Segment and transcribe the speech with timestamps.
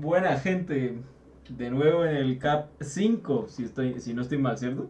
[0.00, 0.96] Buena gente,
[1.48, 4.88] de nuevo en el CAP 5, si, estoy, si no estoy mal, ¿cierto?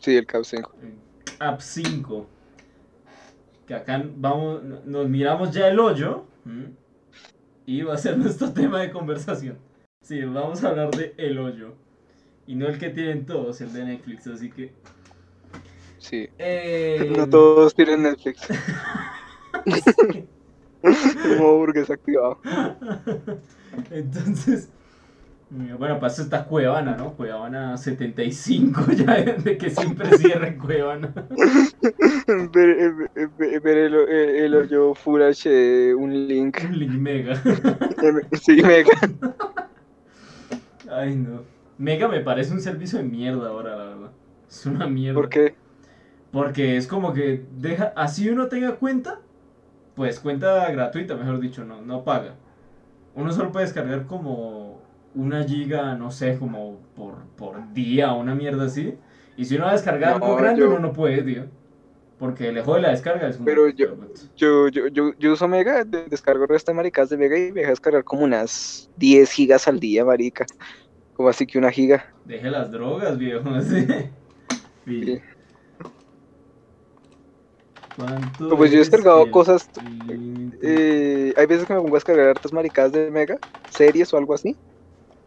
[0.00, 0.74] Sí, el CAP 5.
[1.38, 2.26] CAP 5.
[3.66, 6.24] Que acá vamos, nos miramos ya el hoyo
[7.66, 9.58] y va a ser nuestro tema de conversación.
[10.00, 11.74] Sí, vamos a hablar de el hoyo.
[12.46, 14.72] Y no el que tienen todos, el de Netflix, así que...
[15.98, 16.30] Sí.
[16.38, 18.48] Eh, No todos tienen Netflix.
[20.82, 22.38] Como burgués activado.
[23.90, 24.68] Entonces,
[25.50, 27.14] bueno, pasó esta Cuevana, ¿no?
[27.14, 31.12] Cuevana 75, ya de que siempre cierren Cuevana.
[32.52, 36.58] ver, ver- ver el, el hoyo Full HD, un link.
[36.64, 37.34] Un link mega.
[38.42, 38.92] Sí, mega.
[40.90, 41.42] Ay, no.
[41.78, 44.10] Mega me parece un servicio de mierda ahora, la verdad.
[44.48, 45.14] Es una mierda.
[45.14, 45.54] ¿Por qué?
[46.32, 49.20] Porque es como que deja, así uno tenga cuenta,
[49.94, 52.34] pues cuenta gratuita, mejor dicho, no, no paga.
[53.18, 54.80] Uno solo puede descargar como
[55.14, 58.94] una giga, no sé, como por, por día o una mierda así.
[59.36, 61.44] Y si uno va a descargar algo grande, yo- uno no puede, tío.
[62.18, 63.28] Porque le jode la descarga.
[63.28, 63.94] Es como- Pero yo-
[64.36, 67.52] Yo, yo, yo, yo uso Mega, de- descargo el resto de maricas de Mega y
[67.52, 70.44] me deja descargar como unas 10 gigas al día, marica.
[71.14, 72.06] Como así que una giga.
[72.24, 73.48] Deje las drogas, viejo.
[73.54, 73.86] así.
[74.86, 75.20] Sí.
[77.98, 78.32] Sí.
[78.46, 79.70] ¿Cuánto Pues yo he es descargado cosas?
[80.60, 84.34] Eh, hay veces que me pongo a descargar hartas maricadas de Mega, series o algo
[84.34, 84.58] así,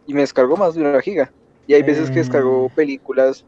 [0.06, 1.34] y me descargo más de una giga.
[1.66, 2.72] Y hay veces que descargo Eh.
[2.74, 3.46] películas,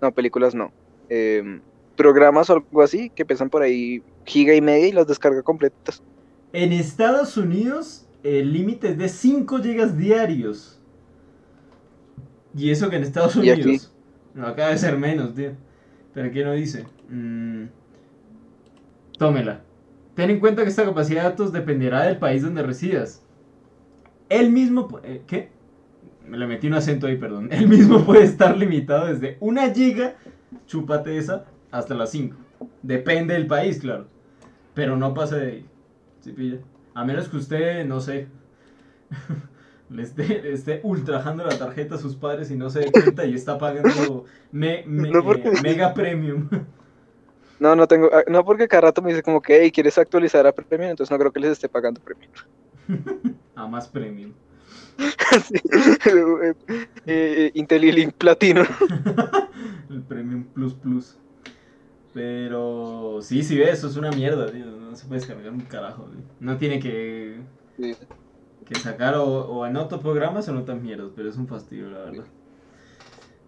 [0.00, 0.74] no, películas no,
[1.08, 1.62] em,
[1.96, 6.02] programas o algo así que pesan por ahí giga y media y las descarga completas.
[6.52, 10.82] En Estados Unidos el límite es de 5 gigas diarios.
[12.54, 13.36] Y eso que en Estados.
[13.36, 13.94] Unidos.
[14.34, 15.52] No, acaba de ser menos, tío.
[16.12, 16.86] Pero aquí no dice.
[17.08, 17.66] Mm,
[19.18, 19.60] tómela.
[20.14, 23.22] Ten en cuenta que esta capacidad de datos dependerá del país donde residas.
[24.28, 25.00] El mismo...
[25.04, 25.50] eh, ¿Qué?
[26.26, 27.48] Me le metí un acento ahí, perdón.
[27.52, 30.14] El mismo puede estar limitado desde una giga,
[30.66, 32.36] chúpate esa, hasta las 5.
[32.82, 34.06] Depende del país, claro.
[34.74, 35.66] Pero no pase de ahí.
[36.20, 36.58] ¿Sí pilla?
[36.94, 38.26] A menos que usted, no sé,
[39.90, 43.24] le esté, le esté ultrajando la tarjeta a sus padres y no se dé cuenta
[43.26, 46.48] y está pagando me- me- No, porque- eh, mega premium.
[47.58, 50.46] No, no tengo, ah, no porque cada rato me dice como que, hey, ¿quieres actualizar
[50.46, 50.90] a Premium?
[50.90, 52.30] Entonces no creo que les esté pagando Premium.
[53.54, 54.32] A más premium.
[55.44, 55.54] Sí.
[57.08, 58.62] Eh, eh, IntelliLink Platino.
[59.88, 61.16] El premium plus plus.
[62.12, 64.64] Pero sí, sí, ve, eso es una mierda, tío.
[64.66, 66.20] No se puede descargar un carajo, tío.
[66.40, 67.40] No tiene que,
[67.76, 67.94] Sí.
[68.64, 71.90] que sacar o, o en otros programas o en otras mierdas, pero es un fastidio,
[71.90, 72.24] la verdad.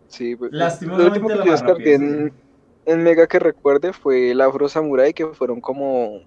[0.08, 2.32] Sí, pues, Lastimosamente la más rápida, en,
[2.88, 6.20] en Mega que recuerde fue el Afro Samurai, que fueron como,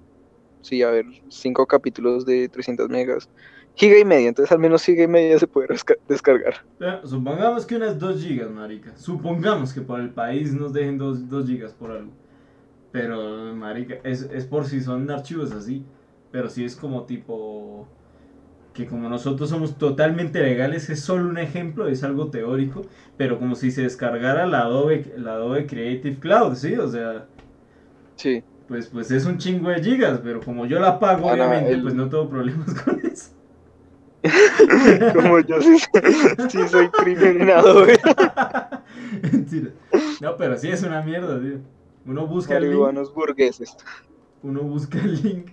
[0.61, 3.29] sí, a ver, cinco capítulos de 300 megas.
[3.75, 5.69] Giga y media, entonces al menos giga y media se puede
[6.07, 6.55] descargar.
[7.03, 8.95] Supongamos que unas 2 gigas, marica.
[8.97, 12.11] Supongamos que por el país nos dejen 2, gigas por algo.
[12.91, 15.83] Pero, marica, es, es por si son archivos así.
[16.31, 17.87] Pero si es como tipo...
[18.73, 22.83] Que como nosotros somos totalmente legales, es solo un ejemplo, es algo teórico.
[23.17, 26.75] Pero como si se descargara la Adobe, la Adobe Creative Cloud, ¿sí?
[26.75, 27.25] O sea,
[28.15, 30.19] Sí, pues, pues es un chingo de gigas.
[30.23, 33.31] Pero como yo la pago, obviamente, el- pues no tengo problemas con eso.
[35.15, 35.77] como yo sí,
[36.49, 36.89] sí soy
[37.51, 37.99] Adobe.
[39.31, 39.71] Mentira.
[40.21, 41.57] No, pero sí es una mierda, tío.
[42.05, 43.75] Uno busca el link, burgueses.
[44.43, 45.47] uno busca el link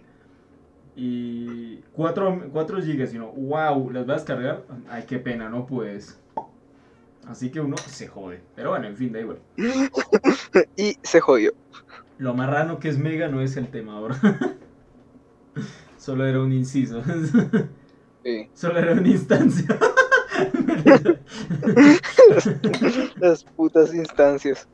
[1.00, 2.50] y 4,
[2.82, 4.64] gigas y uno, wow, las vas a descargar.
[4.90, 6.18] Ay, qué pena, no puedes.
[7.28, 8.40] Así que uno se jode.
[8.56, 9.38] Pero bueno, en fin, da igual.
[10.76, 11.52] Y se jodió.
[12.18, 14.18] Lo marrano que es Mega no es el tema ahora.
[15.98, 17.02] Solo era un inciso.
[18.24, 18.50] Sí.
[18.52, 19.78] Solo era una instancia.
[23.20, 24.68] Las putas instancias.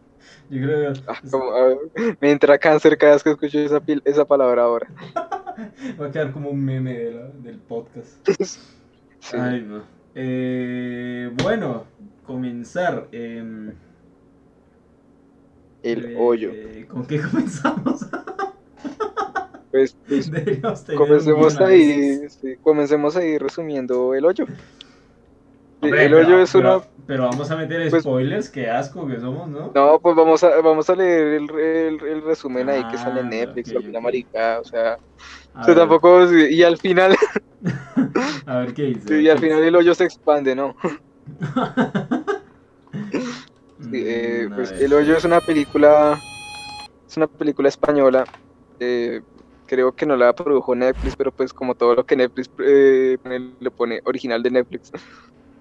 [0.50, 1.78] Yo creo que Ah, como, a ver,
[2.20, 4.86] me entra cáncer cada vez que escucho esa, pil- esa palabra ahora.
[6.00, 8.28] va a quedar como un meme de la- del podcast.
[9.20, 9.38] Sí.
[9.40, 9.82] Ay, no.
[10.14, 11.84] Eh, bueno,
[12.26, 13.08] comenzar.
[13.10, 13.72] em,
[15.82, 16.50] el eh, hoyo.
[16.88, 18.06] ¿Con qué comenzamos?
[19.70, 20.30] Pues, pues,
[20.96, 24.44] comencemos ahí, sí, comencemos ahí resumiendo el hoyo.
[25.84, 29.06] Sí, Hombre, el pero- hoyo es una Pero vamos a meter pues- spoilers, qué asco
[29.06, 29.70] que somos, ¿no?
[29.74, 33.26] No, pues vamos a, vamos a leer el, el, el resumen ahí que sale en
[33.26, 34.04] Ah, Netflix ok, o alguna ok.
[34.04, 34.92] marica, o sea,
[35.54, 37.14] A o sea, ver, tampoco, y al final,
[38.46, 39.20] A ver qué dice.
[39.20, 40.74] y al final el hoyo se expande, ¿no?
[41.26, 41.38] Mm,
[43.90, 44.72] Sí, eh, a pues.
[44.72, 46.22] El hoyo es una película,
[47.08, 48.24] es una película española,
[48.78, 49.20] eh,
[49.66, 53.16] creo que no la produjo Netflix, pero pues como todo lo que Netflix eh,
[53.60, 54.90] le pone original de Netflix.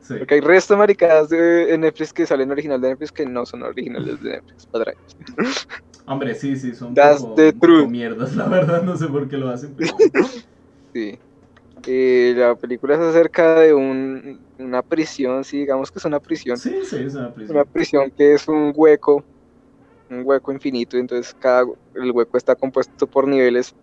[0.03, 0.15] Sí.
[0.19, 3.63] Porque hay resto de maricadas de Netflix que salen original de Netflix que no son
[3.63, 4.65] originales de Netflix.
[4.67, 4.93] padre.
[6.05, 7.53] Hombre, sí, sí, son poco, the
[7.87, 9.95] mierdas, la verdad, no sé por qué lo hacen, pero...
[10.93, 11.17] Sí.
[11.87, 16.57] Eh, la película es acerca de un, una prisión, sí, digamos que es una prisión.
[16.57, 17.67] Sí, sí, es una Una prisión.
[17.71, 19.23] prisión que es un hueco,
[20.09, 21.65] un hueco infinito, entonces cada
[21.95, 23.73] el hueco está compuesto por niveles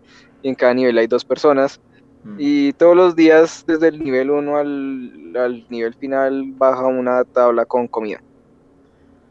[0.41, 1.81] y en cada nivel hay dos personas.
[2.23, 2.35] Mm.
[2.37, 7.65] Y todos los días, desde el nivel 1 al, al nivel final, baja una tabla
[7.65, 8.21] con comida.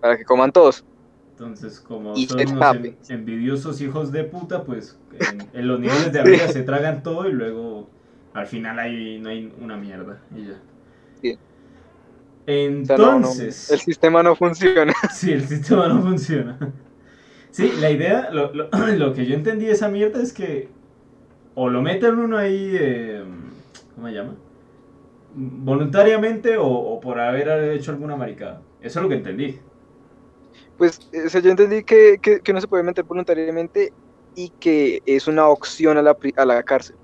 [0.00, 0.84] Para que coman todos.
[1.32, 6.12] Entonces, como Y son unos en- envidiosos hijos de puta, pues en, en los niveles
[6.12, 7.88] de arriba se tragan todo y luego
[8.34, 10.60] al final ahí no hay una mierda y ya.
[11.22, 11.38] Sí.
[12.46, 14.92] O sea, no, no, Entonces, el sistema no funciona.
[15.14, 16.58] sí, el sistema no funciona.
[17.50, 20.68] Sí, la idea, lo, lo- lo que yo entendí de esa mierda es que
[21.60, 23.24] o lo meten uno ahí, eh,
[23.94, 24.34] ¿cómo se llama?
[25.68, 28.66] Voluntariamente o, o por haber hecho alguna maricada.
[28.80, 29.60] Eso es lo que entendí.
[30.76, 33.94] Pues o sea, yo entendí que, que, que no se puede meter voluntariamente
[34.34, 36.96] y que es una opción a la, a la cárcel.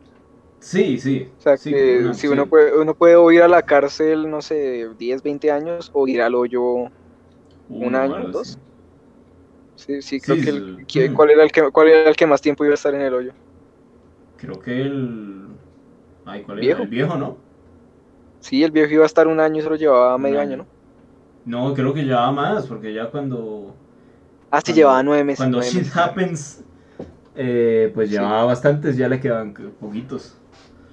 [0.60, 1.32] Sí, sí.
[1.38, 4.30] O sea, sí, que una si uno puede, uno puede o ir a la cárcel,
[4.30, 6.62] no sé, 10, 20 años, o ir al hoyo
[7.78, 8.58] un Uno, año, dos.
[9.74, 10.60] Sí, sí, creo Sí, que, sí.
[10.78, 11.12] el, que- Mm.
[11.12, 13.14] ¿cuál, era el que, ¿cuál era el que más tiempo iba a estar en el
[13.14, 13.32] hoyo?
[14.36, 15.46] Creo que el.
[16.24, 16.66] Ay, ¿cuál era?
[16.66, 16.82] ¿Viejo?
[16.82, 17.36] El viejo, ¿no?
[18.40, 20.54] Sí, el viejo iba a estar un año y se lo llevaba medio año.
[20.54, 20.66] año,
[21.44, 21.68] ¿no?
[21.68, 23.74] No, creo que llevaba más, porque ya cuando.
[24.50, 25.38] Ah, sí, Cuando- llevaba nueve meses.
[25.38, 25.96] Cuando nueve shit meses.
[25.96, 26.64] happens,
[27.34, 28.14] eh, pues Sí.
[28.16, 30.36] llevaba bastantes, ya le quedaban que- poquitos.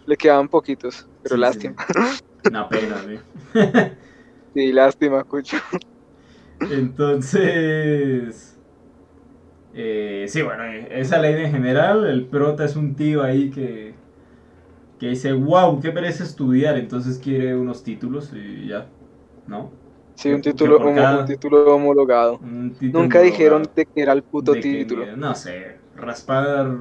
[0.06, 1.76] Le quedaban poquitos, pero Sí, lástima.
[1.88, 2.24] sí.
[2.50, 3.20] Una pena, ¿sí?
[4.54, 5.58] Sí, lástima, cucho.
[6.70, 8.53] Entonces.
[9.74, 12.06] Eh, sí, bueno, eh, esa ley en general.
[12.06, 13.94] El prota es un tío ahí que.
[15.00, 16.78] Que dice, wow, qué merece estudiar.
[16.78, 18.88] Entonces quiere unos títulos y ya.
[19.48, 19.72] ¿No?
[20.16, 22.38] Sí, un título, cada- un título homologado.
[22.38, 25.06] Un título Nunca dijeron de que era el puto que título.
[25.18, 26.78] no sé, raspar.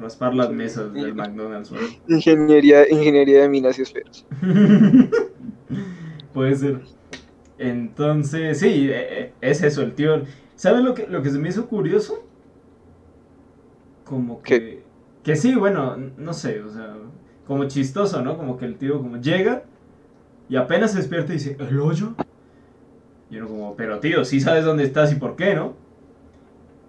[0.00, 1.72] Raspar las mesas del McDonald's.
[2.08, 4.24] Ingeniería, ingeniería de minas y esferas.
[6.32, 6.80] Puede ser.
[7.58, 10.22] Entonces, sí, eh, eh, es eso, el tío.
[10.58, 12.26] ¿Sabes lo que, lo que se me hizo curioso?
[14.04, 14.82] Como que.
[15.22, 16.96] Que sí, bueno, no sé, o sea,
[17.46, 18.36] como chistoso, ¿no?
[18.36, 19.62] Como que el tío como llega
[20.48, 22.14] y apenas se despierta y dice, ¿el hoyo?
[23.30, 25.76] Y uno como, pero tío, sí sabes dónde estás y por qué, ¿no?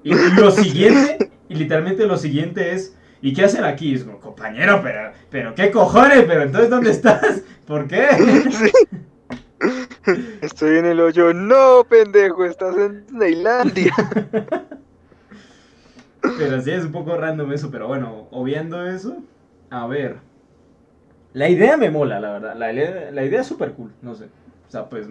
[0.03, 3.91] Y lo siguiente, y literalmente lo siguiente es, ¿y qué hacen aquí?
[3.91, 7.43] Y es como, compañero, pero, pero qué cojones, pero entonces ¿dónde estás?
[7.67, 8.07] ¿Por qué?
[8.49, 8.71] Sí.
[10.41, 11.33] Estoy en el hoyo.
[11.33, 13.93] No, pendejo, estás en Tailandia.
[16.37, 19.17] Pero sí, es un poco random eso, pero bueno, obviando eso,
[19.69, 20.17] a ver.
[21.33, 22.55] La idea me mola, la verdad.
[22.57, 24.25] La idea, la idea es súper cool, no sé.
[24.67, 25.07] O sea, pues.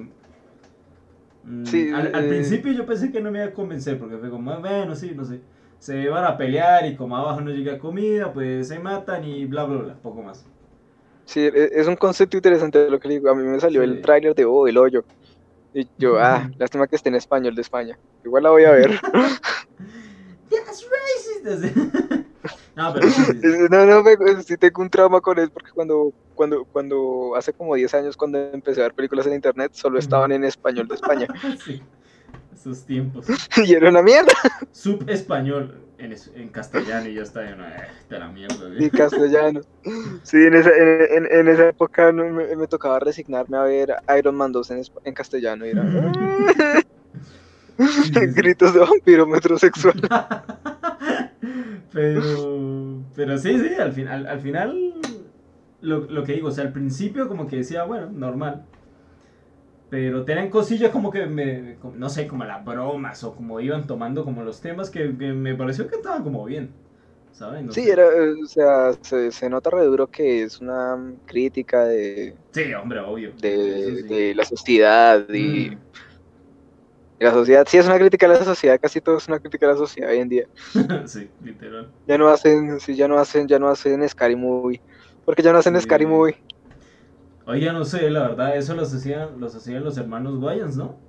[1.44, 2.28] mm, Sí, al, al eh.
[2.28, 5.12] principio yo pensé que no me iba a convencer, porque fue como, "Ah, bueno, sí,
[5.14, 5.40] no sé.
[5.78, 9.64] Se van a pelear y como abajo no llega comida, pues se matan y bla,
[9.64, 10.44] bla, bla, poco más.
[11.28, 13.28] Sí, e- es un concepto interesante lo que le digo.
[13.30, 13.90] A mí me salió Sí.
[13.90, 15.04] el tráiler de Oh, el hoyo.
[15.74, 17.98] Y yo, ah, lástima que esté en español de España.
[18.24, 18.98] Igual la voy a ver.
[20.50, 21.76] That's racist.
[22.76, 23.06] no, pero.
[23.06, 27.52] Eh, No, no, me, sí tengo un trauma con él porque cuando, cuando, cuando, hace
[27.52, 30.94] como 10 años cuando empecé a ver películas en internet, solo estaban en español de
[30.94, 31.26] España.
[31.62, 31.82] Sí,
[32.58, 33.26] Esos tiempos.
[33.64, 34.32] y era una mierda.
[34.72, 37.48] Sub español en, en castellano y ya está.
[37.48, 37.74] Yo, no, eh,
[38.10, 38.90] de la mierda, Y ¿sí?
[38.90, 39.60] castellano.
[40.24, 43.94] Sí, en esa, en, en- en esa época no, me, me tocaba resignarme a ver
[44.18, 45.64] Iron Man 2 en, en castellano.
[45.66, 45.84] Y era...
[47.78, 48.26] sí, sí.
[48.34, 49.94] Gritos de vampiro metrosexual.
[51.92, 54.94] pero, pero sí, sí, al, final al final,
[55.80, 58.64] lo, lo que digo, o sea, al principio como que decía, bueno, normal.
[59.90, 63.86] Pero tenían cosillas como que me, como- no sé, como las bromas o como iban
[63.86, 66.74] tomando como los temas que, que me pareció que estaban como bien,
[67.32, 67.66] ¿saben?
[67.66, 67.90] No Sí, sé.
[67.90, 73.00] era, o sea, se, se nota re duro que es una crítica de, Sí, hombre,
[73.00, 73.32] obvio.
[73.38, 74.08] de, sí.
[74.08, 75.78] de la sociedad y Mm.
[77.18, 77.66] la sociedad.
[77.68, 80.10] Sí, es una crítica a la sociedad, casi todo es una crítica a la sociedad
[80.10, 80.46] hoy en día.
[81.06, 81.92] sí, literal.
[82.06, 84.82] Ya no hacen, sí, ya no hacen, ya no hacen Scary Movie.
[85.24, 85.80] Porque ya no hacen Sí.
[85.80, 86.34] Scary Movie.
[87.48, 91.00] Oiga, no sé, la verdad, eso los hacían, los hacían los hermanos Wayans, ¿no?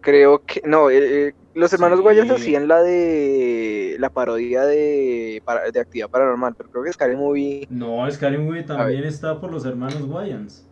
[0.00, 2.02] Creo que, no, eh, eh, los hermanos Sí.
[2.04, 7.16] Guayas hacían la de, la parodia de, para- de actividad paranormal, pero creo que Scary
[7.16, 10.68] Movie, No, Scary Movie también está por los hermanos Wayans.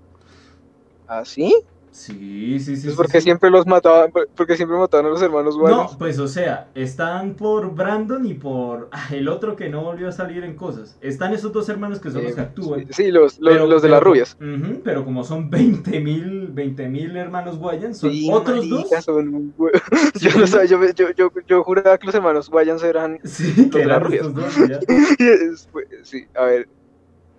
[1.07, 1.55] ¿ah, sí?
[1.95, 2.89] Sí, sí, sí.
[2.89, 3.25] Es sí, porque sí.
[3.27, 5.95] siempre los mataban, porque siempre mataban a los hermanos No, Wayans.
[5.97, 10.13] pues o sea, están por Brandon y por ah, el otro que no volvió a
[10.13, 10.99] salir en cosas.
[11.01, 12.87] Están esos dos hermanos que son los que actúan.
[12.91, 14.37] sí, los, los, Pero- los de pero- las rubias.
[14.83, 18.89] Pero como son 20 mil hermanos Wayans, son Sí, otros dos.
[19.05, 19.55] son.
[20.21, 23.21] Yo no sabía, yo, yo, yo, yo juraba que los hermanos Wayans eran.
[23.25, 24.27] Sí, que de las eran rubias.
[24.27, 24.79] estos dos.
[25.19, 26.69] después- sí, a ver.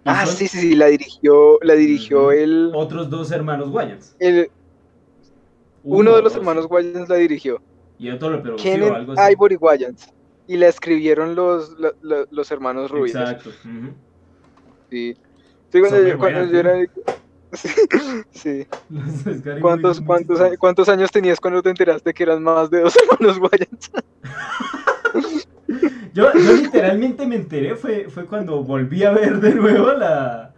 [0.08, 2.32] Ah, sí, sí, sí, la dirigió, la dirigió Ujú.
[2.32, 4.16] el, Otros dos hermanos Wayans.
[4.20, 4.50] el-
[5.84, 6.40] Uno de los dos.
[6.40, 7.60] hermanos Wayans la dirigió.
[7.98, 9.34] Y otro lo produjo algo así.
[9.34, 10.08] Ivory Wayans.
[10.48, 13.16] Y la escribieron los, lo- lo- los hermanos Rubias.
[13.16, 13.50] Exacto.
[14.92, 15.16] Sí.
[15.72, 16.78] Sí, cuando, yo, era.
[17.54, 17.70] Sí.
[18.32, 18.68] sí.
[19.62, 23.92] ¿Cuántos, cuántos, ¿Cuántos años tenías cuando te enteraste que eran más de dos hermanos Wayans?
[26.14, 30.54] Yo, yo literalmente me enteré, fue, fue cuando volví a ver de nuevo la,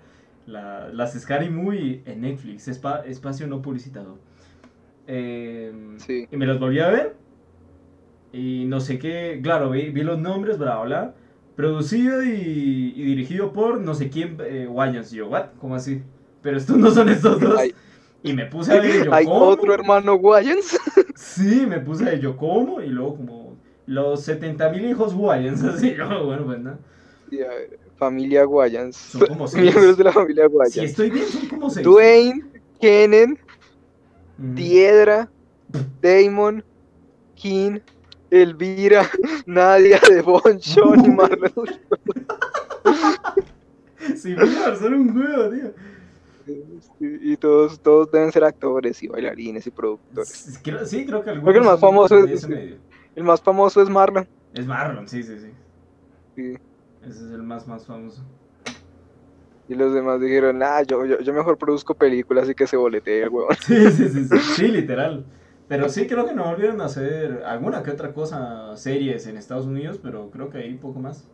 [0.46, 4.20] la, las Scary Movie en Netflix, espa- espacio no publicitado.
[5.08, 6.28] Eh, Sí.
[6.32, 7.16] Y me las volví a ver.
[8.34, 11.14] Y no sé qué, claro, vi, vi los nombres, bla, bla.
[11.56, 12.30] Producido y,
[12.96, 15.12] y dirigido por no sé quién, eh, Wayans.
[15.14, 15.46] Y yo, ¿what?
[15.60, 16.04] ¿Cómo así?
[16.42, 17.60] Pero estos no son estos dos.
[18.22, 19.46] Y me puse a ver yo, hay ¿cómo?
[19.52, 20.78] otro hermano Wayans.
[21.16, 22.82] Sí, me puse a ver yo, ¿cómo?
[22.82, 23.47] Y luego como
[23.88, 25.96] los 70 mil hijos Wayans, así.
[25.96, 26.80] Yo, bueno, pues nada.
[27.30, 28.96] Sí, a ver, familia Wayans.
[28.96, 29.64] Son como seis.
[29.64, 30.74] Miembros de la familia Wayans.
[30.74, 31.86] Si estoy bien, son como seis.
[31.86, 32.42] Dwayne,
[32.80, 33.38] Kennen.
[34.40, 35.32] Diedra,
[36.00, 36.64] Damon,
[37.34, 37.80] King,
[38.30, 39.10] Elvira,
[39.48, 41.52] Nadia, Devon, Sean y Marlon.
[44.16, 44.36] Sí,
[44.80, 45.74] son un huevo, tío.
[47.00, 50.30] Y todos, todos deben ser actores y bailarines y productores.
[50.30, 52.76] Sí, Creo, sí, creo que algunos Creo que el más famoso es- ese medio.
[53.18, 54.28] El más famoso es Marlon.
[54.54, 55.52] Es Marlon, sí, sí, sí.
[56.36, 56.54] Sí.
[57.02, 58.22] Ese es el más, más famoso.
[59.68, 63.28] Y los demás dijeron, ah, yo, yo, yo mejor produzco películas y que se boletee
[63.28, 63.56] huevón.
[63.66, 65.26] Sí, sí, sí, sí, sí, literal.
[65.68, 69.66] Pero sí creo que no volvieron a hacer alguna que otra cosa, series en Estados
[69.66, 71.28] Unidos, pero creo que ahí poco más.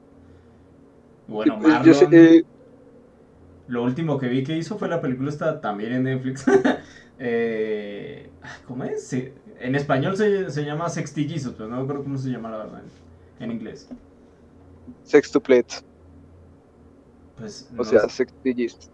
[1.27, 2.43] Bueno, Y, pues, yo sé, Marlon, eh,
[3.67, 6.45] lo último que vi que hizo fue la película esta también en Netflix.
[7.19, 8.29] Eh,
[8.67, 9.07] ¿Cómo es?
[9.07, 12.57] Sí, En español se, se llama Sextillizos, pero no me acuerdo cómo se llama la
[12.57, 12.81] verdad
[13.39, 13.87] en, en inglés.
[15.03, 15.83] sextuplets,
[17.37, 18.89] Pues, o no sea, sextillizos.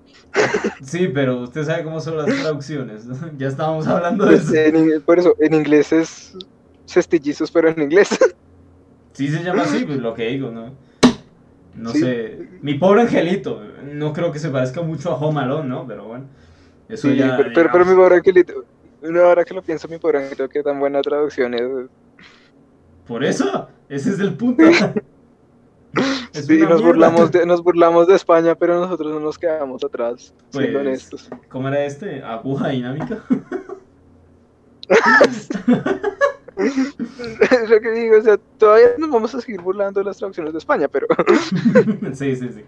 [0.84, 3.06] Sí, pero usted sabe cómo son las traducciones.
[3.38, 4.56] ya estábamos hablando de Pues, eso.
[4.56, 6.38] en por eso, en inglés es
[6.86, 8.10] sextillizos, pero en inglés.
[9.14, 10.72] Sí se llama así, pues lo que digo, ¿no?
[11.76, 12.00] No Sí.
[12.00, 12.48] sé.
[12.62, 13.62] Mi pobre angelito.
[13.84, 15.86] No creo que se parezca mucho a Home Alone, ¿no?
[15.88, 16.26] Pero bueno.
[16.88, 17.36] Eso Sí, ya.
[17.36, 18.64] pero, pero, pero mi pobre angelito,
[19.02, 21.62] una hora que lo pienso, mi pobre angelito, qué tan buena traducción es.
[23.08, 23.68] Por eso.
[23.88, 24.64] Ese es el punto.
[26.34, 26.88] Es Sí, una nos mierda.
[26.88, 31.30] burlamos, de, nos burlamos de España, pero nosotros no nos quedamos atrás, siendo Pues, honestos.
[31.50, 32.22] ¿Cómo era este?
[32.24, 33.24] Aguja dinámica.
[36.64, 40.54] es lo que digo, o sea, todavía nos vamos a seguir burlando de las traducciones
[40.54, 41.08] de España, pero
[42.14, 42.64] sí, sí, sí.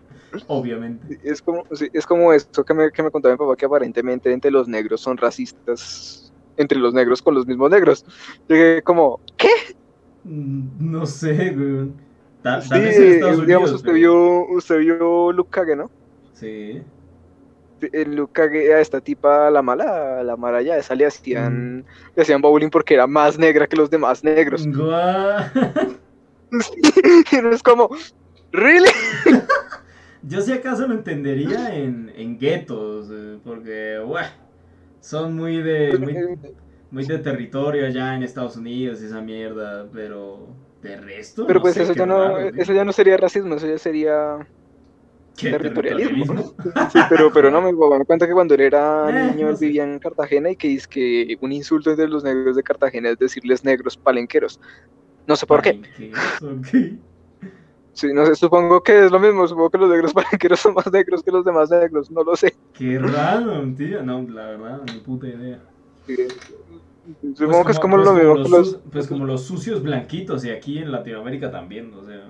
[0.48, 1.20] Obviamente.
[1.24, 4.32] es como, sí, es como esto que me, que me contaba mi papá, que aparentemente
[4.32, 8.06] entre los negros son racistas, entre los negros con los mismos negros.
[8.48, 9.50] Llegué como, ¿qué?
[10.24, 11.92] Mm, No sé, güey.
[12.42, 13.72] Ta- Sí, Tal vez en Estados digamos, Unidos.
[13.74, 15.92] usted pero- vio, usted vio Luke Cage, ¿no?
[16.34, 16.82] Sí.
[17.92, 21.08] El Cage, a esta tipa, la mala, a la mala ya, esa le Mm.
[21.08, 21.86] hacían,
[22.16, 24.70] le hacían bowling porque era más negra que los demás negros.
[27.54, 27.90] Es como,
[28.52, 28.90] ¿really?
[30.24, 34.30] Yo si acaso lo entendería en, en guetos, eh, porque, buah,
[35.02, 36.24] son muy de, muy,
[36.92, 40.48] muy de territorio allá en Estados Unidos, esa mierda, pero
[40.82, 41.48] de resto.
[41.48, 42.64] Pero no pues sé, eso ya no, raro, tío.
[42.64, 44.61] eso ya no sería racismo, eso ya sería ¿Qué,
[45.36, 46.54] territorialismo.
[46.92, 49.58] Sí, pero, pero no, mi papá me cuenta que cuando él era Eh, niño él
[49.60, 53.18] vivía en Cartagena y que es que un insulto entre los negros de Cartagena es
[53.18, 54.60] decirles negros palenqueros.
[55.28, 55.82] No sé por qué.
[57.94, 60.90] Sí, no sé, supongo que es lo mismo, supongo que los negros palenqueros son más
[60.92, 62.56] negros que los demás negros, no lo sé.
[62.74, 64.02] Qué raro, tío.
[64.02, 65.60] No, la verdad, ni puta idea.
[66.08, 68.80] Sí, Pues Supongo que es como pues lo mismo los que los...
[68.92, 72.24] pues como los sucios blanquitos, y aquí en Latinoamérica también, o sea.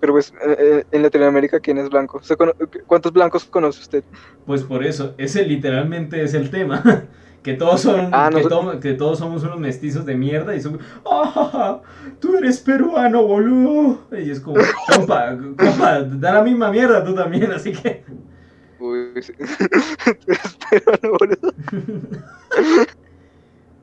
[0.00, 2.22] Pero pues eh, en Latinoamérica, ¿quién es blanco?
[2.22, 2.54] ¿Se cono-
[2.86, 4.04] ¿Cuántos blancos conoce usted?
[4.46, 6.82] Pues por eso, ese literalmente es el tema.
[7.42, 10.60] Que todos son, Ah, que, no- to- que todos somos unos mestizos de mierda y
[10.60, 11.80] son, ¡ah, ja!
[12.20, 13.98] tú eres peruano, boludo.
[14.12, 14.56] Y es como,
[14.94, 18.04] compa, compa, da la misma mierda tú también, así que.
[18.78, 19.32] Uy, sí.
[20.70, 21.52] Pero no, boludo.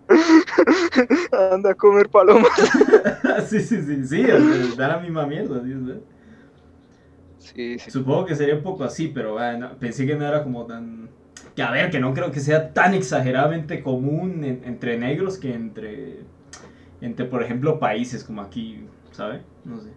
[1.31, 2.51] Anda a comer palomas.
[3.49, 4.23] sí, sí, sí, sí,
[4.77, 5.61] da la misma mierda.
[7.37, 7.91] Sí, sí.
[7.91, 11.09] Supongo que sería un poco así, pero bueno, pensé que no era como tan,
[11.55, 15.53] Que a ver, que no creo que sea tan exageradamente común en- entre negros que
[15.53, 16.19] entre,
[17.01, 18.79] entre, por ejemplo, países como aquí,
[19.11, 19.41] ¿sabe?
[19.65, 19.89] No sé.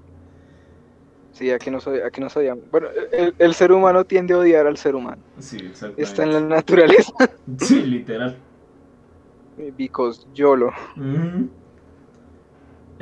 [1.33, 2.49] Sí, aquí no soy, aquí no soy.
[2.71, 5.23] Bueno, el, el ser humano tiende a odiar al ser humano.
[5.39, 6.03] Sí, exactamente.
[6.03, 7.13] Está en la naturaleza.
[7.59, 8.37] Sí, literal.
[9.77, 10.69] Because YOLO.
[10.97, 11.49] Ujú.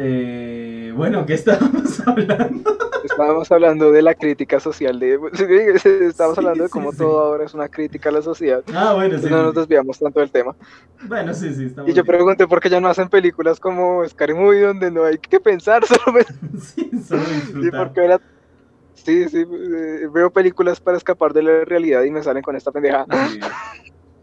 [0.01, 2.77] Eh, bueno, ¿qué estábamos hablando?
[3.03, 5.15] Estábamos hablando de la crítica social de.
[6.09, 6.99] Estábamos Sí, hablando de cómo sí.
[6.99, 8.63] todo ahora es una crítica a la sociedad.
[8.75, 9.27] Ah, bueno, sí.
[9.29, 10.55] No nos desviamos tanto del tema.
[11.03, 12.07] Bueno, sí, sí, estamos Y yo bien.
[12.17, 15.85] pregunté por qué ya no hacen películas como Scary Movie donde no hay que pensar,
[15.87, 16.19] solo
[16.61, 17.93] Sí, solo Sí, disfrutar.
[17.93, 18.19] porque.
[18.95, 22.71] Sí, sí, eh, veo películas para escapar de la realidad y me salen con esta
[22.73, 23.07] pendeja.
[23.31, 23.41] Sí.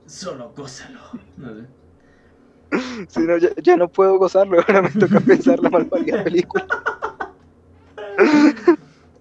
[0.06, 1.00] Solo gózalo.
[1.38, 1.62] No sé.
[3.10, 6.66] Sí, no, ya, ya no puedo gozarlo, ahora me toca pensar la malparida película.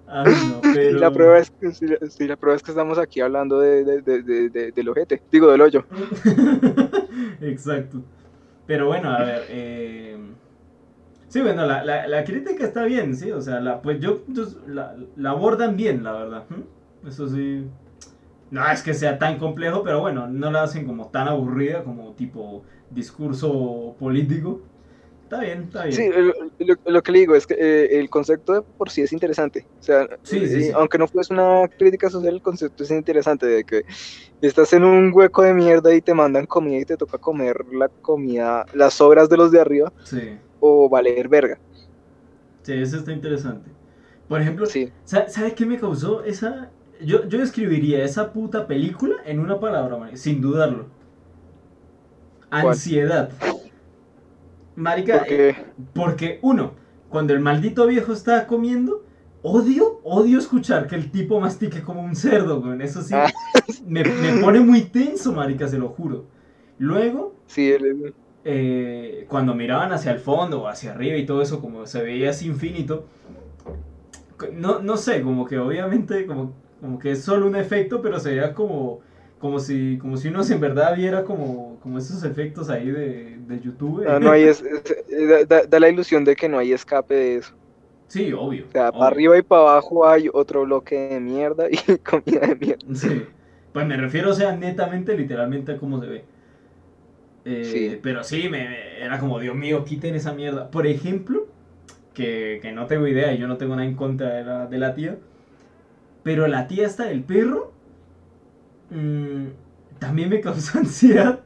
[0.07, 0.91] Ay, no, pero...
[0.91, 4.03] Y la prueba es que, sí, la- prueba es que estamos aquí hablando de, de,
[4.03, 5.85] de, de- de- del ojete, digo del hoyo.
[7.41, 8.03] Exacto.
[8.67, 9.43] Pero bueno, a ver.
[9.49, 10.19] eh,
[11.29, 13.33] Sí, bueno, la, la, la crítica está bien, sí.
[13.33, 16.47] O sea, la, pues yo, yo- la, la abordan bien, la verdad.
[17.05, 17.67] Eso sí.
[18.55, 22.15] No es que sea tan complejo, pero bueno, no la hacen como tan aburrida como
[22.15, 24.71] tipo discurso político.
[25.25, 26.07] Está bien, está bien.
[26.07, 26.11] Sí,
[26.87, 29.69] lo, que le digo es que eh, el concepto de por sí es interesante.
[29.79, 30.75] O sea, Sí, sí, eh, sí.
[30.75, 33.83] aunque no fuese una crítica social, el concepto es interesante de que
[34.41, 37.89] estás en un hueco de mierda y te mandan comida y te toca comer la
[38.01, 41.61] comida, las sobras de los de arriba Sí, o valer verga.
[42.63, 43.77] sí, eso está interesante.
[44.27, 46.74] Por ejemplo, Sí, ¿Sa- ¿Sabes qué me causó esa?
[47.01, 50.87] Yo, yo escribiría esa puta película en una palabra, marica, sin dudarlo.
[52.51, 53.31] Ansiedad.
[54.77, 55.57] Marica, eh, porque
[55.95, 56.73] porque uno,
[57.09, 59.05] cuando el maldito viejo está comiendo,
[59.43, 62.81] odio, odio escuchar que el tipo mastique como un cerdo, güey.
[62.83, 63.31] Eso sí, Ah.
[63.87, 66.27] me, me pone muy tenso, marica, se lo juro.
[66.79, 71.61] Luego, sí, el- eh, cuando miraban hacia el fondo o hacia arriba y todo eso,
[71.61, 73.07] como se veía así infinito,
[74.53, 76.53] no, no sé, como que obviamente, como,
[76.85, 79.01] como que es solo un efecto, pero se veía como,
[79.39, 83.61] como, si, como si uno en verdad viera como, como esos efectos ahí de, de
[83.61, 84.05] YouTube.
[84.07, 87.37] ah, no hay es- es- da, da la ilusión de que no hay escape de
[87.37, 87.55] eso.
[88.09, 88.67] Sí, obvio.
[88.69, 89.01] O sea, obvio.
[89.01, 92.85] para arriba y para abajo hay otro bloque de mierda y comida de mierda.
[92.95, 93.27] Sí.
[93.73, 96.25] Pues me refiero, o sea, netamente, literalmente a cómo se ve.
[97.45, 98.01] Eh, Sí.
[98.03, 100.71] Pero sí, me, me- era como, Dios mío, quiten esa mierda.
[100.71, 101.47] Por ejemplo,
[102.15, 104.79] que, que no tengo idea y yo no tengo nada en contra de la, de
[104.79, 105.19] la tía.
[106.25, 107.73] Pero la tía esta del perro
[108.91, 109.47] mm,
[110.01, 111.41] también me causó ansiedad.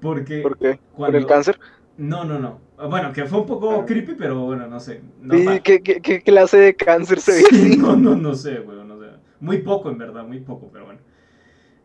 [0.00, 0.74] Porque ¿Por qué?
[0.74, 1.18] ¿Por cuando...
[1.18, 1.58] el cáncer?
[1.98, 2.60] No, no, no.
[2.90, 3.86] Bueno, que fue un poco Ah.
[3.86, 5.00] creepy, pero bueno, no sé.
[5.22, 8.34] No, ¿Y pa- qué, qué- qué clase de cáncer se ve Sí, no, no, no
[8.34, 9.06] sé, weón, no sé.
[9.40, 11.00] Muy poco, en verdad, muy poco, pero bueno.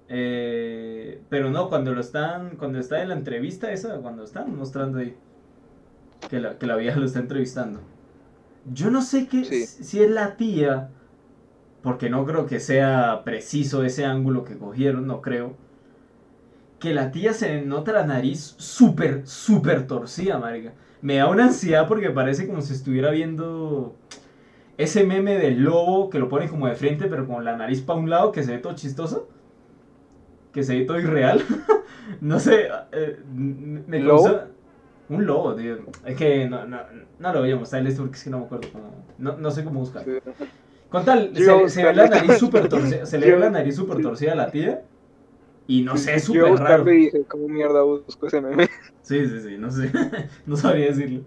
[0.10, 4.97] Eh, pero no, cuando lo están, cuando está en la entrevista esa, cuando están mostrando
[5.00, 5.15] ahí
[6.30, 7.80] que la, que la vieja lo está entrevistando.
[8.74, 9.65] Yo no sé qué, Sí.
[9.65, 10.89] si es la tía,
[11.82, 15.54] porque no creo que sea preciso ese ángulo que cogieron, no creo.
[16.80, 20.74] Que la tía se nota la nariz súper, súper torcida, marica.
[21.02, 23.96] Me da una ansiedad porque parece como si estuviera viendo
[24.78, 28.00] ese meme del lobo que lo pone como de frente, pero con la nariz para
[28.00, 29.28] un lado, que se ve todo chistoso.
[30.54, 31.44] Que se ve todo irreal.
[32.22, 34.24] no sé, eh, me ¿Lobo?
[34.24, 34.41] causó-
[35.10, 35.78] Un lobo, tío.
[36.06, 36.80] Es que no, no,
[37.20, 39.06] no lo voy a mostrar esto porque es que no me acuerdo cómo.
[39.17, 40.04] No, no sé cómo buscar.
[40.91, 43.06] Con tal, Yo a se, ve la nariz súper torcida.
[43.06, 44.84] Se le ve la nariz súper torcida a la tía.
[45.65, 46.91] Y no sé, es a súper raro.
[46.91, 48.67] y dije, ¿cómo mierda busco ese meme?
[49.01, 49.91] Sí, sí, sí, no sé.
[50.45, 51.21] no sabría decirlo.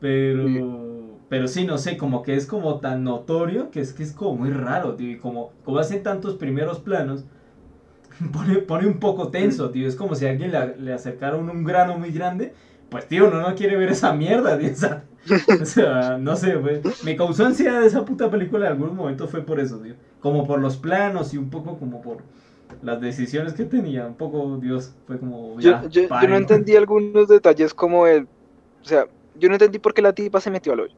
[0.00, 1.18] Pero.
[1.28, 4.36] Pero sí, no sé, como que es como tan notorio que es que es como
[4.36, 5.10] muy raro, tío.
[5.10, 7.24] Y como, como hacen tantos primeros planos,
[8.32, 9.88] pone, pone un poco tenso, tío.
[9.88, 12.54] Es como si alguien le, le acercara a un grano muy grande.
[12.88, 14.70] Pues, tío, uno no quiere ver esa mierda, tío.
[14.70, 15.04] O sea,
[15.60, 16.82] o sea, no sé, güey.
[17.02, 19.94] Me causó ansiedad esa puta película en algunos momentos fue por eso, tío.
[20.20, 22.22] Como por los planos y un poco como por
[22.82, 24.06] las decisiones que tenía.
[24.06, 25.60] Un poco, Dios, fue como.
[25.60, 26.36] Yo, ya, yo, yo paren, no ¿no?
[26.36, 28.24] entendí algunos detalles como el...
[28.82, 30.96] O sea, yo no entendí por qué la tipa se metió al hoyo.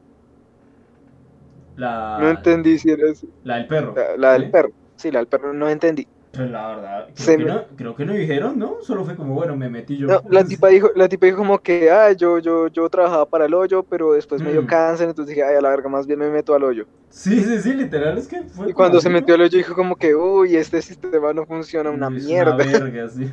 [1.75, 3.27] La, No entendí si era eso.
[3.43, 3.93] la del perro.
[3.95, 4.51] La, la del ¿sí?
[4.51, 4.71] perro.
[4.95, 6.07] Sí, la del perro no entendí.
[6.33, 8.77] Pues la verdad, creo, que me- no, creo que no dijeron, ¿no?
[8.83, 10.07] Solo fue como, bueno, me metí yo.
[10.07, 13.45] No, la tipa dijo, la tipa dijo como que, ah, yo, yo, yo trabajaba para
[13.45, 14.67] el hoyo, pero después me dio Mm.
[14.67, 16.85] cáncer, entonces dije, ay, a la verga, más bien me meto al hoyo.
[17.09, 19.15] Sí, sí, sí, literal, es que fue Y cuando se ¿no?
[19.15, 22.55] metió al hoyo dijo como que, uy, este sistema no funciona, una Es mierda.
[22.55, 23.29] Una verga, sí.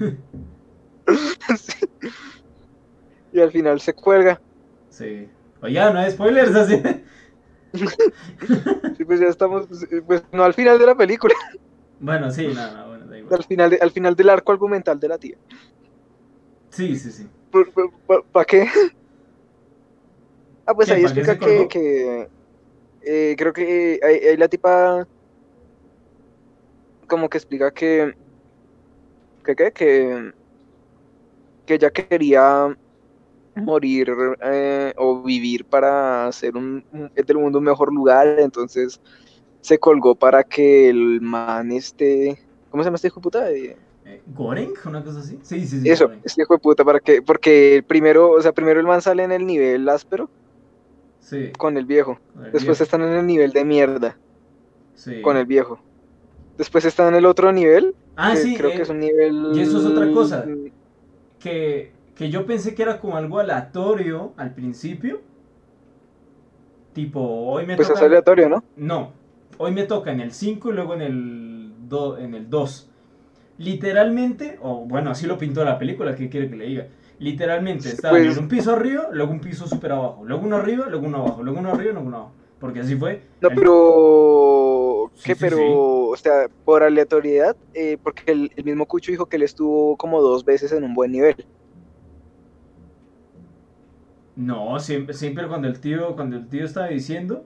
[1.56, 1.86] Sí.
[3.32, 4.40] Y al final se cuelga.
[4.90, 5.28] Sí.
[5.62, 6.82] Oye, no hay spoilers así.
[8.96, 9.66] Sí, pues ya estamos,
[10.06, 11.34] pues no al final de la película.
[12.00, 12.87] bueno, sí, nada, igual.
[13.30, 15.36] Al final, de- al final del arco argumental de la tía.
[16.70, 17.28] Sí, sí, sí.
[18.32, 18.66] ¿Para qué?
[20.66, 22.28] Ah, pues ¿Qué, ahí pa' explica que, que,
[23.02, 25.06] eh, creo que ahí, ahí la tipa
[27.08, 28.12] como que explica que
[29.44, 29.88] que qué, que
[31.66, 32.74] que ella quería
[33.56, 34.12] morir
[34.42, 39.00] eh, o vivir para hacer un, un- del mundo un mejor lugar, entonces
[39.62, 42.38] se colgó para que el man este,
[42.70, 43.50] ¿cómo se llama este hijo de puta?
[43.50, 44.72] Eh, Eh, ¿Goreng?
[44.86, 45.38] ¿Una cosa así?
[45.42, 45.90] Sí, sí, sí.
[45.90, 49.22] Eso, este hijo de puta, para que, porque primero, o sea, primero el man sale
[49.22, 50.30] en el nivel áspero
[51.20, 51.52] Sí.
[51.58, 52.18] con el viejo.
[52.34, 52.82] con el Después viejo.
[52.84, 54.16] están en el nivel de mierda
[54.94, 55.20] Sí.
[55.20, 55.78] con el viejo.
[56.56, 57.94] Después están en el otro nivel.
[58.16, 58.56] Ah, que sí.
[58.56, 59.50] creo eh, que es un nivel.
[59.54, 60.44] y eso es otra cosa.
[60.46, 60.70] mm,
[61.38, 65.20] que, que yo pensé que era como algo aleatorio al principio.
[66.94, 68.06] Tipo, hoy me Pues es toca.
[68.06, 68.64] aleatorio, ¿no?
[68.76, 69.12] No,
[69.58, 71.57] hoy me toca en el 5 y luego en el,
[71.88, 72.90] do- en el 2.
[73.58, 76.86] Literalmente, o bueno, así lo pintó la película, ¿qué quiere que le diga?
[77.18, 80.86] Literalmente, estaban Pues- en un piso arriba, luego un piso súper abajo, luego uno arriba,
[80.88, 82.32] luego uno abajo, luego uno arriba, luego uno abajo.
[82.60, 83.22] Porque así fue.
[83.40, 85.10] No, El- pero.
[85.14, 85.34] Sí, ¿Qué?
[85.34, 85.56] sí, pero.
[85.56, 85.62] sí.
[85.66, 90.20] O sea, por aleatoriedad, eh, porque el, el mismo Cucho dijo que él estuvo como
[90.20, 91.36] dos veces en un buen nivel.
[94.36, 97.44] No, siempre, siempre cuando el tío, cuando el tío estaba diciendo,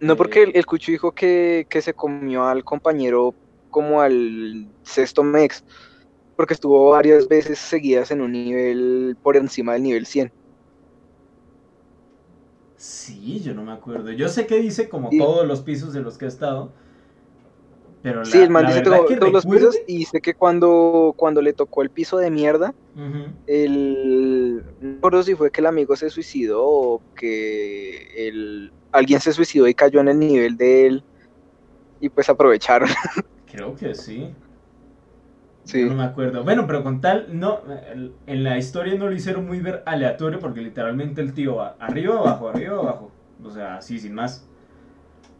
[0.00, 0.44] No, porque Eh.
[0.44, 3.36] el, el Cucho dijo que, que se comió al compañero
[3.70, 5.64] como al sexto mex.
[6.36, 10.32] Porque estuvo varias veces seguidas en un nivel por encima del nivel 100.
[12.76, 14.10] sí, yo no me acuerdo.
[14.12, 15.18] Yo sé que dice como Sí.
[15.18, 16.74] todos los pisos de los que ha estado.
[18.04, 21.40] Pero la, Sí, el man dice todo- todos los pisos y sé que cuando, cuando
[21.40, 23.32] le tocó el piso de mierda, Ujú.
[23.46, 29.20] el, no me acuerdo si fue que el amigo se suicidó o que el, alguien
[29.20, 31.04] se suicidó y cayó en el nivel de él
[31.98, 32.90] y pues aprovecharon.
[33.46, 34.34] Creo que sí.
[35.72, 36.44] No me acuerdo.
[36.44, 37.62] Bueno, pero con tal, no,
[38.26, 42.18] en la historia no lo hicieron muy ver aleatorio porque literalmente el tío va arriba,
[42.18, 43.10] abajo, arriba, abajo.
[43.42, 44.46] O sea, así, sin más.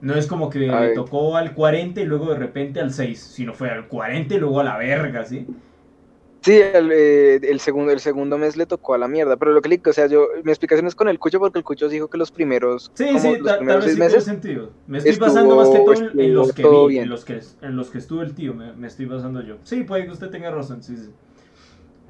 [0.04, 3.54] No es como que le tocó al 40 y luego de repente al 6, sino
[3.54, 5.46] fue al 40 y luego a la verga, ¿sí?
[6.42, 9.62] Sí, el, eh, el segundo, el segundo mes le tocó a la mierda, pero lo
[9.62, 11.88] que le digo, o sea, yo, mi explicación es con el Cucho porque el Cucho
[11.88, 14.68] dijo que los primeros, Sí, como sí, los ta- tal vez sí sentido.
[14.86, 17.04] Me estoy estuvo- basando más que todo en, en los que vi, bien.
[17.04, 19.56] en los que, en los que estuvo el tío, me, me estoy basando yo.
[19.64, 21.08] Sí, puede que usted tenga razón, sí, sí.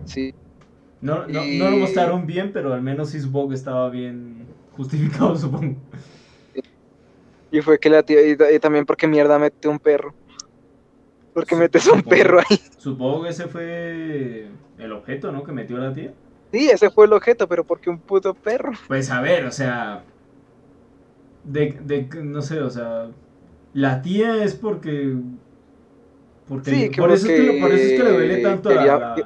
[0.05, 0.35] sí,
[1.01, 4.47] No, no, Y- no lo mostraron bien, pero al menos sí supongo que estaba bien
[4.73, 5.77] justificado, supongo.
[7.59, 10.15] Y fue que la tía, y, y también porque mierda mete un perro,
[11.33, 12.59] porque metes un perro ahí.
[12.79, 15.43] Supongo que ese fue el objeto, ¿no?
[15.45, 16.13] Que metió la tía.
[16.53, 18.73] Sí, ese fue el objeto, pero porque un puto perro.
[18.87, 20.05] Pues a ver, o sea.
[21.45, 23.09] De, de, no sé, o sea.
[23.73, 25.17] La tía es porque.
[26.49, 28.77] Porque Sí, que por, eso es que, por eso es que le duele tanto la-
[28.79, 29.17] quería- la,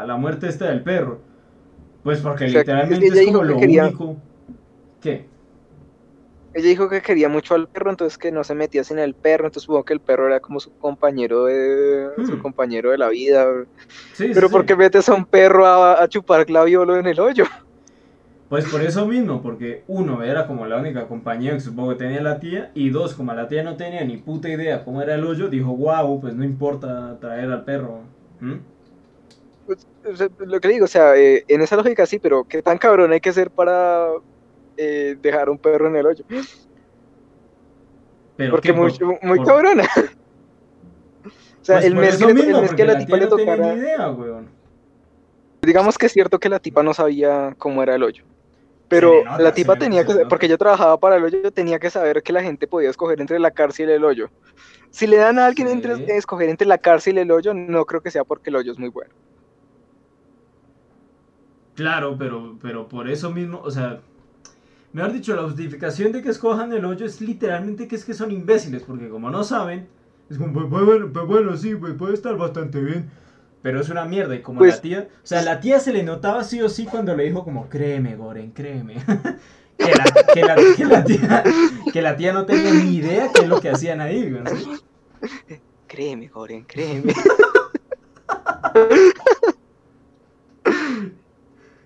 [0.00, 1.20] la, la muerte esta del perro.
[2.02, 4.16] Pues porque O sea, literalmente es como lo quería- único.
[5.00, 5.26] ¿Qué?
[6.54, 9.46] Ella dijo que quería mucho al perro, entonces que no se metía sin el perro,
[9.46, 12.38] entonces supongo que el perro era como su compañero de, su Hmm.
[12.38, 13.46] compañero de la vida.
[14.12, 14.50] Sí, Pero sí.
[14.50, 17.44] ¿por qué metes a un perro a, a chupar claviolo en el hoyo?
[18.48, 22.20] Pues por eso mismo, porque uno era como la única compañía que supongo que tenía
[22.20, 25.24] la tía, y dos, como la tía no tenía ni puta idea cómo era el
[25.24, 28.12] hoyo, dijo, wow, pues no importa traer al perro.
[28.40, 28.58] ¿Mm?
[29.64, 29.86] Pues,
[30.38, 33.12] lo que le digo, o sea, eh, en esa lógica sí, pero ¿qué tan cabrón
[33.12, 34.06] hay que ser para
[34.76, 36.24] eh, dejar un perro en el hoyo?
[38.36, 38.78] Pero Porque ¿qué?
[38.78, 39.84] muy, Por- muy por- cabrona.
[41.24, 43.16] O sea, pues el mes que, le- mismo, el mes porque que la la tipa
[43.16, 44.48] le no tenía tocara, ni idea, weón.
[45.64, 48.24] digamos que es cierto que la tipa no sabía cómo era el hoyo.
[48.88, 52.20] Pero nota, la tipa tenía que porque ella trabajaba para el hoyo, tenía que saber
[52.24, 54.28] que la gente podía escoger entre la cárcel y el hoyo.
[54.90, 55.74] Si le dan a alguien Sí.
[55.74, 58.72] entre, escoger entre la cárcel y el hoyo, no creo que sea porque el hoyo
[58.72, 59.14] es muy bueno.
[61.76, 64.00] Claro, pero, pero por eso mismo, o sea,
[64.92, 68.30] mejor dicho, la justificación de que escojan el hoyo es literalmente que es que son
[68.30, 69.88] imbéciles, porque como no saben,
[70.30, 73.10] es como, pues, pues, bueno, pues bueno, sí, pues puede estar bastante bien.
[73.62, 76.02] Pero es una mierda, y como Pues- la tía, o sea, la tía se le
[76.02, 78.94] notaba sí o sí cuando le dijo como, créeme, Goren, créeme.
[79.78, 81.44] que, la, que, la, que, la tía,
[81.92, 84.42] que la tía no tenía ni idea qué es lo que hacían ahí, ¿no?
[85.86, 87.14] Créeme, Goren, créeme.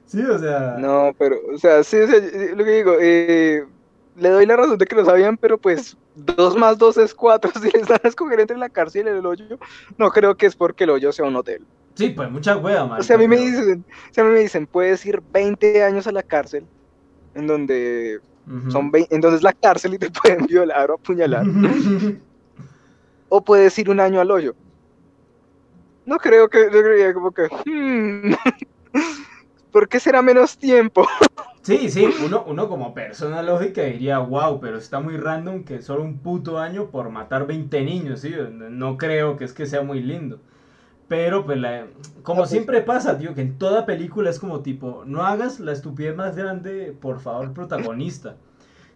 [0.07, 2.21] Sí, o sea, No, pero, o sea, sí, o sea,
[2.55, 3.65] lo que digo, eh,
[4.17, 7.51] le doy la razón de que lo sabían, pero pues dos más dos es cuatro.
[7.61, 9.59] Si les dan a escoger entre la cárcel y el hoyo,
[9.99, 11.65] no creo que es porque el hoyo sea un hotel.
[11.95, 13.01] sí, pues mucha hueva, man.
[13.01, 15.83] O sea, a mí me dicen, o sea, a mí me dicen, puedes ir 20
[15.83, 16.67] años a la cárcel,
[17.35, 18.21] en donde
[18.69, 21.45] son 20, entonces la cárcel y te pueden violar o apuñalar,
[23.29, 24.55] o puedes ir un año al hoyo.
[26.05, 28.33] No creo que, yo creía como que, hmm,
[29.77, 31.07] ¿por qué será menos tiempo?
[31.63, 36.03] Sí, sí, uno, uno como persona lógica diría, wow, pero está muy random que solo
[36.05, 38.33] un puto año por matar 20 niños, ¿sí?
[38.53, 40.41] No creo que es que sea muy lindo.
[41.09, 41.87] Pero, pues, la-
[42.23, 42.51] como pues.
[42.51, 46.37] siempre pasa, tío, que en toda película es como tipo, no hagas la estupidez más
[46.37, 48.37] grande, por favor, protagonista.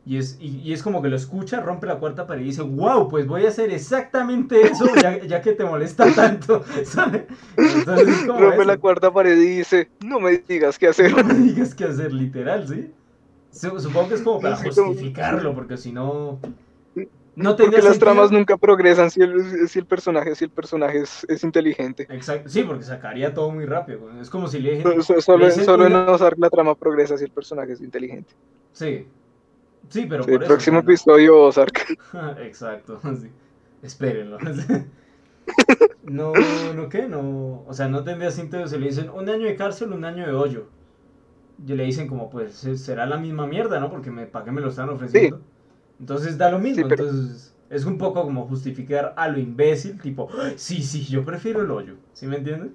[0.07, 2.63] Y es, y, y es como que lo escucha, rompe la cuarta pared y dice,
[2.63, 7.25] wow, pues voy a hacer exactamente eso, ya, ya que te molesta tanto, ¿sabes?
[7.57, 8.65] Entonces es como Rompe eso.
[8.65, 11.13] la cuarta pared y dice, no me digas qué hacer.
[11.17, 12.91] No me digas qué hacer, literal, ¿sí?
[13.53, 16.41] Su- Supongo que es como para justificarlo, porque si no...
[17.37, 18.07] No Porque las sentido.
[18.07, 22.07] tramas nunca progresan si el, si el personaje, si el personaje es, es inteligente.
[22.11, 24.11] Exacto, sí, porque sacaría todo muy rápido.
[24.21, 24.83] Es como si le dije...
[24.83, 28.35] So- so- Solo, solo en una- Ozark la trama progresa si el personaje es inteligente.
[28.73, 29.07] Sí.
[29.88, 30.49] Sí, pero Sí, por el eso.
[30.49, 31.97] próximo no- episodio Ozark.
[32.40, 33.29] Exacto, sí.
[33.83, 34.38] Espérenlo.
[36.03, 36.33] No,
[36.75, 37.09] no, ¿qué?
[37.09, 40.27] No, o sea, no tendría sentido si le dicen un año de cárcel, un año
[40.27, 40.66] de hoyo.
[41.66, 43.90] Y le dicen como, pues, será la misma mierda, ¿no?
[43.90, 45.40] Porque me, ¿para qué me lo están ofreciendo?
[46.01, 50.01] Entonces da lo mismo, Sí, pero- entonces es un poco como justificar a lo imbécil,
[50.01, 52.75] tipo, "Ay, sí, sí, yo prefiero el hoyo, ¿sí me entienden?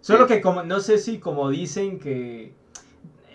[0.00, 2.54] Solo que como, no sé si como dicen que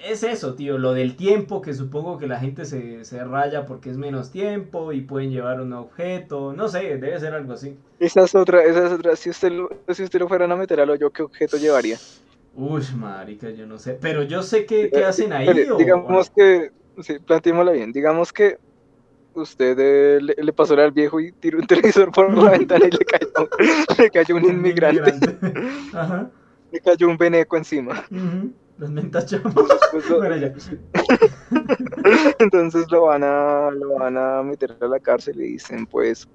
[0.04, 3.90] es eso, tío, lo del tiempo, que supongo que la gente se, se raya porque
[3.90, 7.78] es menos tiempo y pueden llevar un objeto, no sé, debe ser algo así.
[7.98, 9.16] Esa es otra, esa es otra.
[9.16, 12.00] Si usted lo, si usted lo fueran a meter al hoyo, ¿qué objeto llevaría?
[12.54, 15.78] Uy, marica, yo no sé, pero yo sé qué, qué Eh, hacen ahí o-
[16.20, 16.70] o digamos que,
[17.02, 18.58] sí, planteémosla bien, digamos que
[19.34, 22.92] usted eh, le, le pasó al viejo y tiró un televisor por la ventana y
[22.92, 23.50] le cayó,
[24.00, 25.14] le cayó un inmigrante,
[25.94, 26.32] Ajá.
[26.72, 28.06] le cayó un veneco encima.
[28.84, 29.54] Ujú, Los mentachamos.
[29.92, 30.54] Pues lo- Bueno, ya.
[32.40, 36.26] entonces lo van a lo van a meter a la cárcel y dicen pues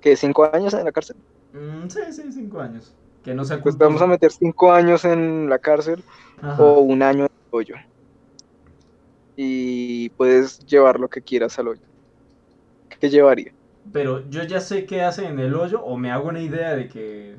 [0.00, 1.16] que cinco años en la cárcel.
[1.52, 2.94] Mm, sí, sí, cinco años.
[3.22, 6.04] Que no se Pues vamos a meter cinco años en la cárcel
[6.58, 7.74] o un año en el hoyo.
[9.36, 11.82] Y puedes llevar lo que quieras al hoyo.
[13.00, 13.52] ¿Qué llevaría?
[13.92, 16.88] Pero yo ya sé qué hacen en el hoyo o me hago una idea de
[16.88, 17.36] que,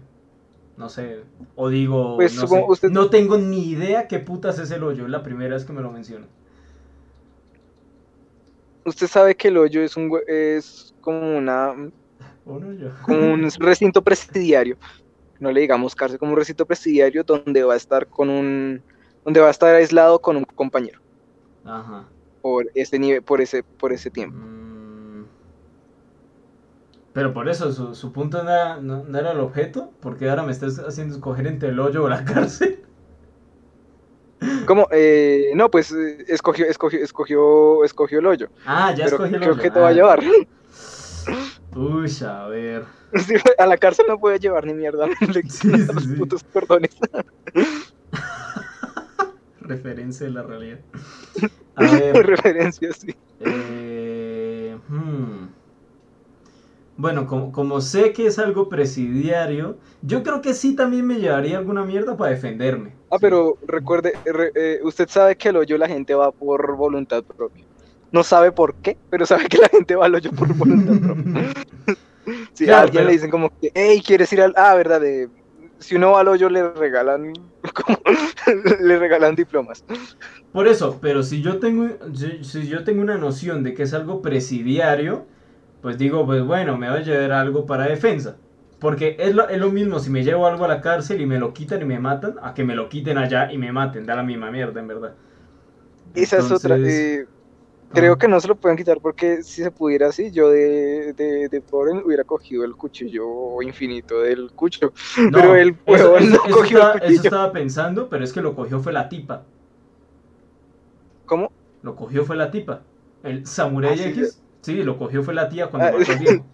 [0.78, 1.22] no sé,
[1.56, 4.84] o digo, Pues, no, supongo sé, usted- no tengo ni idea qué putas es el
[4.84, 6.28] hoyo, la primera vez que me lo menciona.
[8.86, 11.74] Usted sabe que el hoyo es un es como una
[12.46, 12.90] ¿O no yo?
[13.02, 14.78] como un recinto presidiario.
[15.40, 18.84] No le digamos cárcel, como un recinto presidiario donde va a estar con un
[19.24, 21.00] donde va a estar aislado con un compañero
[21.64, 22.10] Ajá.
[22.42, 24.38] por ese nivel, por ese por ese tiempo.
[24.38, 24.63] Mm.
[27.14, 30.44] Pero por eso, su, su punto no era, no, no era el objeto, porque ahora
[30.44, 32.80] me estás haciendo escoger entre el hoyo o la cárcel.
[34.66, 34.88] ¿Cómo?
[34.92, 38.50] Eh, no, pues eh, escogió escogió escogió escogió el hoyo.
[38.66, 39.54] Ah, ya escogí el ¿qué hoyo.
[39.54, 39.94] objeto va a Ah.
[39.94, 40.20] llevar?
[41.76, 42.84] Uy, a ver.
[43.16, 45.06] Sí, a la cárcel no puede llevar ni mierda.
[45.22, 46.90] Le Sí, quitan sí, los putos cordones.
[49.62, 50.80] Referencia de la realidad.
[51.76, 52.26] A ver.
[52.26, 53.16] Referencias, sí.
[53.40, 55.43] Eh, hmm.
[56.96, 61.58] Bueno, como, como sé que es algo presidiario, yo creo que sí también me llevaría
[61.58, 63.00] alguna mierda para defenderme.
[63.10, 67.24] Ah, pero recuerde, re- eh, usted sabe que al hoyo la gente va por voluntad
[67.24, 67.66] propia.
[68.12, 71.26] No sabe por qué, pero sabe que la gente va al hoyo por voluntad propia.
[72.54, 74.54] Si Claro, a alguien pero- le dicen como que, hey, ¿quieres ir al...?
[74.58, 75.30] Ah, verdad, de...
[75.80, 77.34] si uno va al hoyo le regalan,
[77.76, 78.00] como-
[78.82, 79.84] le regalan diplomas.
[80.52, 83.94] Por eso, pero si yo tengo si, si yo tengo una noción de que es
[83.94, 85.28] algo presidiario,
[85.84, 88.42] pues digo, pues bueno, me va a llevar algo para defensa.
[88.80, 91.40] Porque es lo, es lo mismo si me llevo algo a la cárcel y me
[91.40, 94.16] lo quitan y me matan, a que me lo quiten allá y me maten, da
[94.18, 95.18] la misma mierda, en verdad.
[96.14, 96.80] Esa es otra.
[96.84, 97.26] Eh,
[97.94, 101.50] creo que no se lo pueden quitar porque si se pudiera así, yo de, de,
[101.50, 104.94] de pobre hubiera cogido el cuchillo infinito del cucho.
[105.32, 108.34] No, pero el eso, eso- no eso cogió el estaba, eso estaba pensando, pero es
[108.34, 109.50] que lo cogió fue la tipa.
[111.26, 111.52] ¿Cómo?
[111.82, 112.90] Lo cogió fue la tipa.
[113.22, 116.46] El Samurai Ah, X, sí, lo cogió fue la tía cuando Ah, viejo.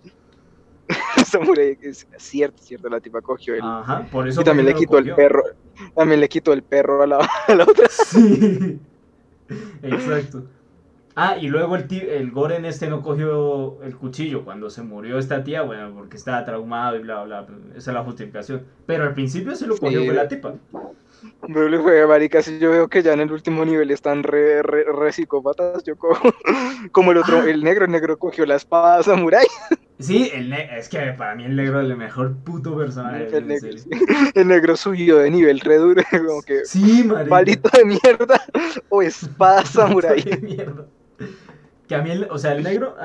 [1.25, 3.61] Samurai, es cierto, cierto, la tipa cogió el...
[3.63, 5.15] Ajá, por eso y también le lo quitó el cogió.
[5.15, 5.43] perro.
[5.95, 7.87] También le quitó el perro a la, a la otra.
[7.89, 8.79] Sí,
[9.83, 10.43] exacto.
[11.15, 15.19] Ah, y luego el, ti- el Goren este no cogió el cuchillo cuando se murió
[15.19, 17.57] esta tía, bueno, porque estaba traumado y bla, bla, bla.
[17.75, 18.63] Esa es la justificación.
[18.85, 20.05] Pero al principio se lo cogió Sí.
[20.05, 20.53] fue la tipa.
[21.53, 24.83] Pero fue, marica, si yo veo que ya en el último nivel están re, re,
[24.85, 26.33] re psicópatas, yo cojo
[26.91, 27.49] como el otro, Ah.
[27.49, 29.45] el negro, el negro cogió la espada samurai.
[29.99, 33.77] Sí, el es que para mí el negro es el mejor puto personaje El negro,
[33.77, 33.89] sí.
[34.33, 37.29] El negro subió de nivel re duro, como que Sí, marica.
[37.29, 38.41] palito de mierda
[38.89, 40.21] o espada samurai.
[40.21, 40.85] De mierda.
[41.89, 42.95] Que a mí, el- o sea, el negro,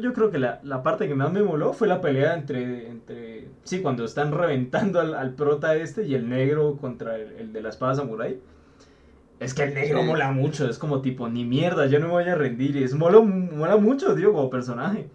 [0.00, 3.46] yo creo que la, la parte que más me moló fue la pelea entre, entre
[3.62, 7.62] sí, cuando están reventando al, al prota este y el negro contra el, el de
[7.62, 8.40] la espada samurai.
[9.38, 12.28] Es que el negro mola mucho, es como tipo, ni mierda, yo no me voy
[12.28, 12.74] a rendir.
[12.74, 15.08] Y es mola, mola mucho, tío, como personaje.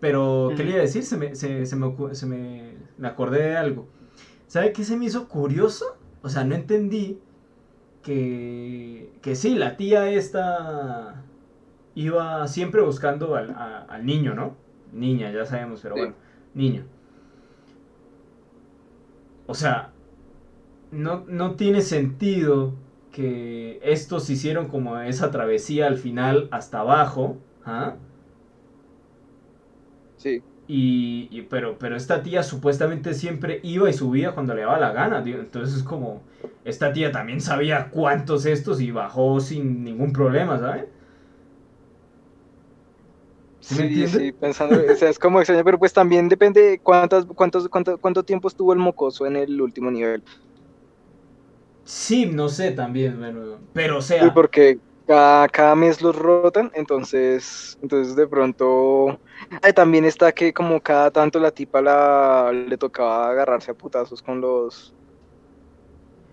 [0.00, 1.02] Pero, ¿qué le iba a decir?
[1.04, 3.86] Se me, se, se me, se me, me acordé de algo.
[4.46, 5.84] ¿Sabe qué se me hizo curioso?
[6.22, 7.18] O sea, no entendí
[8.02, 11.24] que, que sí, la tía esta
[12.00, 14.56] iba siempre buscando al, a- al niño, ¿no?
[14.92, 16.00] Niña, ya sabemos, pero Sí.
[16.00, 16.14] bueno,
[16.54, 16.84] niño.
[19.46, 19.92] O sea,
[20.90, 22.74] no, no tiene sentido
[23.10, 27.96] que estos hicieron como esa travesía al final hasta abajo, ¿ah?
[30.16, 30.42] Sí.
[30.66, 34.92] Y, y- pero, pero esta tía supuestamente siempre iba y subía cuando le daba la
[34.92, 35.40] gana, tío.
[35.40, 36.22] Entonces es como,
[36.64, 40.84] esta tía también sabía cuántos estos y bajó sin ningún problema, ¿sabes?
[43.70, 47.26] ¿Sí Sí, sí, pensando, o sea, es como extraño, pero pues también depende de cuántas,
[47.26, 50.24] cuántos, cuánto, cuánto tiempo estuvo el mocoso en el último nivel.
[51.84, 56.70] Sí, no sé también, bueno, pero o Sí, sea, porque cada, cada mes los rotan,
[56.74, 59.20] entonces, entonces de pronto
[59.62, 64.22] Ay, también está que como cada tanto la tipa la, le tocaba agarrarse a putazos
[64.22, 64.94] con los...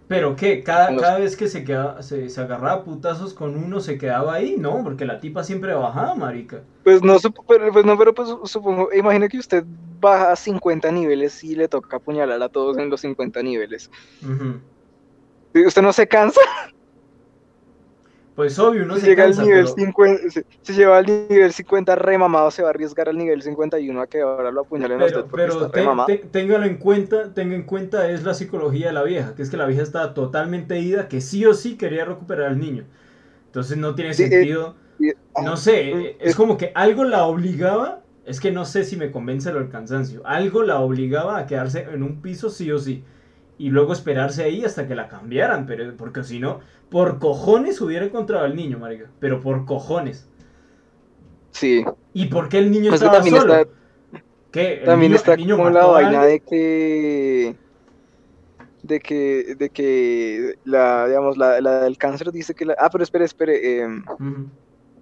[0.08, 0.64] pero ¿qué?
[0.64, 4.56] Cada, cada vez que se, quedaba, se, se agarraba putazos con uno se quedaba ahí,
[4.58, 6.62] no, porque la tipa siempre bajaba, marica.
[6.84, 9.64] Pues no, pero, pues no, pero pues supongo, imagino que usted
[10.00, 13.90] baja a 50 niveles y le toca apuñalar a todos en los 50 niveles.
[14.22, 14.60] Ujú.
[15.56, 16.42] ¿Y ¿Usted no se cansa?
[18.36, 21.06] Pues obvio, uno Si se llega cansa, al nivel pero- 50, si, si lleva al
[21.06, 25.02] nivel 50 remamado, se va a arriesgar al nivel 51 a que ahora lo apuñalen
[25.02, 28.24] a usted Pero, porque pero está te- te- téngalo en cuenta, tenga en cuenta es
[28.24, 31.46] la psicología de la vieja, que es que la vieja estaba totalmente ida, que sí
[31.46, 32.84] o sí quería recuperar al niño.
[33.46, 37.06] Entonces no tiene Sí, eh, sentido, Y- no sé, mm, eh, es como que algo
[37.06, 41.38] la obligaba, es que no sé si me convence lo del cansancio, algo la obligaba
[41.38, 43.06] a quedarse en un piso sí o sí,
[43.58, 48.06] y luego esperarse ahí hasta que la cambiaran, pero porque si no, por cojones hubiera
[48.06, 50.28] encontrado al niño, marica, pero por cojones.
[51.52, 53.54] Sí, ¿Y por qué el niño pues estaba también solo?
[53.54, 53.70] está,
[54.52, 54.80] ¿Qué?
[54.80, 57.56] ¿El también niño- está el niño como la vaina de que
[58.84, 63.04] de que de que la digamos la, la del cáncer dice que la ah pero
[63.04, 64.04] espere espere em,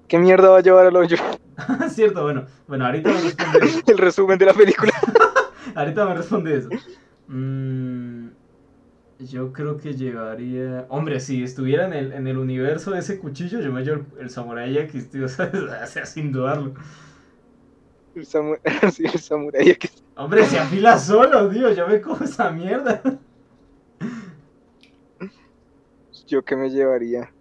[0.07, 1.17] qué mierda va a llevar al hoyo
[1.89, 3.81] Cierto, bueno, bueno, ahorita me responde eso.
[3.87, 4.91] el resumen de la película
[5.75, 6.69] Ahorita me responde eso.
[7.27, 8.27] Mm,
[9.25, 10.85] yo creo que llevaría.
[10.89, 14.21] Hombre, si estuviera en el, en el universo de ese cuchillo, yo me llevo el,
[14.23, 15.09] el Samurai X.
[15.83, 16.73] O sea, sin dudarlo.
[18.15, 18.59] el, samu-
[18.91, 23.01] sí, el samurái que Hombre, se afila solo, tío, yo me cojo esa mierda.
[26.27, 27.33] yo qué me llevaría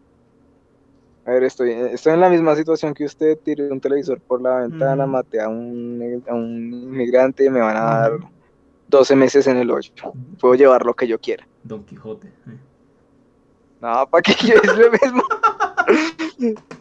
[1.25, 4.57] a ver estoy estoy en la misma situación que usted tiré un televisor por la
[4.61, 5.12] ventana Ujú.
[5.12, 8.29] maté a un a un inmigrante me van a dar Ujú.
[8.87, 9.90] 12 meses en el hoyo
[10.40, 12.29] puedo llevar lo que yo quiera Don Quijote.
[12.29, 12.59] eh.
[13.81, 15.22] No, ¿para qué es lo mismo?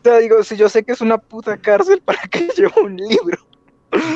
[0.03, 3.37] Sea, digo, si yo sé que es una puta cárcel, ¿para qué llevo un libro?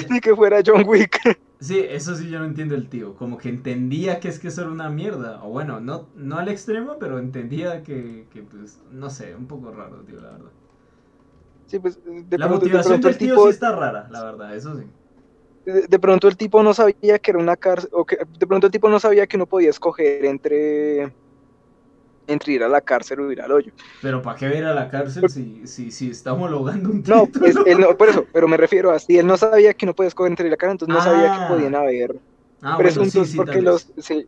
[0.10, 1.20] Ni que fuera John Wick.
[1.60, 3.16] Sí, eso sí yo no entiendo el tío.
[3.16, 5.44] Como que entendía que es que eso era una mierda.
[5.44, 9.72] O bueno, no, no al extremo, pero entendía que, que, pues, no sé, un poco
[9.72, 10.52] raro, tío, la verdad.
[11.66, 14.56] Sí, pues, de La de motivación del el tío tipo, sí está rara, la verdad,
[14.56, 14.86] eso sí.
[15.66, 18.72] De, pronto el tipo no sabía que era una cárcel, o que de pronto el
[18.72, 21.12] tipo no sabía que uno podía escoger entre,
[22.28, 23.72] entre ir a la cárcel o ir al hoyo.
[24.02, 27.46] Pero ¿para qué ver a la cárcel si, si, si está homologando un No, título?
[27.48, 29.94] es- él no, por eso, pero me refiero a si él no sabía que uno
[29.94, 31.32] podía escoger entre ir a la cárcel, entonces no sabía Ah.
[31.32, 32.16] que podían haber
[32.62, 34.26] Ah, bueno, presuntos, sí, sí, porque los, sí,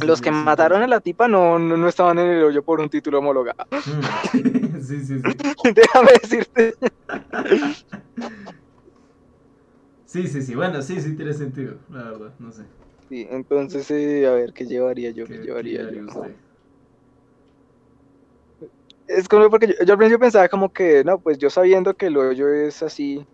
[0.00, 2.88] los que mataron a la tipa no, no, no estaban en el hoyo por un
[2.88, 3.66] título homologado.
[3.70, 4.80] Mm.
[4.80, 5.22] sí, sí, sí.
[5.74, 6.74] Déjame decirte.
[10.06, 10.54] Sí, sí, sí.
[10.54, 12.66] Bueno, sí, sí tiene sentido, la verdad, no sé.
[13.08, 15.26] Sí, entonces, eh, a ver, ¿qué llevaría yo?
[15.28, 16.04] ¿Qué, ¿Qué, llevaría yo?
[16.06, 16.40] usted?
[19.06, 22.06] Es como porque yo, yo al principio pensaba como que, no, pues yo sabiendo que
[22.06, 23.24] el hoyo es así,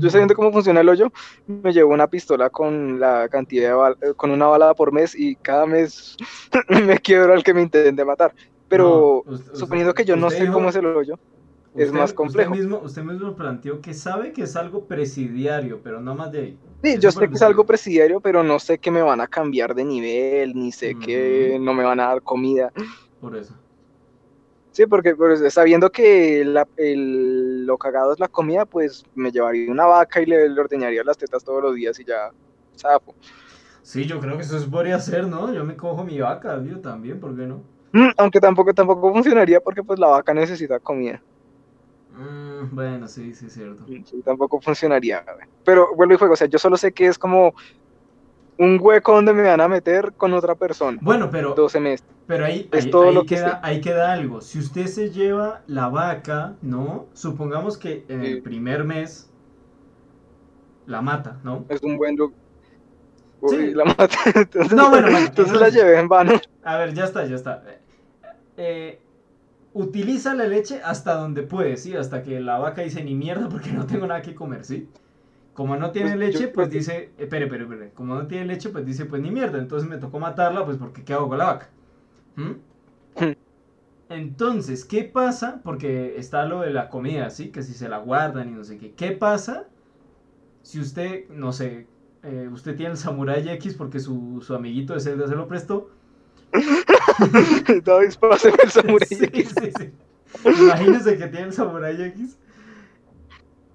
[0.00, 1.10] yo sabiendo cómo funciona el hoyo,
[1.46, 5.14] me llevo una pistola con la cantidad de bal- eh, con una bala por mes
[5.16, 6.16] y cada mes
[6.86, 8.34] me quiebro al que me intente matar.
[8.68, 11.16] Pero No, usted- suponiendo que yo no sé dijo- cómo es el hoyo,
[11.74, 12.52] es usted- más complejo.
[12.52, 16.38] Usted mismo, usted mismo planteó que sabe que es algo presidiario, pero no más de
[16.38, 16.58] ahí.
[16.82, 19.26] sí, Eso yo sé que es algo presidiario, pero no sé que me van a
[19.26, 22.70] cambiar de nivel, ni sé que no me van a dar comida.
[23.20, 23.54] Por eso.
[24.70, 29.70] Sí, porque pues, sabiendo que la- el- lo cagado es la comida, pues me llevaría
[29.70, 32.30] una vaca y le, le ordeñaría las tetas todos los días y ya,
[32.74, 33.14] sapo.
[33.82, 35.52] Sí, yo creo que eso podría hacer, ¿no?
[35.52, 37.62] Yo me cojo mi vaca, yo también, ¿por qué no?
[37.92, 41.22] Mm, Aunque tampoco, tampoco funcionaría porque pues la vaca necesita comida.
[42.12, 43.84] Mm, bueno, sí, sí, es cierto.
[43.86, 45.24] Sí, tampoco funcionaría.
[45.64, 47.54] Pero vuelvo y juego, o sea, yo solo sé que es como
[48.58, 50.98] un hueco donde me van a meter con otra persona.
[51.00, 52.06] Bueno, pero, 12 meses.
[52.26, 53.58] pero ahí, es ahí, todo ahí lo que queda, sé.
[53.62, 54.40] ahí queda algo.
[54.40, 57.06] Si usted se lleva la vaca, ¿no?
[57.14, 59.30] Supongamos que en el primer mes
[60.86, 61.64] la mata, ¿no?
[61.68, 62.36] Es un buen lugar.
[63.40, 63.70] Uy, Sí.
[63.74, 64.16] la maté.
[64.36, 66.32] Entonces, No, bueno, bueno, entonces la llevé en vano.
[66.62, 67.64] A ver, ya está, ya está.
[68.56, 69.00] Eh,
[69.74, 71.96] utiliza la leche hasta donde puede, ¿sí?
[71.96, 74.90] Hasta que la vaca dice ni mierda porque no tengo nada que comer, ¿sí?
[75.54, 77.92] Como no tiene Pues, leche, yo pues dice, eh, espere, espere, espere.
[77.94, 79.58] Como no tiene leche, pues dice, pues ni mierda.
[79.58, 81.70] Entonces me tocó matarla, pues porque ¿qué hago con la vaca?
[84.08, 85.60] Entonces, ¿qué pasa?
[85.64, 87.50] Porque está lo de la comida, ¿sí?
[87.50, 88.94] Que si se la guardan y no sé qué.
[88.94, 89.68] ¿Qué pasa
[90.62, 91.88] si usted, no sé,
[92.22, 95.90] eh, usted tiene el Samurai X porque su, su amiguito de Zelda se lo prestó?
[97.84, 99.08] David, pásame el samurai.
[99.08, 99.90] Sí, sí, sí.
[100.62, 102.38] Imagínese que tiene el Samurai X.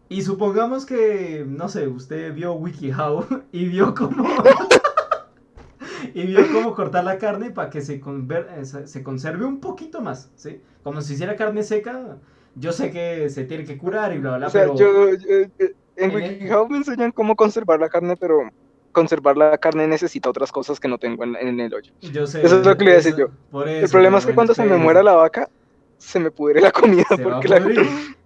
[0.10, 4.26] Y supongamos que, no sé, usted vio WikiHow y vio cómo.
[6.14, 9.60] y vio cómo cortar la carne para que se, conver- eh, se se conserve un
[9.60, 10.62] poquito más, ¿sí?
[10.84, 12.18] Como si hiciera carne seca.
[12.56, 14.76] Yo sé que se tiene que curar y bla, bla, bla, O sea, pero.
[14.78, 15.66] yo, yo- yo-
[15.98, 18.50] en En el- WikiHow me enseñan cómo conservar la carne, pero
[18.98, 21.92] conservar la carne necesita otras cosas que no tengo en, en el hoyo.
[22.02, 22.44] Yo sé.
[22.46, 23.28] Eso es lo que le iba a decir eso- yo.
[23.52, 25.50] Por El eso, problema pero es que bueno, cuando se me muera la vaca,
[25.98, 27.62] se me pudre la comida se va a porque la.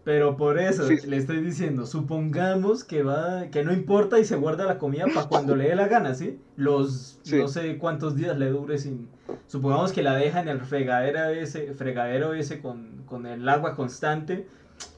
[0.03, 4.35] Pero por eso Sí, le estoy diciendo, supongamos que va, que no importa y se
[4.35, 6.39] guarda la comida para cuando le dé la gana, ¿sí?
[6.55, 7.37] Los Sí.
[7.37, 9.09] no sé cuántos días le dure sin.
[9.47, 14.47] Supongamos que la deja en el fregadero ese, fregadero ese con, con el agua constante.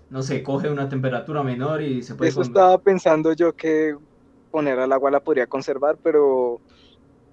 [0.09, 3.95] No sé, coge una temperatura menor y se puede Eso estaba pensando yo que
[4.54, 6.62] poner al agua la podría conservar, pero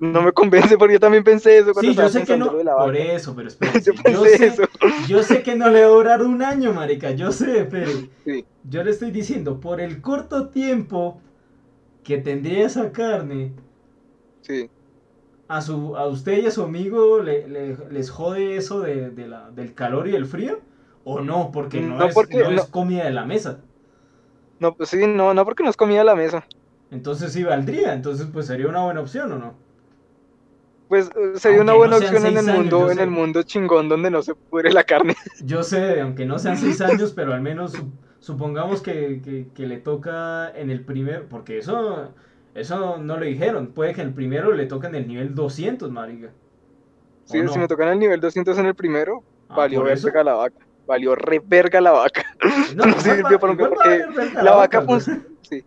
[0.01, 2.53] no me convence porque yo también pensé eso cuando Sí, yo sé que no.
[2.55, 3.51] de la Por eso, pero.
[4.12, 4.62] Yo sé, eso.
[5.09, 7.11] yo sé que no le va a durar un año, marica.
[7.12, 7.91] Yo sé, pero.
[8.25, 8.47] Sí.
[8.64, 11.21] Yo le estoy diciendo, por el corto tiempo
[12.05, 13.53] que tendría esa carne,
[14.43, 14.71] Sí.
[15.49, 19.27] a, su, a usted y a su amigo le, le- les jode eso de, de
[19.29, 20.61] la, del calor y el frío,
[21.05, 23.61] o no, porque no, No, es, porque no no- es comida de la mesa.
[24.61, 26.47] No, pues sí, no, no porque nos comía a la mesa.
[26.91, 29.55] Entonces sí valdría, entonces pues sería una buena opción, ¿o no?
[30.88, 33.03] Pues eh, sería una buena no opción en el años, mundo, en sé.
[33.05, 35.14] el mundo chingón donde no se pudre la carne.
[35.45, 39.66] Yo sé, aunque no sean seis años, pero al menos su- supongamos que, que- que
[39.66, 42.12] le toca en el primer, porque eso,
[42.55, 46.34] eso no lo dijeron, puede que el primero le toque en el nivel 200, marica.
[47.28, 47.53] ¿O Sí, no?
[47.53, 50.66] si me tocan el nivel 200 en el primero, Ah, valió verga la vaca.
[50.86, 52.24] Valió re verga la vaca.
[52.74, 55.01] No, no sirvió para un- porque verga La vaca, güey.
[55.01, 55.62] fun- sí.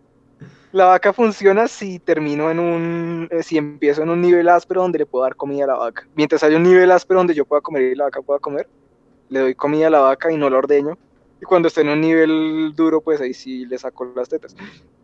[0.73, 4.99] La vaca funciona si termino en un, eh, si empiezo en un nivel áspero donde
[4.99, 6.03] le puedo dar comida a la vaca.
[6.13, 8.69] Mientras haya un nivel áspero donde yo pueda comer y la vaca pueda comer,
[9.29, 10.95] le doy comida a la vaca y no la ordeño.
[11.41, 14.55] Y cuando esté en un nivel duro, pues ahí sí le saco las tetas.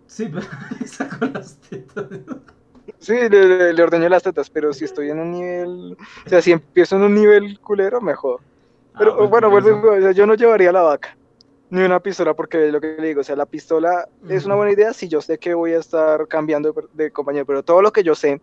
[0.07, 0.45] Sí, pero
[0.79, 2.07] le sacó las tetas.
[2.99, 5.97] Sí, le, le- ordeño las tetas, pero si estoy en un nivel, o
[6.29, 8.41] sea, si empiezo en un nivel culero, mejor.
[8.97, 9.75] Pero Ah, bueno, por vuelvo, y eso.
[9.75, 11.17] digo, o sea, yo no llevaría la vaca,
[11.69, 14.55] ni una pistola, porque es lo que le digo, o sea, la pistola es una
[14.55, 17.81] buena idea si yo sé que voy a estar cambiando de, de compañero, pero todo
[17.81, 18.41] lo que yo sé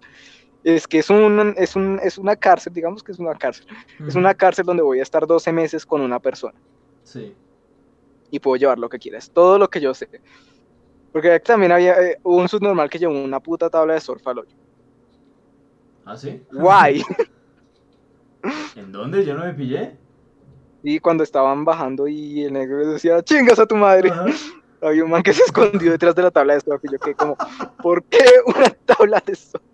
[0.65, 3.67] es que es, un, es, un, es una cárcel, digamos que es una cárcel,
[4.07, 6.55] es una cárcel donde voy a estar 12 meses con una persona
[7.03, 7.35] Sí.
[8.31, 10.09] y puedo llevar lo que quiera, es todo lo que yo sé.
[11.13, 14.57] Porque también había eh, un subnormal que llevó una puta tabla de surf al hoyo.
[16.05, 16.43] ¿Ah, sí?
[16.53, 17.03] Guay.
[18.77, 19.25] ¿En dónde?
[19.25, 19.97] Yo no me pillé.
[20.89, 24.09] Y cuando estaban bajando y el negro decía, chingas a tu madre.
[24.09, 24.27] Ajá.
[24.81, 27.17] Había un man que se escondió detrás de la tabla de surf y yo quedé
[27.17, 27.37] como,
[27.83, 29.65] ¿por qué una tabla de surf?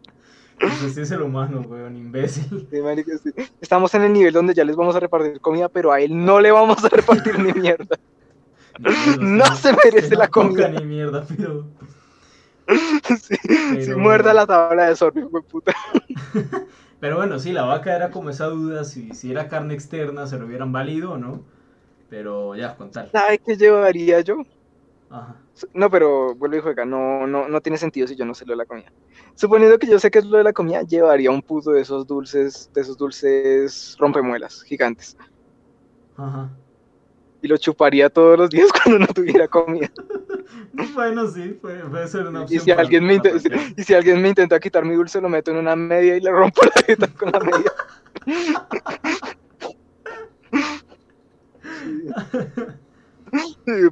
[0.59, 2.67] Pues es el humano, weón, imbécil.
[2.71, 3.31] Sí, marica, sí.
[3.61, 6.41] Estamos en el nivel donde ya les vamos a repartir comida, pero a él no
[6.41, 7.99] le vamos a repartir ni mierda.
[9.21, 10.69] No se merece la comida.
[10.71, 11.67] ni mierda, pero.
[13.21, 15.75] Sí, muerda la tabla de surf, de puta.
[17.03, 20.39] Pero bueno, sí, la vaca era como esa duda si, si era carne externa, se
[20.39, 21.43] lo hubieran valido o no.
[22.09, 23.11] Pero ya, con tal.
[23.11, 24.37] ¿Sabe qué llevaría yo?
[25.11, 25.35] Ajá.
[25.75, 28.53] No, pero vuelvo y juega, no, no, no tiene sentido si yo no sé lo
[28.53, 28.93] de la comida.
[29.35, 32.07] Suponiendo que yo sé que es lo de la comida, llevaría un puto de esos
[32.07, 35.17] dulces, de esos dulces rompemuelas gigantes.
[36.17, 36.62] Ajá.
[37.43, 39.91] Y lo chuparía todos los días cuando no tuviera comida.
[40.95, 42.65] Bueno, sí, puede, puede ser una Y opción.
[42.65, 43.75] si para- alguien me para inte- cualquiera.
[43.77, 46.31] y si alguien me intenta quitar mi dulce, lo meto en una media y le
[46.31, 47.73] rompo la jeta con la media.
[53.67, 53.89] Y.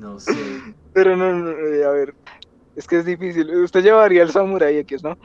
[0.00, 0.32] No sé.
[0.92, 2.14] Pero no, no, eh, a ver,
[2.76, 3.50] es que es difícil.
[3.56, 5.16] Usted llevaría el Samurai X, ¿no?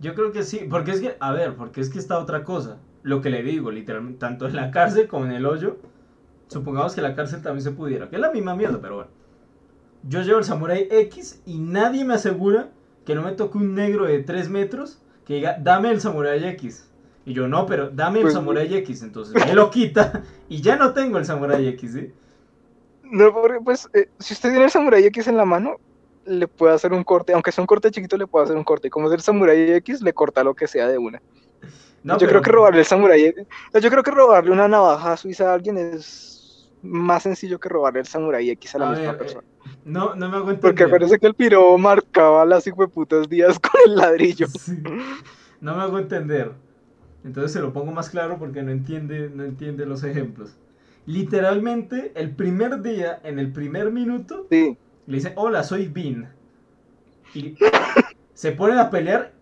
[0.00, 2.78] Yo creo que sí, porque es que, a ver, porque es que está otra cosa.
[3.02, 5.78] Lo que le digo, literalmente, tanto en la cárcel como en el hoyo,
[6.48, 9.10] supongamos que la cárcel también se pudiera, que es la misma mierda, pero bueno.
[10.04, 12.70] Yo llevo el Samurai X y nadie me asegura
[13.04, 16.88] que no me toque un negro de 3 metros que diga, dame el Samurai X.
[17.24, 19.02] Y yo, no, pero dame el Pues- Samurai X.
[19.02, 22.12] Entonces me lo quita y ya no tengo el Samurai X, ¿sí?
[23.04, 25.76] No, porque, pues, eh, si usted tiene el Samurai X en la mano,
[26.24, 28.90] le puede hacer un corte, aunque sea un corte chiquito, le puede hacer un corte.
[28.90, 31.20] Como es el Samurai X, le corta lo que sea de una.
[32.04, 33.46] No, yo pero- creo que robarle el Samurai X,
[33.80, 38.06] yo creo que robarle una navaja suiza a alguien es más sencillo que robarle el
[38.06, 39.44] Samurai X a la A misma ver, persona.
[39.64, 40.86] eh, no, no me hago Porque entender.
[40.86, 44.46] acuérdense que el piro marcaba las hijueputas días con el ladrillo.
[44.48, 44.82] Sí.
[45.60, 46.52] No me hago entender.
[47.24, 50.56] Entonces se lo pongo más claro porque no entiende, no entiende los ejemplos.
[51.06, 54.76] Literalmente, el primer día, en el primer minuto, Sí.
[55.06, 56.32] le dice, hola, soy Bean.
[57.34, 57.54] Y
[58.34, 59.32] se ponen a pelear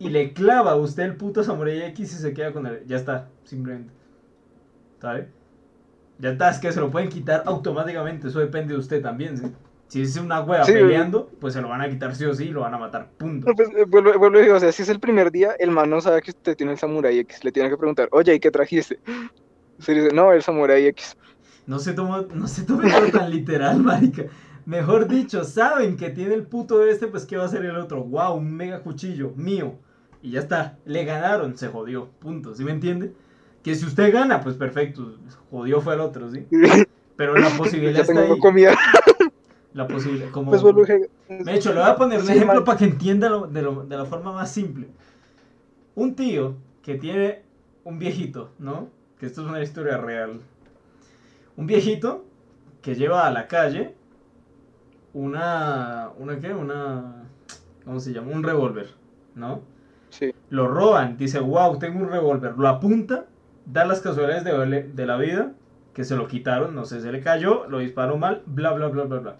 [0.00, 2.82] y le clava a usted el puto Samurai X y se queda con él.
[2.86, 3.92] Ya está, simplemente.
[4.98, 5.28] ¿Sabe?
[6.18, 8.28] Ya está, es que se lo pueden quitar automáticamente.
[8.28, 9.52] Eso depende de usted también, ¿sí?
[9.88, 12.44] Si es una wea Sí, peleando, pues se lo van a quitar sí o sí
[12.44, 13.10] y lo van a matar.
[13.18, 13.46] Punto.
[13.46, 15.70] No, pues, eh, vuelvo, vuelvo y digo, o sea, si es el primer día, el
[15.70, 17.44] man no sabe que usted tiene el Samurai X.
[17.44, 19.00] Le tiene que preguntar, oye, ¿y qué trajiste?
[19.80, 21.14] Se dice, no, el Samurai X.
[21.66, 24.24] No se toma, no se tome todo tan literal, marica.
[24.64, 28.04] Mejor dicho, saben que tiene el puto este, pues ¿qué va a hacer el otro?
[28.04, 29.78] Wow, un mega cuchillo, mío.
[30.22, 33.12] Y ya está, le ganaron, se jodió, punto, ¿sí me entiende?
[33.62, 35.14] Que si usted gana, pues perfecto,
[35.50, 36.46] jodió fue el otro, ¿sí?
[37.16, 38.40] Pero la posibilidad ya está tengo ahí.
[38.40, 38.74] comida.
[39.74, 40.50] La posibilidad, como...
[40.50, 42.64] Pues y digo, De hecho, le voy a poner un Sí, ejemplo man.
[42.64, 44.88] para que entienda lo- de, lo- de la forma más simple.
[45.94, 47.42] Un tío que tiene
[47.84, 48.88] un viejito, ¿no?
[49.18, 50.40] Que esto es una historia real.
[51.56, 52.24] Un viejito
[52.82, 53.94] que lleva a la calle
[55.12, 56.10] una...
[56.18, 56.52] ¿Una qué?
[56.52, 57.24] Una...
[57.84, 58.32] ¿Cómo se llama?
[58.32, 58.88] Un revólver,
[59.34, 59.60] ¿no?
[60.10, 60.32] Sí.
[60.50, 62.54] Lo roban, dice, wow, tengo un revólver.
[62.56, 63.26] Lo apunta,
[63.66, 65.52] da las casualidades de, de la vida,
[65.94, 69.04] que se lo quitaron, no sé, se le cayó, lo disparó mal, bla, bla, bla,
[69.04, 69.36] bla, bla.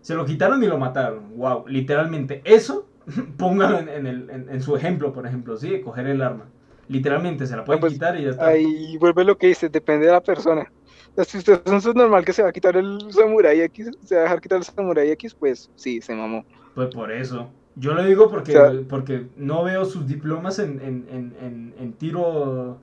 [0.00, 1.36] Se lo quitaron y lo mataron.
[1.36, 2.40] Wow, literalmente.
[2.44, 2.88] Eso,
[3.36, 5.70] póngalo en, en el, en, en su ejemplo, por ejemplo, ¿sí?
[5.70, 6.46] De coger el arma.
[6.88, 8.48] Literalmente, se la pueden pues, quitar y ya está.
[8.48, 10.70] Ahí vuelve lo que dice, depende de la persona.
[11.24, 14.22] Si usted es un normal que se va a quitar el Samurai X, se va
[14.22, 16.44] a dejar quitar el Samurai X, pues sí, se mamó.
[16.74, 17.50] Pues por eso.
[17.80, 21.74] Yo lo digo porque, O sea- porque no veo sus diplomas en, en, en, en,
[21.78, 22.78] en tiro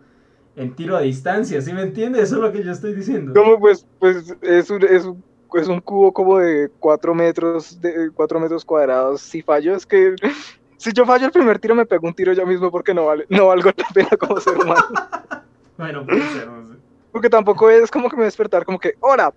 [0.56, 2.20] en tiro a distancia, ¿sí me entiende?
[2.20, 3.32] Eso es lo que yo estoy diciendo.
[3.36, 3.86] ¿Cómo pues?
[4.00, 5.24] Pues es un, es un,
[5.54, 9.22] es un cubo como de 4 metros, de 4 metros cuadrados.
[9.22, 10.16] Si fallo, es que...
[10.80, 13.26] Si yo fallo el primer tiro, me pego un tiro yo mismo porque no vale,
[13.30, 14.86] no valgo la pena como ser humano.
[15.76, 16.74] Bueno, puede ser, no sé.
[17.12, 19.34] Porque tampoco es como que me voy a despertar como que, ¡hora!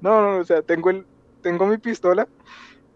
[0.00, 1.04] No, no, o sea, tengo, el,
[1.40, 2.26] tengo mi pistola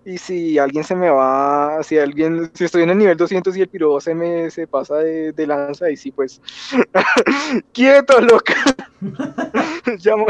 [0.07, 3.63] y si alguien se me va, si alguien, si estoy en el nivel 200 y
[3.63, 6.41] el piro se me se pasa de, de lanza, y sí, pues,
[7.73, 8.55] ¡quieto, loca!
[10.05, 10.27] llamo,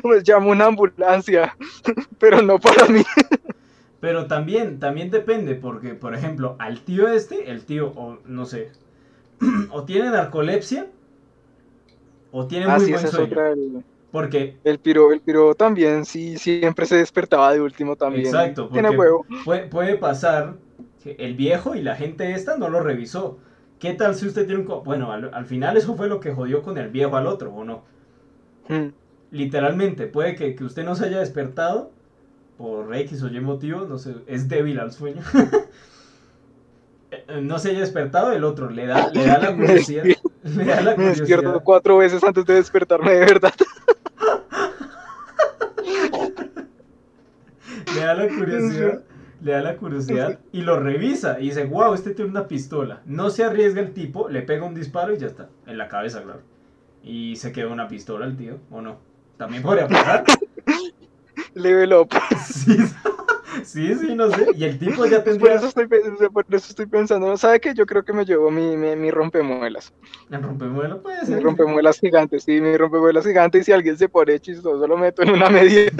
[0.00, 1.54] pues, llamo una ambulancia,
[2.18, 3.02] pero no para mí.
[4.00, 8.70] Pero también, también depende, porque, por ejemplo, al tío este, el tío, o no sé,
[9.72, 10.86] o tiene narcolepsia,
[12.30, 16.04] o tiene muy Así buen esa es otra, el, Porque, el piro, el piro también,
[16.04, 18.36] sí, siempre se despertaba de último también.
[18.36, 19.26] exacto, Tiene porque huevo.
[19.42, 20.58] puede, puede pasar
[21.02, 23.38] que el viejo y la gente esta no lo revisó.
[23.78, 24.84] ¿Qué tal si usted tiene un...
[24.84, 27.64] Bueno, al, al final eso fue lo que jodió con el viejo al otro, ¿o
[27.64, 27.84] no?
[28.68, 28.92] Mm.
[29.30, 31.90] Literalmente, puede que, que usted no se haya despertado
[32.56, 35.22] por X o Y motivo, no sé, es débil al sueño.
[37.42, 40.12] No se haya despertado, el otro le da, le da la curiosidad.
[40.42, 41.62] Le da la Me despierto curiosidad.
[41.62, 43.52] cuatro veces antes de despertarme de verdad.
[48.04, 49.02] Da la curiosidad.
[49.40, 53.02] Le da la curiosidad y lo revisa y dice, wow, este tiene una pistola.
[53.06, 55.48] No se arriesga el tipo, le pega un disparo y ya está.
[55.66, 56.40] En la cabeza, claro.
[57.02, 58.98] Y se queda una pistola el tío, ¿o no?
[59.36, 60.24] También podría pasar.
[61.54, 62.08] Level up.
[62.44, 62.76] Sí,
[63.64, 64.46] sí, sí, no sé.
[64.56, 65.54] Y el tipo ya Por tendría...
[65.54, 67.74] eso estoy, por eso estoy pensando, ¿sabe qué?
[67.74, 69.92] Yo creo que me llevo mi, mi, mi rompemuelas.
[70.30, 71.42] El rompemuelo puede Mi ser.
[71.42, 73.58] rompemuelas gigante, sí, mi rompemuelas gigante.
[73.58, 75.90] Y si alguien se pone chistoso, lo meto en una media.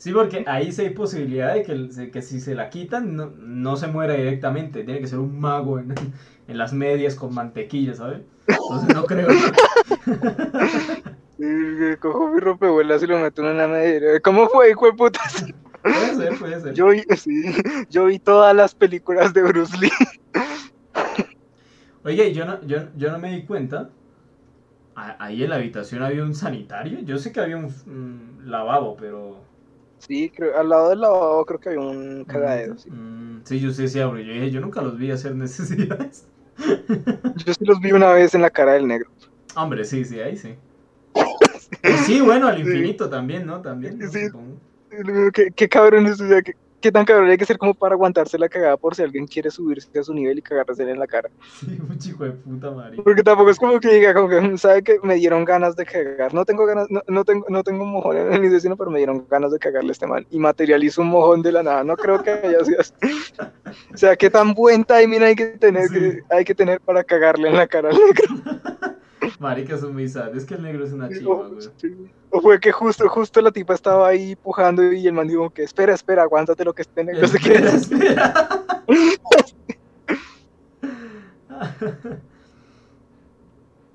[0.00, 3.76] Sí, porque ahí sí hay posibilidad de que, que si se la quitan no, no
[3.76, 4.82] se muera directamente.
[4.82, 5.94] Tiene que ser un mago en,
[6.48, 8.22] en las medias con mantequilla, ¿sabes?
[8.46, 9.28] Entonces no creo.
[11.38, 14.18] Y Cojo mi rompemuelas y lo meto en una media.
[14.20, 15.20] ¿Cómo fue, hijo de puta?
[15.82, 16.72] Puede ser, puede ser.
[16.72, 17.52] Yo vi, sí,
[17.90, 19.90] yo vi todas las películas de Bruce Lee.
[22.04, 23.90] Oye, yo no, yo, yo no me di cuenta.
[24.94, 27.00] Ahí en la habitación había un sanitario.
[27.00, 29.49] Yo sé que había un mm, lavabo, pero.
[30.00, 32.76] Sí, creo, al lado del lavabo creo que había un cagadero.
[32.78, 32.90] Sí.
[32.90, 34.18] Mm, sí, yo sé, sí, abro.
[34.18, 36.26] Yo dije, yo nunca los vi hacer necesidades.
[37.46, 39.08] Yo sí los vi una vez en la cara del negro.
[39.56, 40.56] Hombre, sí, sí, ahí sí.
[41.14, 43.62] Pues sí, bueno, al infinito también, ¿no?
[43.62, 43.98] También.
[43.98, 44.10] ¿no?
[44.10, 44.28] Sí.
[45.32, 47.94] ¿Qué, qué cabrón es, o sea, qué, qué tan cabrón hay que ser como para
[47.94, 51.06] aguantarse la cagada por si alguien quiere subirse a su nivel y cagarse en la
[51.06, 51.30] cara.
[51.60, 53.02] Sí, un chico de puta marica.
[53.02, 56.32] Porque tampoco es como que diga, como que, sabe que me dieron ganas de cagar.
[56.34, 59.26] No tengo ganas, no, no tengo, no tengo mojón en mi destino, pero me dieron
[59.28, 60.26] ganas de cagarle a este mal.
[60.30, 61.84] Y materializo un mojón de la nada.
[61.84, 62.94] No creo que haya sido así.
[63.92, 65.94] O sea, qué tan buen timing hay que tener, Sí.
[65.94, 68.98] que, hay que tener para cagarle en la cara al negro.
[69.38, 70.36] Marica, son sad.
[70.36, 71.68] Es que el negro es una chiva, güey.
[71.76, 72.10] sí.
[72.30, 75.64] O fue que justo, justo la tipa estaba ahí pujando y el man dijo que
[75.64, 76.82] espera, espera, aguántate lo que.
[77.20, 78.64] Espera, espera.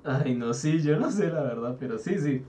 [0.04, 2.42] Ay, no, sí, yo no sé la verdad, pero sí, sí.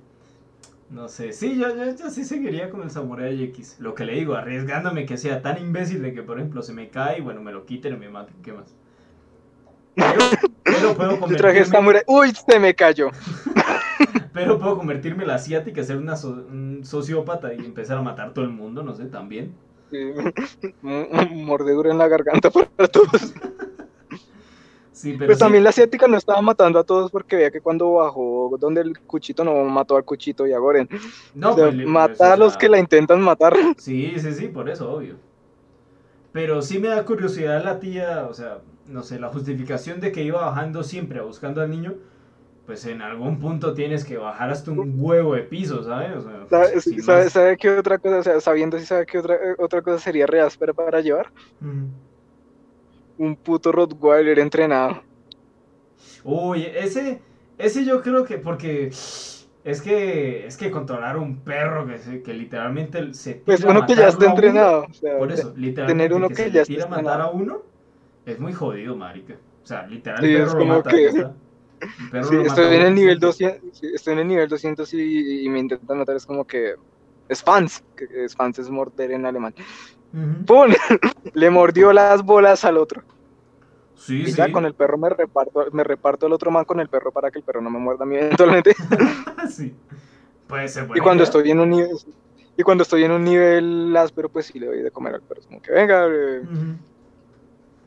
[0.90, 3.78] No sé, sí, yo, yo, yo sí seguiría con el Samurai X.
[3.80, 6.90] Lo que le digo, arriesgándome que sea tan imbécil de que, por ejemplo, se me
[6.90, 8.74] cae y bueno, me lo quiten y me maten, ¿qué más?
[9.96, 10.20] Pero,
[10.64, 12.04] pero puedo Yo traje convertirme, mujer.
[12.08, 13.10] Uy, se me cayó.
[14.38, 18.34] pero puedo convertirme en la asiática, ser una so- un sociópata y empezar a matar
[18.34, 19.52] todo el mundo, no sé, también.
[19.90, 19.98] Sí.
[21.32, 23.34] Mordedura en la garganta para todos.
[24.92, 27.62] Sí, pero Pues sí, también la asiática no estaba matando a todos porque veía que
[27.62, 30.88] cuando bajó donde el cuchito no mató al cuchito y a Goren.
[31.36, 33.56] no, o sea, pues, mata pues, a los que la intentan matar.
[33.78, 35.16] Sí, sí, sí, por eso, obvio.
[36.32, 40.24] Pero sí me da curiosidad la tía, o sea, no sé, la justificación de que
[40.24, 41.96] iba bajando siempre buscando al niño,
[42.68, 46.18] pues en algún punto tienes que bajar hasta un huevo de piso, ¿sabes?
[46.18, 46.48] O sea,
[47.30, 48.20] ¿Sabe, qué otra cosa?
[48.20, 51.32] O sea, sabiendo si sabe qué otra, eh, otra cosa sería re áspera para llevar.
[53.20, 55.04] Un puto Rottweiler entrenado.
[56.24, 57.22] Uy, ese,
[57.58, 62.34] ese yo creo que, porque es que, es que controlar un perro que, se- que
[62.34, 64.84] literalmente se tira Pues a uno que ya está uno, entrenado.
[64.90, 67.64] o sea, Por eso, literalmente uno que, que se ya tira a matar a uno
[68.26, 69.36] es muy jodido, marica.
[69.64, 70.92] O sea, literal, Sí, el es perro lo como mata.
[70.94, 71.26] que-
[71.80, 73.28] Sí, estoy en el nivel siempre.
[73.28, 76.76] 200, sí, estoy en el nivel 200 y, y me intentan matar, es como que
[77.30, 79.54] es fans, que es fans es morder en alemán.
[80.46, 80.72] ¡Pum!
[81.34, 83.04] Le mordió las bolas al otro.
[83.96, 84.52] Sí, Y sí.
[84.52, 87.40] con el perro me reparto, me reparto el otro man con el perro para que
[87.40, 88.74] el perro no me muerda a mí eventualmente.
[89.50, 89.76] sí.
[90.48, 91.30] Puede ser Y buena cuando idea.
[91.30, 91.90] estoy en un nivel,
[92.56, 95.42] y cuando estoy en un nivel áspero, pues sí le doy de comer al perro.
[95.42, 96.42] Es como que venga, eh,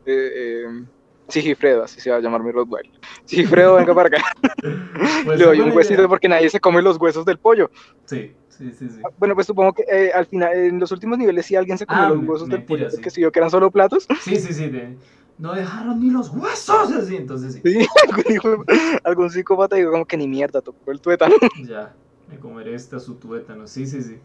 [0.06, 0.84] eh, eh,
[1.30, 2.90] Sigifredo, así se va a llamar mi Rottweiler.
[3.24, 4.22] Sigifredo, venga para acá.
[5.24, 6.08] Puede le ser doy un huesito idea.
[6.08, 7.70] porque nadie se come los huesos del pollo.
[8.06, 9.00] Sí, sí, sí, sí.
[9.04, 11.86] Ah, Bueno, pues supongo que eh, al final, en los últimos niveles sí alguien se
[11.86, 12.96] comió Ah, los huesos del pollo sí.
[12.96, 14.06] porque si vio que eran solo platos.
[14.22, 14.68] Sí, sí, sí.
[14.68, 14.96] de-
[15.38, 17.62] No dejaron ni los huesos, así, entonces sí.
[17.64, 17.86] Sí,
[18.44, 18.64] algún,
[19.04, 21.34] algún psicópata dijo como que ni mierda, tocó el tuétano.
[21.66, 21.94] Ya,
[22.26, 23.66] me comeré esta su tuétano.
[23.66, 24.18] Sí, sí, sí.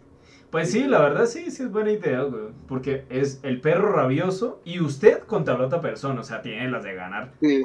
[0.50, 2.46] Pues sí, la verdad sí, sí es buena idea, güey.
[2.68, 6.22] Porque es el perro rabioso y usted contra la otra persona.
[6.22, 7.34] O sea, tiene las de ganar.
[7.42, 7.64] Sí,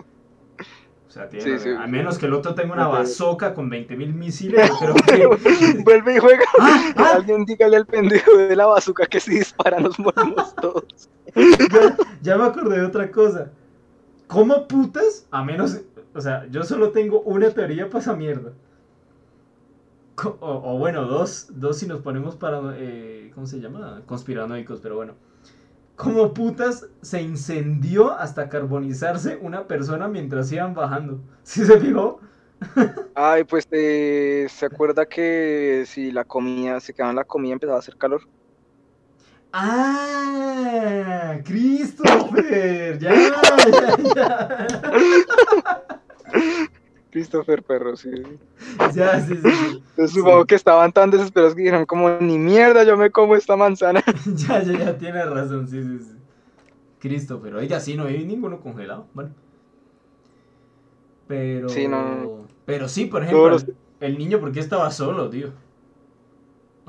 [1.06, 1.70] O sea, tiene Sí, sí.
[1.78, 2.94] A menos que el otro tenga una Ok.
[2.94, 5.82] bazooka con 20.000 misiles, yo creo que...
[5.84, 6.44] vuelve y juega.
[6.60, 6.92] ¡Ah!
[6.96, 7.12] ¡Ah!
[7.16, 10.84] Alguien dígale al pendejo de la bazuca que si dispara nos morimos todos.
[11.34, 13.50] ya, ya me acordé de otra cosa.
[14.26, 15.26] ¿Cómo putas?
[15.30, 15.80] A menos.
[16.14, 18.52] O sea, yo solo tengo una teoría para esa mierda.
[20.40, 22.60] O bueno, dos, dos si nos ponemos para.
[22.76, 24.02] eh, ¿Cómo se llama?
[24.06, 25.14] Conspiranoicos, pero bueno.
[25.96, 31.20] ¿Cómo putas se incendió hasta carbonizarse una persona mientras iban bajando?
[31.42, 32.20] ¿Sí se fijó?
[33.14, 37.76] Ay, pues eh, se acuerda que si la comida, se quedaba en la comida empezaba
[37.76, 38.22] a hacer calor.
[39.52, 41.38] ¡Ah!
[41.44, 42.98] ¡Christopher!
[42.98, 43.12] ¡Ya!
[43.14, 43.96] ¡Ya!
[44.14, 44.68] ¡Ya!
[47.10, 48.10] Christopher Perro, sí.
[48.94, 49.48] Ya, sí, sí.
[49.90, 50.46] Entonces supongo Sí.
[50.48, 54.02] que estaban tan desesperados que dijeron como, ni mierda, yo me como esta manzana.
[54.36, 56.16] Ya, ya, ya, tiene razón, sí, sí, sí.
[57.00, 59.06] Christopher, oiga, sí, no hay ninguno congelado.
[59.14, 59.30] Bueno.
[61.26, 61.68] Pero.
[61.68, 62.46] Sí, no.
[62.66, 65.50] Pero sí, por ejemplo, Todos el, el niño, ¿por qué estaba solo, tío?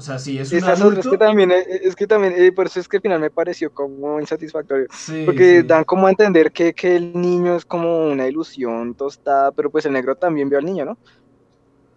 [0.02, 1.10] O sea, si es un otras adulto.
[1.10, 3.72] que también, eh, es que también, eh, por eso es que al final me pareció
[3.72, 4.88] como insatisfactorio.
[4.90, 5.64] Sí, Porque sí.
[5.64, 9.86] dan como a entender que, que el niño es como una ilusión tostada, pero pues
[9.86, 11.00] el negro también vio al niño, ¿no?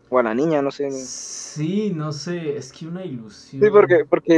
[0.09, 0.89] O a la niña, no sé.
[0.89, 3.61] Sí, no sé, es que una ilusión.
[3.61, 4.35] Sí, porque, porque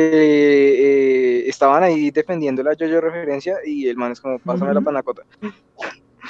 [1.47, 4.83] eh, estaban ahí defendiendo la yo-yo referencia y el man es como, pásame la Ujú.
[4.83, 5.23] panacota.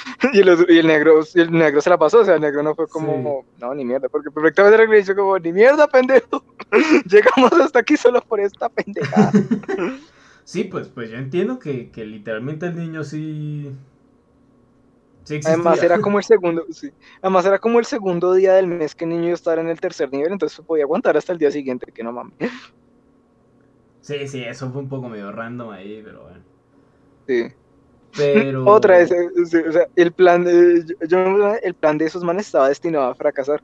[0.33, 2.41] y, el, otro- y el negro y el negro se la pasó, o sea, el
[2.41, 5.87] negro no fue como, no, ni mierda, porque perfectamente el negro hizo como, ni mierda,
[5.87, 6.43] pendejo.
[7.09, 9.31] Llegamos hasta aquí solo por esta pendejada.
[10.47, 13.75] Sí, pues, pues yo entiendo que, que literalmente el niño sí.
[15.25, 15.41] Sí.
[15.43, 16.89] Además era como el segundo, sí.
[17.21, 19.67] Además era como el segundo día del mes que el niño iba a estar en
[19.67, 22.33] el tercer nivel, entonces podía aguantar hasta el día siguiente, que no mames.
[23.99, 26.39] Sí, sí, eso fue un poco medio random ahí, pero bueno.
[27.27, 27.53] Sí.
[28.15, 28.65] Pero.
[28.65, 29.29] Otra vez, eh,
[29.67, 33.15] o sea, el plan, de, yo- yo- el plan de esos manes estaba destinado a
[33.15, 33.61] fracasar.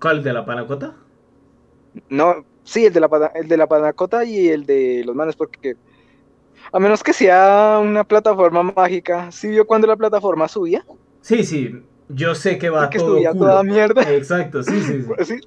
[0.00, 0.96] ¿Cuál de la panacota?
[2.08, 5.36] No, sí, el de la, pana- el de la panacota y el de los manes,
[5.36, 5.74] porque
[6.72, 10.84] a menos que sea una plataforma mágica, ¿sí vio cuando la plataforma subía?
[11.22, 11.68] Sí, sí,
[12.14, 13.34] yo sé que va todo culo.
[13.34, 14.02] toda mierda.
[14.12, 15.24] Exacto, sí, sí, sí.
[15.24, 15.40] Sí.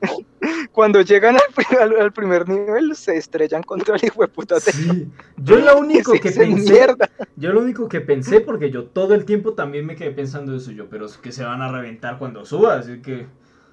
[0.72, 4.59] Cuando llegan al, pri- al- al primer nivel, se estrellan contra el hijo de puta.
[4.59, 5.11] Sí.
[5.38, 7.09] Yo lo único que pensé, mierda.
[7.36, 10.72] yo lo único que pensé, porque yo todo el tiempo también me quedé pensando eso
[10.72, 13.28] yo, pero es que se van a reventar cuando suba, así que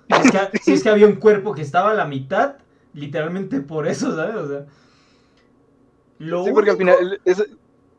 [0.08, 2.56] si es que, si es que había un cuerpo que estaba a la mitad,
[2.92, 4.34] literalmente por eso, ¿sabes?
[4.36, 4.66] O sea,
[6.18, 7.46] lo, Sí, porque al único, final, es-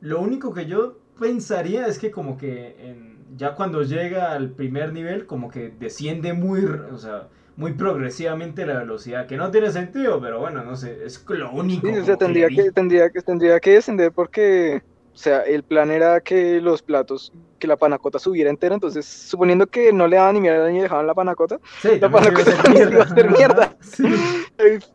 [0.01, 4.93] lo único que yo pensaría es que como que en- ya cuando llega al primer
[4.93, 10.19] nivel, como que desciende muy, o sea, muy progresivamente la velocidad, que no tiene sentido,
[10.21, 11.87] pero bueno, no sé, es lo único.
[11.87, 14.81] sí, o sea, tendría que, tendría que, tendría que descender porque,
[15.13, 19.67] o sea, el plan era que los platos, que la panacota subiera entera, entonces, suponiendo
[19.67, 23.07] que no le daban ni mierda ni dejaban la panacota, Sí, La panacota iba a
[23.07, 23.75] ser mierda.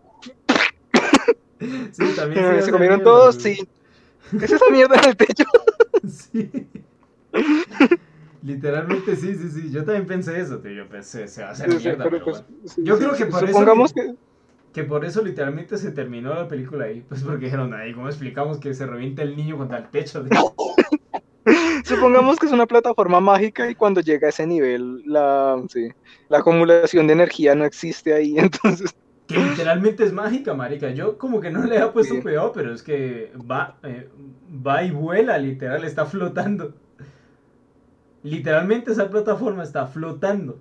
[1.58, 3.66] Sí, eh, sí, también a se comieron todos, sí.
[4.30, 5.44] ¿Qué es esa mierda en el techo?
[6.06, 6.50] Sí.
[8.46, 9.70] Literalmente sí, sí, sí.
[9.72, 10.72] Yo también pensé eso, tío.
[10.72, 12.46] Yo pensé, se va a hacer Sí, sí, mierda, pero pero pues, bueno.
[12.64, 14.12] sí, Yo sí, creo que por eso supongamos que- que,
[14.72, 17.02] Que por eso literalmente se terminó la película ahí.
[17.02, 20.24] Pues porque dijeron ahí, ¿cómo explicamos que se revienta el niño contra el techo?
[21.84, 25.88] supongamos que es una plataforma mágica y cuando llega a ese nivel la, sí,
[26.28, 28.90] la acumulación de energía no existe ahí, entonces
[29.26, 30.90] Que literalmente es mágica, marica.
[30.90, 32.22] Yo como que no le había puesto Sí.
[32.22, 34.08] cuidado, pero es que va, eh,
[34.48, 36.80] va y vuela, literal, está flotando.
[38.26, 40.60] Literalmente esa plataforma está flotando.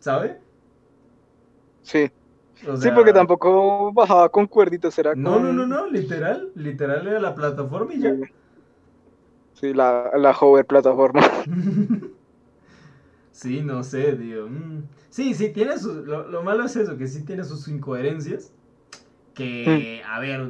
[0.00, 0.40] ¿Sabe?
[1.82, 2.10] sí.
[2.66, 5.42] O Sí, porque tampoco bajaba con cuerditas, era No, con...
[5.42, 8.18] no, no, no, literal, literal era la plataforma y ya.
[9.54, 11.22] Sí, la, la hover plataforma.
[13.30, 14.48] Sí, no sé, tío.
[14.48, 14.84] Mm.
[15.10, 16.04] Sí, sí, tiene sus...
[16.06, 18.52] Lo, lo malo es eso, que sí tiene sus incoherencias.
[19.34, 20.48] Que, a ver...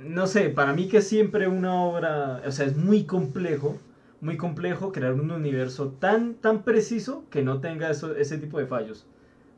[0.00, 2.42] No sé, para mí que siempre una obra...
[2.46, 3.78] O sea, es muy complejo,
[4.22, 8.66] muy complejo crear un universo tan, tan preciso que no tenga eso, ese tipo de
[8.66, 9.04] fallos.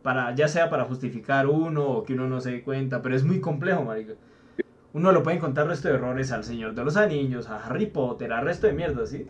[0.02, 3.24] Para, ya sea para justificar uno o que uno no se dé cuenta, pero es
[3.24, 4.14] muy complejo, marica.
[4.94, 8.32] Uno lo puede encontrar resto de errores al Señor de los Anillos, a Harry Potter,
[8.32, 9.26] al resto de mierda, ¿sí?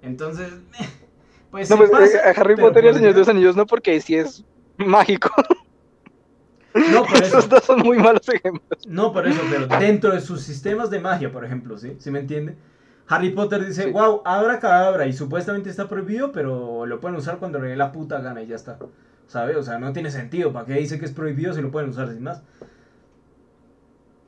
[0.00, 0.50] Entonces,
[1.50, 3.56] pues No, pues, eh, pasa, a Harry pero Potter y el Señor de los Anillos
[3.56, 4.44] no, porque sí es
[4.78, 5.30] mágico.
[6.86, 7.38] No, por eso.
[7.38, 8.80] Esos dos son muy malos ejemplos.
[8.86, 11.96] No, por eso, pero dentro de sus sistemas de magia, por ejemplo, ¿sí?
[11.98, 12.56] ¿Sí me entiende?
[13.08, 13.90] Harry Potter dice, Sí.
[13.90, 17.92] wow, abra cadabra, y supuestamente está prohibido, pero lo pueden usar cuando le dé la
[17.92, 18.78] puta gana y ya está.
[19.26, 19.56] ¿Sabe?
[19.56, 20.52] O sea, no tiene sentido.
[20.52, 22.42] ¿Para qué dice que es prohibido si lo pueden usar sin más?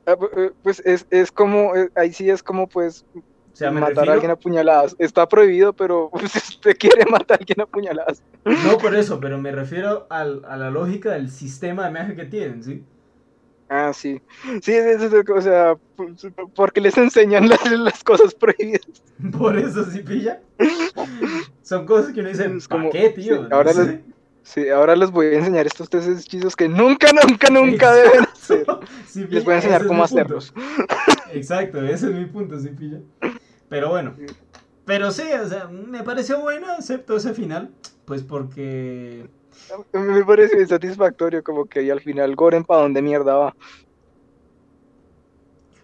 [0.05, 3.21] Ah, eh, Pues es, es como, eh, ahí sí es como pues O
[3.53, 4.11] sea, matar refiero...
[4.11, 4.95] a alguien a puñaladas.
[4.99, 8.23] Está prohibido, pero pues, si usted quiere matar a alguien a puñaladas.
[8.45, 12.25] No por eso, pero me refiero al- a la lógica del sistema de magia que
[12.25, 12.83] tienen, ¿sí?
[13.69, 14.21] Ah, sí.
[14.61, 15.75] Sí, es- es- es- o sea,
[16.55, 18.81] porque les enseñan las, las cosas prohibidas.
[19.37, 20.39] Por eso sí pilla.
[21.63, 23.43] Son cosas que uno dice, Es ¿para como- qué, tío?
[23.43, 23.99] sí, ahora les-
[24.43, 28.65] Sí, ahora les voy a enseñar estos tres hechizos que nunca, nunca, nunca deben hacer.
[29.05, 30.53] Sí, Les voy a enseñar cómo hacerlos.
[31.33, 32.99] Exacto, ese es mi punto, sí, pilla.
[33.67, 34.15] Pero bueno.
[34.85, 37.71] Pero sí, o sea, me pareció buena, excepto ese final.
[38.05, 39.27] Pues porque.
[39.93, 43.55] Me parece insatisfactorio como que ahí al final Goren para dónde mierda va.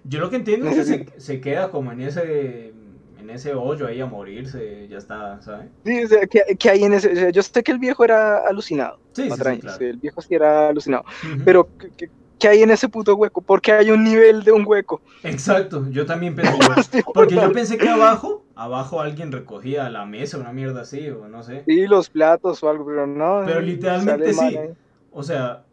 [0.06, 2.74] Yo lo que entiendo es que se, queda como en ese.
[3.20, 5.68] En ese hoyo ahí a morirse, ya está, ¿sabes?
[5.86, 8.04] Sí, o sea, que, que hay en ese, o sea, yo sé que el viejo
[8.04, 9.00] era alucinado.
[9.14, 9.86] Sí, sí, sí, claro.
[9.86, 11.04] el viejo sí era alucinado.
[11.46, 12.08] Pero, ¿qué, qué-
[12.38, 13.42] qué hay en ese puto hueco?
[13.42, 15.02] Porque hay un nivel de un hueco.
[15.24, 16.52] Exacto, yo también pensé.
[17.14, 21.44] Porque yo pensé que abajo, abajo alguien recogía la mesa, una mierda así, o no
[21.44, 21.68] sé.
[21.68, 23.44] Sí, los platos o algo, pero no.
[23.44, 24.40] Pero eh, literalmente sí.
[24.42, 24.70] mal ahí.
[25.12, 25.66] O sea,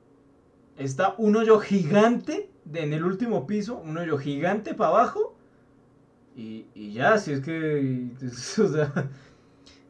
[0.78, 5.36] está un hoyo gigante de- en el último piso, un hoyo gigante para abajo.
[6.36, 8.10] Y, y ya, si es que.
[8.62, 9.10] O sea.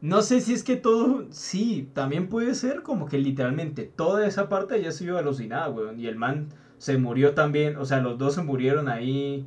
[0.01, 1.27] No sé si es que todo.
[1.31, 5.99] Sí, también puede ser como que literalmente toda esa parte haya sido alucinada, weón.
[5.99, 7.77] Y el man se murió también.
[7.77, 9.45] O sea, los dos se murieron ahí.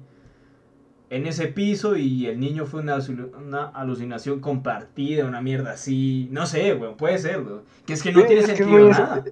[1.15, 6.29] En ese piso y el niño fue una, alu- una alucinación compartida, una mierda así.
[6.33, 7.63] No sé, weón, puede ser, weón.
[7.87, 9.25] Que es que no Sí, tiene sentido nada.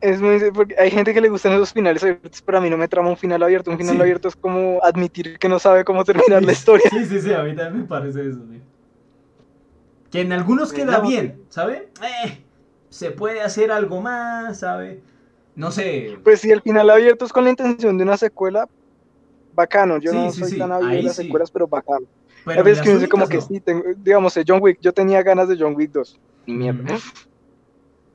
[0.00, 2.76] Es muy, porque hay gente que le gustan esos finales abiertos, pero a mí no
[2.76, 3.70] me trama un final abierto.
[3.70, 4.00] Un final Sí.
[4.00, 6.90] abierto es como admitir que no sabe cómo terminar la historia.
[6.90, 8.60] Sí, sí, sí, a mí también me parece eso, tío.
[10.10, 11.88] Que en algunos queda no, bien, ¿sabe?
[12.24, 12.38] Eh,
[12.90, 15.02] se puede hacer algo más, ¿sabe?
[15.56, 16.18] No sé.
[16.22, 18.66] Pues si el final abierto es con la intención de una secuela,
[19.56, 19.98] bacano.
[19.98, 21.22] Yo Sí, no sí, soy sí, tan hábil de las sí.
[21.24, 22.06] secuelas, pero bacano.
[22.44, 24.92] Pero a veces que uno las dice como que sí, tengo- digamos, John Wick, yo
[24.92, 26.20] tenía ganas de John Wick 2.
[26.46, 26.82] Ni mierda.
[26.94, 27.02] Ujú.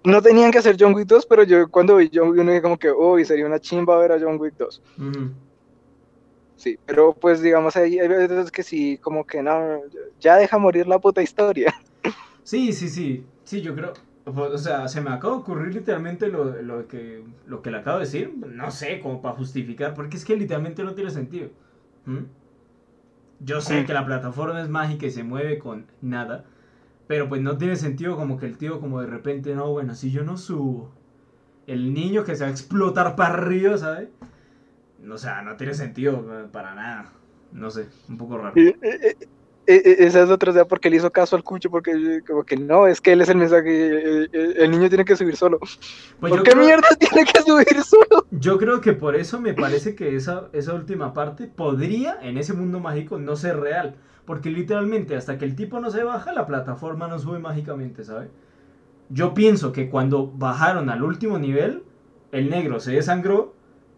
[0.04, 2.62] no tenían que hacer John Wick 2, pero yo cuando vi John Wick 1 dije
[2.62, 4.82] como que, uy, sería una chimba ver a John Wick 2.
[4.98, 5.32] Ujú.
[6.56, 9.82] Sí, pero pues digamos, hay, hay veces que sí, como que no,
[10.20, 11.74] ya deja morir la puta historia.
[12.44, 13.26] Sí, sí, sí.
[13.44, 13.94] Sí, yo creo.
[14.26, 17.98] O sea, se me acaba de ocurrir literalmente lo, lo que, lo que le acabo
[17.98, 18.34] de decir.
[18.38, 21.50] No sé, como para justificar, porque es que literalmente no tiene sentido.
[22.06, 22.26] ¿Mm?
[23.40, 26.46] Yo sé que la plataforma es mágica y se mueve con nada.
[27.08, 30.12] Pero pues no tiene sentido como que el tío como de repente, no, bueno, si
[30.12, 30.92] yo no subo.
[31.68, 34.10] El niño que se va a explotar para arriba, ¿sabes?
[35.10, 37.12] O sea, no tiene sentido eh, para nada.
[37.52, 38.54] No sé, un poco raro.
[39.68, 42.44] Eh, eh, esa es otra, o sea, porque le hizo caso al cucho, porque como
[42.44, 43.70] que no, es que él es el mensaje,
[44.24, 45.60] eh, eh, el niño tiene que subir solo.
[45.60, 48.26] Pues ¿Por qué creo- mierda tiene que subir solo?
[48.32, 52.54] Yo creo que por eso me parece que esa, esa última parte podría en ese
[52.54, 53.96] mundo mágico no ser real.
[54.26, 58.30] Porque literalmente hasta que el tipo no se baja, la plataforma no sube mágicamente, ¿sabes?
[59.10, 61.84] Yo pienso que cuando bajaron al último nivel,
[62.32, 63.54] el negro se desangró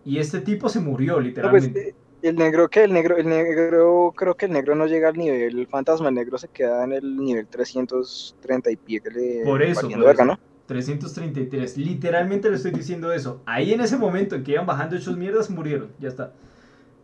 [0.05, 1.89] y este tipo se murió, No, pues, literalmente.
[1.89, 5.17] eh, el negro que el negro, el negro, creo que el negro no llega al
[5.17, 9.43] nivel, el fantasma el negro se queda en el nivel 330 y pie que le
[9.43, 10.25] Por eso, por eso.
[10.25, 10.39] ¿no?
[10.67, 11.77] 333.
[11.77, 13.41] Literalmente le estoy diciendo eso.
[13.45, 15.89] Ahí en ese momento en que iban bajando hechos mierdas, murieron.
[15.99, 16.31] Ya está.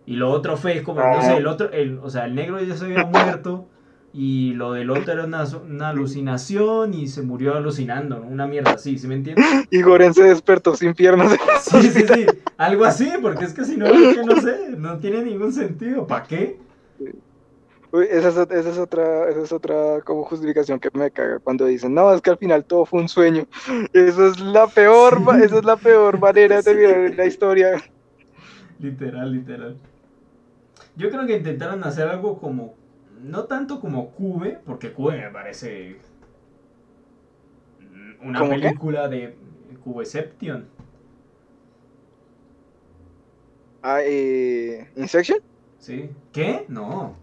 [0.05, 1.22] Y lo otro fue como, no Ah.
[1.22, 3.67] sé, el otro, el, o sea, el negro ya se había muerto.
[4.12, 8.26] Y lo del otro era una, una alucinación y se murió alucinando, ¿no?
[8.28, 9.45] Una mierda así, ¿sí me entiendes?
[9.72, 11.38] Y Goren se despertó sin piernas.
[11.62, 12.26] Sí, sí, sí.
[12.57, 16.07] Algo así, porque es que si no, es que no sé, no tiene ningún sentido.
[16.07, 16.57] ¿Para qué?
[17.91, 21.38] Uy, esa, es, ot- esa es otra, esa es otra como justificación que me caga
[21.39, 23.45] cuando dicen, no, es que al final todo fue un sueño.
[23.93, 25.43] Eso es la peor, Sí.
[25.43, 26.70] esa es la peor manera de Sí.
[26.70, 27.84] terminar la historia.
[28.80, 29.76] Literal, literal.
[30.95, 32.78] Yo creo que intentaron hacer algo como.
[33.22, 35.97] No tanto como Cube, porque Cube me parece.
[38.22, 39.36] Una película de
[39.84, 40.67] Cubeception.
[43.82, 45.39] Ah, eh, ¿Insection?
[45.80, 46.09] ¿Sí?
[46.34, 46.65] ¿Qué?
[46.67, 47.15] No.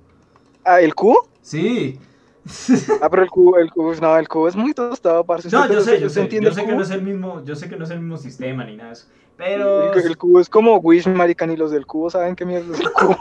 [0.64, 1.28] Ah, ¿el cubo?
[1.42, 1.99] Sí.
[3.03, 5.49] Ah, pero el cubo, el cubo, no, el cubo es muy tostado, parce.
[5.51, 6.28] No, ¿Usted- yo sé, yo sé.
[6.40, 7.44] Yo sé que no es el mismo.
[7.44, 9.07] Yo sé que no es el mismo sistema ni nada de eso.
[9.36, 9.92] Pero.
[9.92, 12.80] El, el cubo es como Wish, marica, ni los del cubo saben qué mierda es
[12.80, 13.18] el cubo.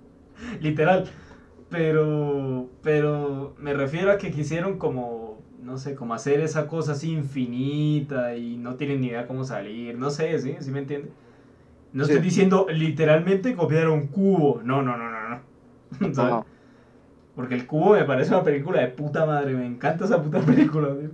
[0.60, 1.08] Literal.
[1.68, 7.10] Pero, pero me refiero a que quisieron como, no sé, como hacer esa cosa así
[7.12, 9.98] infinita y no tienen ni idea cómo salir.
[9.98, 10.56] No sé, ¿sí?
[10.60, 11.10] ¿Sí me entiende?
[11.92, 12.12] No Sí.
[12.12, 14.62] estoy diciendo literalmente copiar un cubo.
[14.64, 15.42] No, no, no, no, no.
[16.14, 16.34] ¿Sabes?
[16.34, 16.44] Ajá.
[17.34, 19.54] Porque el cubo me parece una película de puta madre.
[19.54, 21.10] Me encanta esa puta película, tío.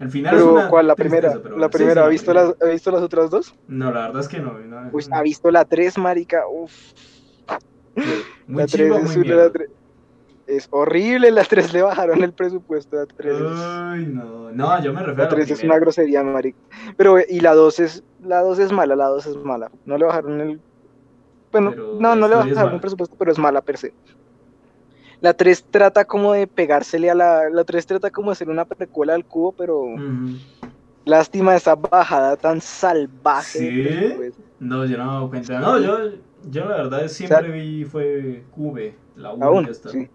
[0.00, 0.86] Al final es Pero, una ¿cuál?
[0.88, 1.32] La primera.
[1.42, 3.52] pero La sí, primera, sí, ¿ha visto, las, ¿ha visto las otras dos?
[3.68, 4.58] No, la verdad es que no.
[4.58, 6.42] no Uy, ¿ha visto la 3, marica?
[6.48, 6.72] Uf.
[8.46, 9.68] Muy la chimba, 3 muy es, una- la tre-
[10.46, 12.96] es horrible, la 3 le bajaron el presupuesto.
[12.96, 14.50] La 3 es, Ay, no.
[14.52, 15.74] No, yo me refiero la a la 3 es primera.
[15.76, 16.58] una grosería, marica.
[16.96, 19.70] Pero, eh, y la 2 es, la 2 es mala, la 2 es mala.
[19.84, 20.60] No le bajaron el...
[21.52, 23.92] Bueno, Pero no, no le bajaron el presupuesto, pero es mala per se.
[25.20, 27.48] La 3 trata como de pegársele a la...
[27.50, 29.80] La 3 trata como de hacer una precuela al cubo, pero...
[29.80, 30.36] Ujú.
[31.04, 33.58] Lástima esa bajada tan salvaje.
[33.60, 34.32] ¿Sí?
[34.58, 35.60] No, yo no me cuenta.
[35.60, 35.98] No, yo,
[36.50, 39.90] yo la verdad siempre vi fue Cube, la 1 Aún, ya está.
[39.90, 40.08] sí.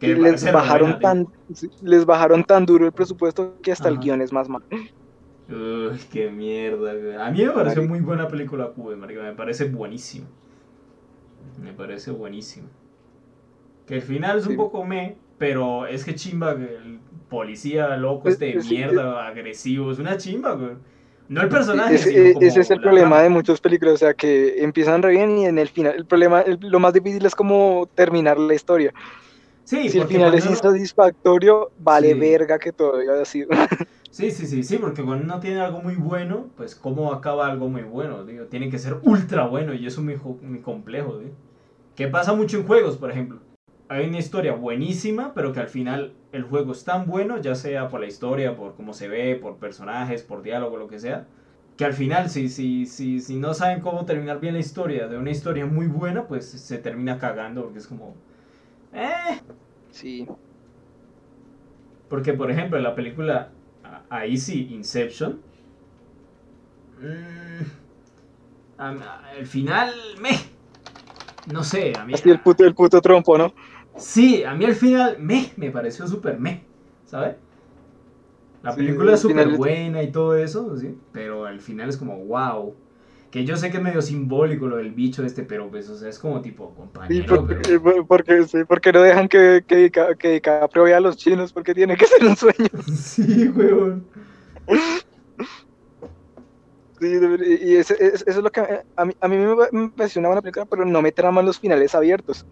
[0.00, 1.26] Que les bajaron tan
[1.82, 4.64] les bajaron tan duro el presupuesto que hasta el guion es más malo.
[5.48, 7.14] Uy, qué mierda, güey.
[7.16, 9.22] A mí me pareció muy buena película Cube, marica.
[9.22, 10.26] Me parece buenísimo.
[11.62, 12.68] Me parece buenísimo.
[13.86, 14.56] Que el final es un Sí.
[14.56, 19.90] poco me, pero es que chimba el policía loco Pues, este de mierda, agresivo.
[19.90, 20.76] Es una chimba, güey.
[21.28, 24.64] No el personaje, sino como ese es el problema de muchas películas, o sea que
[24.64, 27.88] empiezan re bien y en el final, el problema, el- lo más difícil es como
[27.94, 28.92] terminar la historia.
[29.64, 32.14] Sí, si el final es insatisfactorio, vale Sí.
[32.14, 33.50] verga que todo haya sido.
[34.10, 37.68] Sí, sí, sí, sí, porque cuando uno tiene algo muy bueno, pues cómo acaba algo
[37.68, 41.32] muy bueno, digo, tiene que ser ultra bueno y eso es jo- muy complejo, digo.
[41.96, 43.40] Que pasa mucho en juegos, por ejemplo.
[43.88, 47.88] Hay una historia buenísima, pero que al final el juego es tan bueno, ya sea
[47.88, 51.26] por la historia, por cómo se ve, por personajes, por diálogo, lo que sea,
[51.76, 55.18] que al final si, si, si, si no saben cómo terminar bien la historia de
[55.18, 58.14] una historia muy buena, pues se termina cagando, porque es como...
[58.92, 59.40] Eh,
[59.90, 60.26] Sí.
[62.08, 63.56] porque, por ejemplo, en la película,
[64.08, 65.44] ahí sí, Inception,
[67.00, 67.64] mm,
[68.78, 70.30] a- el final, me,
[71.44, 73.52] no sé, a mí, Así el puto, el puto trompo, ¿no?
[73.96, 76.72] sí, a mí el final, me, me pareció súper me,
[77.04, 77.36] ¿sabes?
[78.62, 81.02] La Sí, película es súper buena y todo eso, ¿sí?
[81.12, 82.82] Pero al final es como, wow.
[83.30, 86.08] Que yo sé que es medio simbólico lo del bicho este, pero pues, o sea,
[86.08, 87.74] es como tipo, compañero, por- pero...
[87.76, 91.52] eh, por- porque, sí, porque no dejan que, que, que DiCaprio vea a los chinos,
[91.52, 92.68] porque tiene que ser un sueño.
[92.92, 94.08] Sí, weón.
[96.98, 97.06] Sí,
[97.62, 98.60] y es- eso es lo que
[98.96, 101.58] a- mí, a mí me, me pareció una buena película, pero no me traman los
[101.58, 102.44] finales abiertos.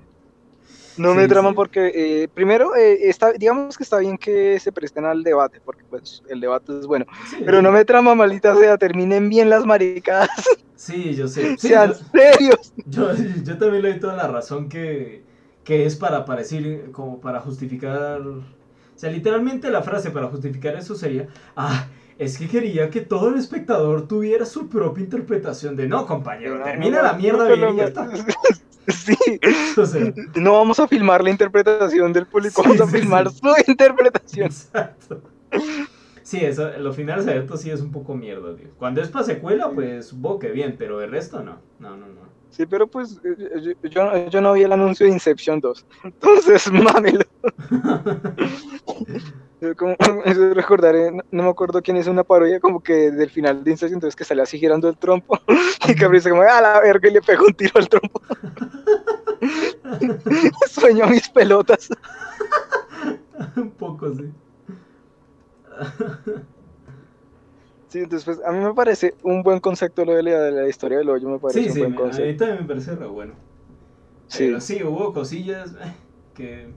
[0.99, 1.57] No me traman sí.
[1.57, 5.85] porque, eh, primero, eh, está, digamos que está bien que se presten al debate, porque
[5.89, 9.65] pues el debate es bueno, Sí, pero no me trama, maldita sea, terminen bien las
[9.65, 10.29] maricadas,
[10.75, 11.57] Sí, yo sé.
[11.59, 12.73] Sean yo- serios.
[12.87, 13.11] Yo,
[13.45, 15.23] yo también le doy toda la razón que,
[15.65, 18.21] que es para parecer, como para justificar.
[18.23, 18.43] O
[18.95, 21.89] sea, literalmente la frase para justificar eso sería: Ah,
[22.19, 27.03] es que quería que todo el espectador tuviera su propia interpretación de no, compañero, termina
[27.03, 28.09] la mierda No, bien y ya está.
[28.89, 29.15] Sí,
[29.77, 33.31] O sea, no vamos a filmar la interpretación del público, Sí, vamos a sí, filmar
[33.31, 33.39] sí.
[33.39, 34.47] su interpretación.
[34.47, 35.23] exacto.
[36.23, 38.69] Sí, eso, los finales abiertos sí es un poco mierda, tío.
[38.79, 41.59] Cuando es para secuela, pues supongo que bien, pero el resto no.
[41.79, 42.29] No, no, no.
[42.51, 46.71] Sí, pero pues eh, yo, yo, yo no vi el anuncio de Inception 2, entonces
[46.85, 47.25] mámelo.
[49.77, 53.65] Como, eso recordaré, no, no me acuerdo quién hizo una parodia como que del final
[53.65, 55.39] de Inception, entonces que sale así girando el trompo
[55.89, 58.21] y que dice como, a la verga y le pegó un tiro al trompo.
[60.71, 61.89] Sueño a mis pelotas.
[63.57, 64.33] un poco, sí.
[67.89, 70.69] Sí, entonces pues a mí me parece un buen concepto lo de la, de la
[70.69, 72.45] historia del hoyo, me parece Sí, un sí, buen me- a mí concepto.
[72.45, 73.35] también me parece re bueno.
[74.29, 74.45] Sí.
[74.47, 75.95] Pero sí, hubo cosillas eh,
[76.35, 76.69] que...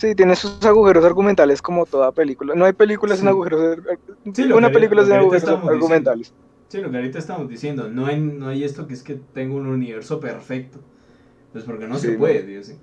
[0.00, 2.54] Sí, tiene sus agujeros argumentales como toda película.
[2.54, 3.30] No hay películas sin Sí.
[3.30, 3.98] agujeros ar-
[4.32, 6.32] Sí, lo una que- película que ahorita agujeros argumentales.
[6.68, 9.56] Sí, lo que ahorita estamos diciendo, no hay, no hay esto que es que tengo
[9.56, 10.78] un universo perfecto.
[11.52, 12.18] Pues porque no Sí, se no.
[12.18, 12.76] puede, tío, sí.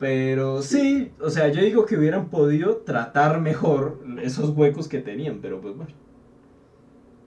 [0.00, 1.12] Pero sí.
[1.20, 5.76] o sea, yo digo que hubieran podido tratar mejor esos huecos que tenían, pero pues
[5.76, 5.92] bueno.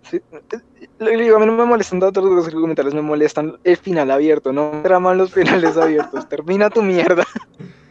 [0.01, 0.17] Sí,
[0.51, 0.59] eh,
[0.99, 4.51] le digo, a mí no me molestan tanto los argumentales, me molestan el final abierto,
[4.51, 6.27] no traman los finales abiertos.
[6.27, 7.23] Termina tu mierda.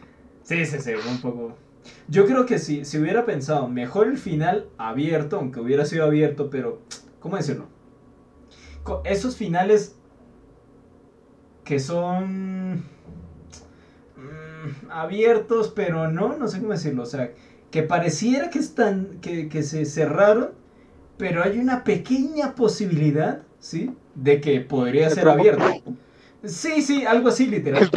[0.45, 1.55] Sí, sí, sí, un poco...
[2.07, 6.49] Yo creo que si, si hubiera pensado mejor el final abierto, aunque hubiera sido abierto,
[6.49, 6.81] pero...
[7.19, 7.65] ¿Cómo decirlo?
[9.03, 9.95] Esos finales
[11.63, 12.83] que son
[14.15, 17.01] mm, abiertos, pero no, no sé cómo decirlo.
[17.01, 17.31] O sea,
[17.71, 20.51] que pareciera que están, que, que se cerraron,
[21.17, 23.91] pero hay una pequeña posibilidad, ¿sí?
[24.13, 25.65] De que podría ser abierto.
[26.43, 27.89] Sí, sí, algo así literal.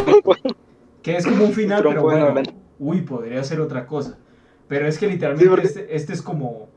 [1.08, 2.34] Que es como un final, pero bueno,
[2.78, 4.18] uy, podría ser otra cosa.
[4.68, 6.68] Pero es que literalmente Sí, este, este es como,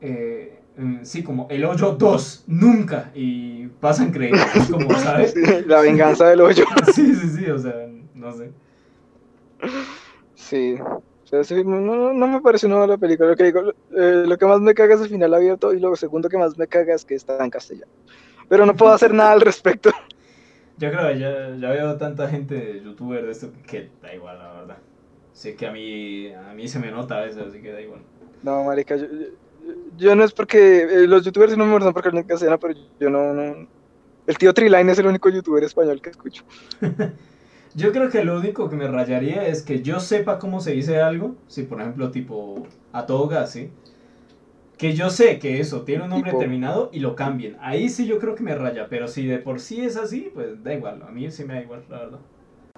[0.00, 5.32] eh, mm, sí, como el hoyo 2, nunca, y pasan créditos, es como, ¿sabes?
[5.68, 6.64] La venganza del hoyo.
[6.92, 8.50] Sí, sí, sí, o sea, no sé.
[10.34, 10.74] Sí.
[10.80, 13.30] O sea, sí, no, no- no me parece una mala película.
[13.30, 13.60] Lo que, digo,
[13.96, 16.58] eh, lo que más me caga es el final abierto y lo segundo que más
[16.58, 17.92] me caga es que está en castellano.
[18.48, 19.90] Pero no puedo hacer nada al respecto.
[20.76, 24.78] Yo creo ya, ya veo tanta gente youtuber de esto que da igual, la verdad.
[25.32, 28.02] Sé que a mí, a mí se me nota a veces, así que da igual.
[28.42, 29.26] No, marica, yo, yo-
[29.96, 32.74] yo no es porque eh, los youtubers no me molestan porque hablan en castellano, pero
[32.98, 33.68] yo no, no.
[34.26, 36.44] El tío Triline es el único youtuber español que escucho.
[37.74, 41.00] Yo creo que lo único que me rayaría es que yo sepa cómo se dice
[41.00, 43.70] algo, si por ejemplo tipo a todo gas, ¿sí?
[44.76, 47.56] Que yo sé que eso tiene un nombre Tipo- determinado y lo cambien.
[47.60, 50.62] Ahí sí yo creo que me raya, pero si de por sí es así, pues
[50.62, 51.02] da igual.
[51.02, 52.18] A mí sí me da igual, la verdad.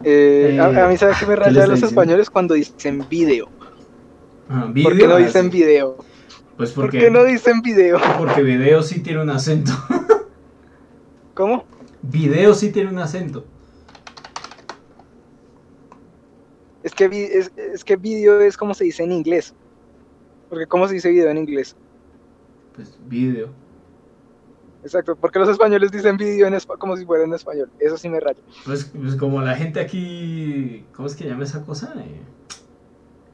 [0.05, 1.87] Eh, Eh, a, a mí, ¿sabes qué me ¿qué raya los diciendo?
[1.89, 3.49] españoles cuando dicen video?
[4.49, 4.97] Ah, ¿Por ¿video?
[4.97, 5.59] qué no Ah, dicen sí.
[5.59, 5.97] video?
[6.57, 7.99] Pues ¿Por porque, qué no dicen video?
[8.17, 9.73] porque video sí tiene un acento.
[11.35, 11.65] ¿Cómo?
[12.03, 13.45] Video sí tiene un acento.
[16.85, 19.53] Es que, vi- es, es que video es como se dice en inglés.
[20.49, 21.77] Porque ¿cómo se dice video en inglés?
[22.79, 23.49] Pues video.
[24.85, 27.69] Exacto, porque los españoles dicen video en como si fuera en español.
[27.81, 28.39] Eso sí me raya.
[28.65, 31.93] Pues, pues como la gente aquí, ¿cómo es que llama esa cosa?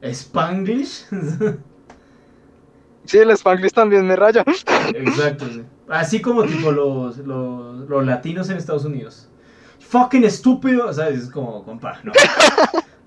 [0.01, 1.05] Eh, Spanglish.
[3.05, 4.43] Sí, el spanglish también me raya.
[4.95, 5.61] Exacto, sí.
[5.87, 9.29] Así como tipo los, los, los latinos en Estados Unidos.
[9.77, 11.19] Fucking estúpido, ¿sabes?
[11.25, 12.11] Es como, compa, no.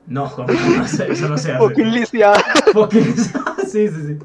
[0.06, 1.58] No, compa, no, eso no se hace.
[1.58, 2.38] Fucking lisiada.
[2.72, 3.12] Fucking-
[3.66, 4.18] sí, sí, sí.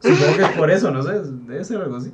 [0.00, 2.12] Supongo que es por eso, no sé, debe ser algo así.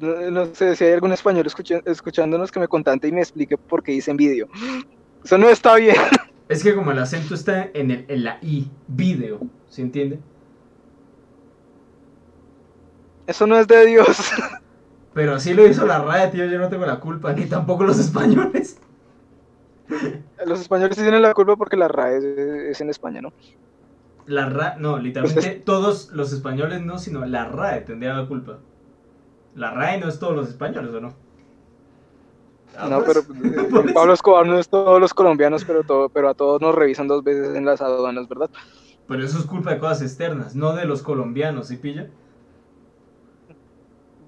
[0.00, 3.56] No, no sé si hay algún español escucha- escuchándonos que me contante y me explique
[3.58, 4.46] por qué dicen video.
[5.24, 5.96] Eso no está bien.
[6.48, 10.18] Es que como el acento está en, el, en la I, video, ¿se entiende?
[13.26, 14.30] Eso no es de Dios.
[15.12, 17.98] Pero así lo hizo la RAE, tío, yo no tengo la culpa, ni tampoco los
[17.98, 18.78] españoles.
[20.46, 23.32] Los españoles sí tienen la culpa porque la RAE es, es en España, ¿no?
[24.28, 28.58] La RAE, no, literalmente todos los españoles no, sino la RAE tendría la culpa.
[29.54, 31.14] La RAE no es todos los españoles, ¿o no?
[32.76, 33.92] Ah, No, pues, pero eh.
[33.94, 37.24] Pablo Escobar no es todos los colombianos, pero, todo, pero a todos nos revisan dos
[37.24, 38.50] veces en las aduanas, ¿verdad?
[39.08, 42.10] Pero eso es culpa de cosas externas, no de los colombianos, ¿sí pilla?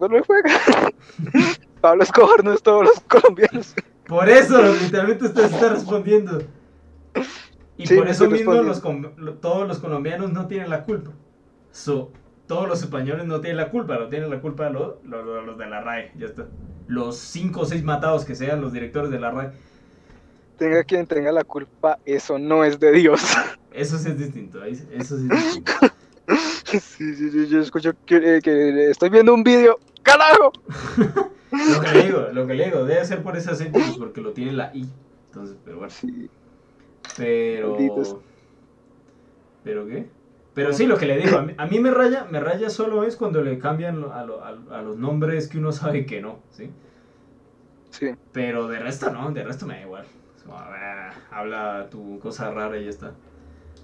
[0.01, 0.51] no juega.
[1.83, 3.75] Pablo Escobar no es todos los colombianos.
[4.07, 6.41] Por eso, literalmente usted está respondiendo.
[7.81, 8.83] Y Sí, por eso mismo los
[9.41, 11.13] todos los colombianos no tienen la culpa.
[11.73, 12.13] So,
[12.47, 15.81] todos los españoles no tienen la culpa, lo tienen la culpa los, los, de la
[15.81, 16.47] RAE, ya está.
[16.89, 19.53] Los cinco o seis matados que sean los directores de la RAE.
[20.59, 23.23] Tenga quien tenga la culpa, eso no es de Dios.
[23.73, 24.83] Eso sí es distinto, eso
[25.17, 25.73] sí es distinto.
[26.67, 29.79] Sí, sí, sí, yo escucho que, eh, que estoy viendo un vídeo.
[30.03, 30.53] ¡Carajo!
[31.51, 34.21] Lo que le digo, lo que le digo, debe ser por ese acento, pues, porque
[34.21, 34.89] lo tiene la I.
[35.31, 35.91] Entonces, pero bueno.
[35.91, 36.31] Sí.
[37.25, 37.71] Pero.
[37.71, 38.17] Malditos.
[39.65, 40.07] ¿Pero qué?
[40.55, 43.05] Pero sí, lo que le digo, a mí, a mí me raya, me raya solo
[43.05, 46.39] es cuando le cambian a, lo- a- a los nombres que uno sabe que no,
[46.51, 46.71] ¿sí?
[47.91, 48.11] Sí.
[48.33, 50.05] Pero de resto no, de resto me da igual.
[50.45, 53.13] Como, ah, habla tu cosa rara y ya está.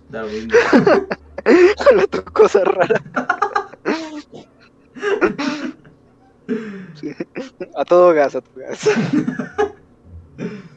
[0.09, 0.53] Da lo mismo.
[1.95, 3.01] La tu cosa rara.
[6.95, 7.11] Sí.
[7.77, 8.89] A todo gas, a todo gas.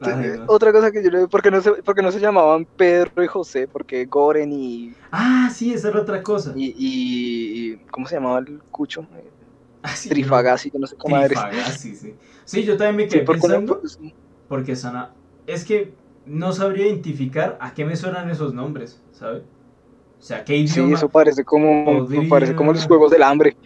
[0.00, 0.46] No.
[0.46, 3.22] Otra cosa que yo le ¿por qué no se, por qué no se llamaban Pedro
[3.22, 3.68] y José?
[3.68, 6.54] Porque Goren y, Ah, sí, esa era otra cosa.
[6.54, 9.06] y, y- ¿cómo se llamaba el cucho?
[9.82, 11.16] Ah, sí, Trifagasi, que no sé cómo.
[11.16, 12.18] Trifagasi, sí.
[12.44, 13.80] Sí, yo también me Sí, quedé ¿por pensando.
[14.48, 15.16] Porque sana.
[15.46, 19.44] Es que no sabría identificar a qué me suenan esos nombres, ¿sabes?
[19.44, 20.92] O sea, qué Sí, idioma.
[20.92, 23.56] eso parece como, podría- parece como los juegos del hambre.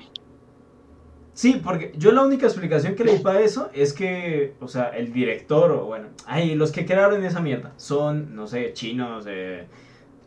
[1.34, 5.12] Sí, porque yo la única explicación que leí para eso es que, o sea, el
[5.14, 9.64] director, o bueno, ay, los que crearon esa mierda son, no sé, chinos, eh,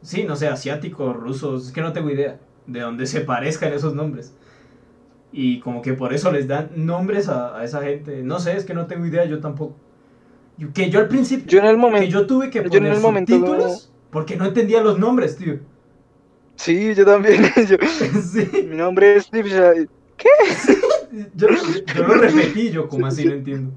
[0.02, 3.94] sí, no sé, asiáticos, rusos, es que no tengo idea de dónde se parezcan esos
[3.94, 4.34] nombres.
[5.32, 8.24] Y como que por eso les dan nombres a, a esa gente.
[8.24, 9.76] No sé, es que no tengo idea, yo tampoco.
[10.58, 12.70] Yo- que yo al principio, Yo en el que momento, yo tuve que yo en
[12.70, 15.60] poner el momento subtítulos porque no entendía los nombres, tío.
[16.56, 17.44] sí, yo también.
[17.68, 17.78] yo-
[18.22, 19.90] sí, mi nombre es Steve Shai-
[21.36, 21.48] yo,
[21.96, 23.72] yo lo repetí, yo como así no entiendo.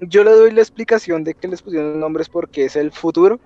[0.00, 3.38] Yo le doy la explicación de que les pusieron nombres porque es el futuro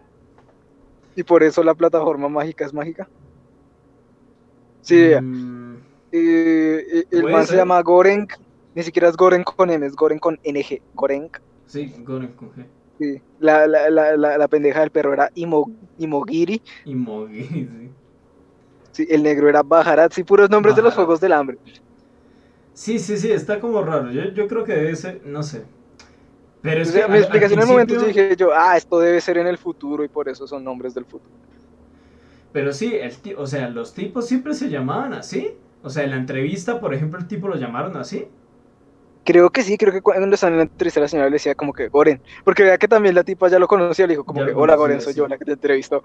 [1.14, 3.09] y por eso la plataforma mágica es mágica.
[4.80, 5.76] Sí, Mm,
[6.12, 7.57] eh, el man se ser.
[7.59, 8.34] llama Gorenk,
[8.74, 11.39] ni siquiera es Goren con M, es Goren con NG, Gorenk.
[11.66, 12.64] sí, Goren con G.
[12.99, 13.20] Sí.
[13.41, 17.91] La, la, la, la, la pendeja del perro era Imo, Imogiri, Y Mogi, sí.
[18.93, 20.95] sí, el negro era Bajarat, sí, puros nombres de los.
[20.95, 21.59] Juegos del Hambre.
[22.77, 24.12] Sí, sí, sí, está como raro.
[24.12, 25.64] Yo, yo creo que debe ser, no sé.
[26.61, 29.18] Pero es O sea, que explicación en el momento yo dije yo, ah, esto debe
[29.22, 31.35] ser en el futuro y por eso son nombres del futuro.
[32.53, 35.57] Pero sí, el o sea, los tipos siempre se llamaban así.
[35.83, 38.29] O sea, en la entrevista, por ejemplo, el tipo lo llamaron así.
[39.24, 41.72] Creo que sí, creo que cuando están en la entrevista la señora le decía como
[41.72, 44.47] que Goren, porque vea que también la tipa ya lo conocía, le dijo como Ya
[44.47, 46.03] que, lo hola Goren, soy yo la que te entrevistó.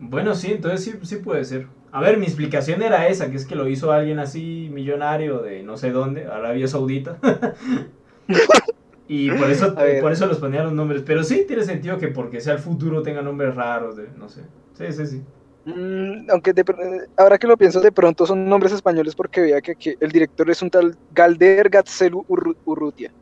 [0.00, 1.66] Bueno, sí, entonces sí, sí puede ser.
[1.90, 5.62] A ver, mi explicación era esa, que es que lo hizo alguien así millonario de
[5.62, 7.18] no sé dónde, Arabia Saudita.
[9.06, 11.02] y por eso, por eso los ponían los nombres.
[11.04, 14.42] Pero sí tiene sentido que porque sea el futuro tenga nombres raros, de, no sé.
[14.74, 15.22] Sí, sí, sí.
[15.64, 16.64] Mm, aunque de
[17.16, 20.50] ahora que lo pienso, de pronto son nombres españoles porque veía que, que el director
[20.50, 23.12] es un tal Galder Gatzelu Urru- Urrutia.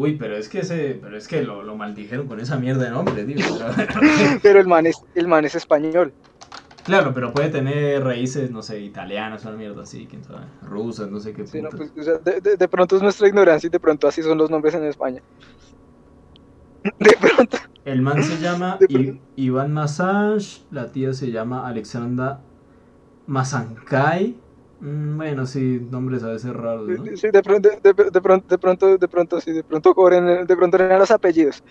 [0.00, 2.90] Uy, pero es que ese, pero es que lo, lo maldijeron con esa mierda de
[2.90, 3.44] nombre, tío.
[4.42, 6.12] Pero el man es, el man es español.
[6.84, 11.18] claro, pero puede tener raíces, no sé, italianas, una mierda así, quién sabe, rusas, no
[11.18, 13.70] sé qué Sí, no, pues, o sea, de, de- de pronto es nuestra ignorancia y
[13.70, 15.20] de pronto así son los nombres en España.
[16.98, 17.58] De pronto.
[17.84, 22.40] El man se llama I- Iván Massage, la tía se llama Alexandra
[23.26, 24.36] Masankai.
[24.80, 27.14] Mm, bueno, sí, nombres a veces raros, ¿no?
[27.14, 30.56] Sí, de pronto, de, de pronto, de pronto, de pronto, sí, de pronto cobren, de
[30.56, 31.62] pronto eran los apellidos.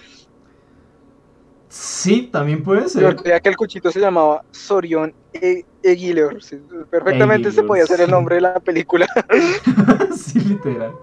[1.69, 3.23] Sí, también puede ser.
[3.23, 6.41] Veía que el cuchito se llamaba Sorión e Eguilor.
[6.41, 6.57] sí,
[6.89, 8.11] perfectamente se Eguilor, podía hacer el sí.
[8.11, 9.07] nombre de la película.
[10.15, 10.93] sí, literal.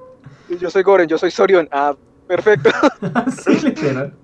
[0.49, 1.69] Yo soy Goren, yo soy Sorión.
[1.71, 1.95] Ah,
[2.27, 2.71] perfecto.
[3.31, 4.19] sí, literal.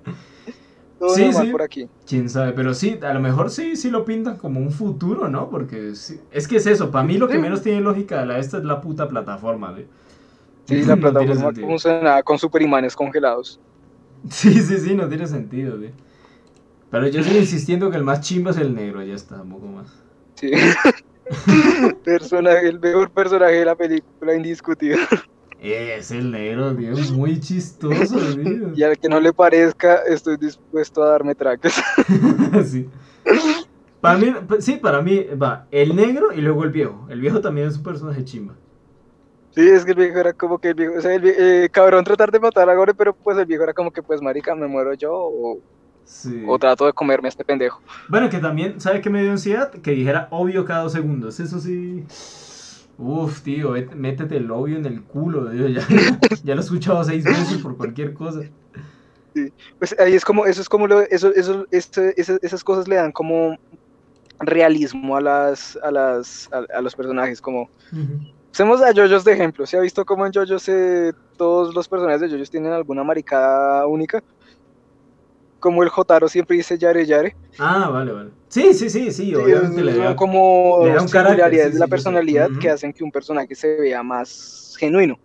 [1.00, 1.50] Todo Sí, sí.
[1.50, 1.88] por aquí.
[2.06, 5.48] Quién sabe, pero sí, a lo mejor sí, sí lo pintan como un futuro, ¿no?
[5.50, 8.38] Porque sí- es que es eso, para mí lo que menos tiene lógica de la
[8.38, 9.86] esta es la puta plataforma, ¿ve?
[10.66, 13.60] Sí, la No plataforma funciona con superimanes congelados.
[14.30, 15.92] Sí, sí, sí, no tiene sentido, ¿ve?
[16.90, 19.66] Pero yo sigo insistiendo que el más chimba es el negro, ya está, un poco
[19.66, 19.88] más.
[20.34, 20.50] Sí.
[22.04, 24.98] personaje, el mejor personaje de la película, indiscutido.
[25.62, 28.72] Es el negro, tío, muy chistoso, tío.
[28.74, 31.74] Y al que no le parezca, estoy dispuesto a darme traques.
[32.64, 32.88] sí.
[34.00, 37.06] Para mí, sí, para mí va el negro y luego el viejo.
[37.10, 38.54] El viejo también es un personaje chimba.
[39.50, 41.68] Sí, es que el viejo era como que el viejo, o sea, el vie- eh,
[41.70, 44.54] cabrón tratar de matar a Gore, pero pues el viejo era como que, pues, marica,
[44.54, 45.58] me muero yo o,
[46.04, 46.42] Sí.
[46.48, 47.82] o trato de comerme a este pendejo.
[48.08, 49.70] Bueno, que también, ¿sabe qué me dio ansiedad?
[49.70, 51.38] Que dijera obvio cada dos segundos.
[51.38, 52.04] Eso sí.
[53.02, 55.80] Uf, tío, métete el obvio en el culo, tío, ya,
[56.44, 58.40] ya lo he escuchado seis veces por cualquier cosa.
[59.78, 62.12] Pues ahí es como, eso es como lo, eso, eso, esa-
[62.42, 63.56] esas cosas le dan como
[64.40, 67.68] realismo a las, a las, a, a los personajes, como
[68.52, 69.64] Usemos a JoJo's de ejemplo.
[69.64, 73.86] ¿Se ha visto cómo en JoJo's eh, todos los personajes de JoJo's tienen alguna maricada
[73.86, 74.20] única?
[75.60, 77.36] Como el Jotaro siempre dice Yare Yare.
[77.58, 78.30] Ah, vale, vale.
[78.48, 80.16] Sí, sí, sí, sí, Sí, obviamente le da...
[80.16, 84.02] como le da un carácter, sí, la personalidad que hacen que un personaje se vea
[84.02, 85.18] más genuino.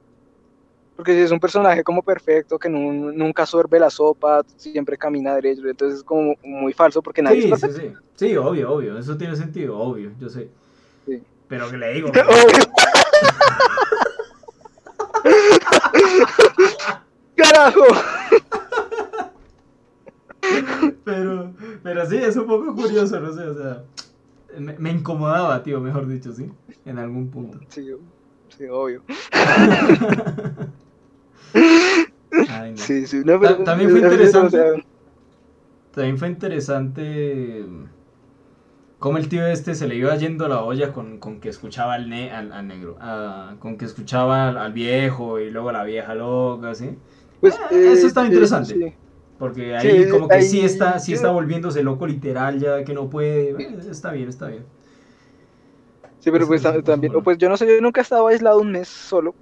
[0.96, 5.36] Porque si es un personaje como perfecto, que nu- nunca sorbe la sopa, siempre camina
[5.36, 7.92] derecho, entonces es como muy falso porque nadie Sí, sí, sí.
[8.16, 8.98] Sí, obvio, obvio.
[8.98, 10.48] Eso tiene sentido, obvio, yo sé.
[11.48, 12.10] Pero que le digo...
[12.30, 12.66] Obvio.
[17.36, 17.82] ¡Carajo!
[21.06, 23.86] Pero, pero sí, es un poco curioso, no sé, o sea...
[24.60, 26.52] Me, me incomodaba, tío, mejor dicho, ¿sí?
[26.86, 27.60] En algún punto.
[27.70, 27.84] Sí,
[28.50, 29.04] sí, obvio.
[32.48, 32.86] Ay, no.
[32.86, 33.22] Sí, sí.
[33.26, 34.00] No, Ta- también fue
[34.44, 34.84] o sea, interesante.
[35.92, 37.66] También fue interesante
[39.00, 42.10] cómo el tío este se le iba yendo la olla con, con que escuchaba al,
[42.10, 45.84] ne- al, al negro, ah, con que escuchaba al, al viejo y luego a la
[45.84, 46.98] vieja loca, ¿sí?
[47.40, 48.80] pues, Eh, eso está eh, interesante.
[48.80, 48.96] sí.
[49.38, 52.94] Porque ahí Sí, como que ahí- sí está, sí está volviéndose loco literal ya que
[52.94, 53.52] no puede.
[53.52, 54.64] Eh, Está bien, está bien.
[56.20, 58.60] Sí, pero pues pasa también, o pues yo no sé, yo nunca he estado aislado
[58.60, 59.36] un mes solo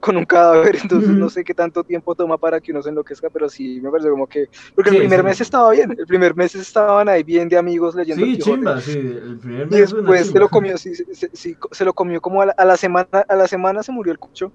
[0.00, 3.30] con un cadáver, entonces no sé qué tanto tiempo toma para que uno se enloquezca,
[3.30, 5.24] pero sí me parece como que, porque Sí, el primer sí.
[5.24, 8.98] mes estaba bien, el primer mes estaban ahí bien de amigos leyendo Sí, chimba, sí.
[8.98, 10.92] El primer Y mes una después se lo comió, sí,
[11.34, 14.12] sí, se lo comió como a la, a la semana, a la semana se murió
[14.12, 14.54] el cucho.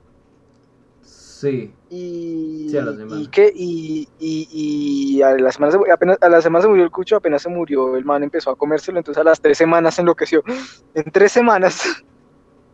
[1.44, 3.22] Sí, Y, Sí, a la semana.
[3.22, 6.84] y qué y, y, y a la semana se, apenas a la semana se murió
[6.84, 9.96] el cucho apenas se murió el man empezó a comérselo entonces a las tres semanas
[9.96, 10.44] se enloqueció
[10.94, 11.84] en tres semanas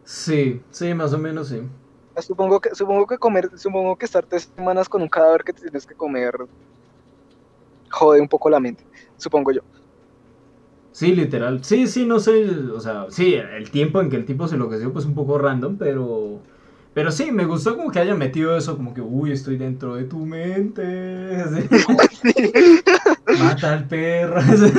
[0.04, 1.62] sí, sí, más o menos sí.
[2.28, 5.62] supongo que supongo que comer supongo que estar tres semanas con un cadáver que te
[5.64, 6.34] tienes que comer
[7.92, 8.88] jode un poco la mente
[9.18, 9.62] supongo yo
[10.92, 11.64] Sí, literal.
[11.64, 14.92] Sí, sí, no sé, o sea, sí, el tiempo en que el tipo se enloqueció
[14.92, 16.48] pues un poco random, pero
[16.94, 20.06] pero sí, me gustó como que haya metido eso como que, uy, estoy dentro de
[20.06, 21.36] tu mente.
[21.42, 21.70] así.
[23.40, 24.38] Mata al perro.
[24.38, 24.74] así.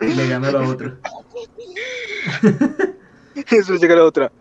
[0.00, 0.98] Y le gana la otra.
[3.50, 4.32] eso llega la otra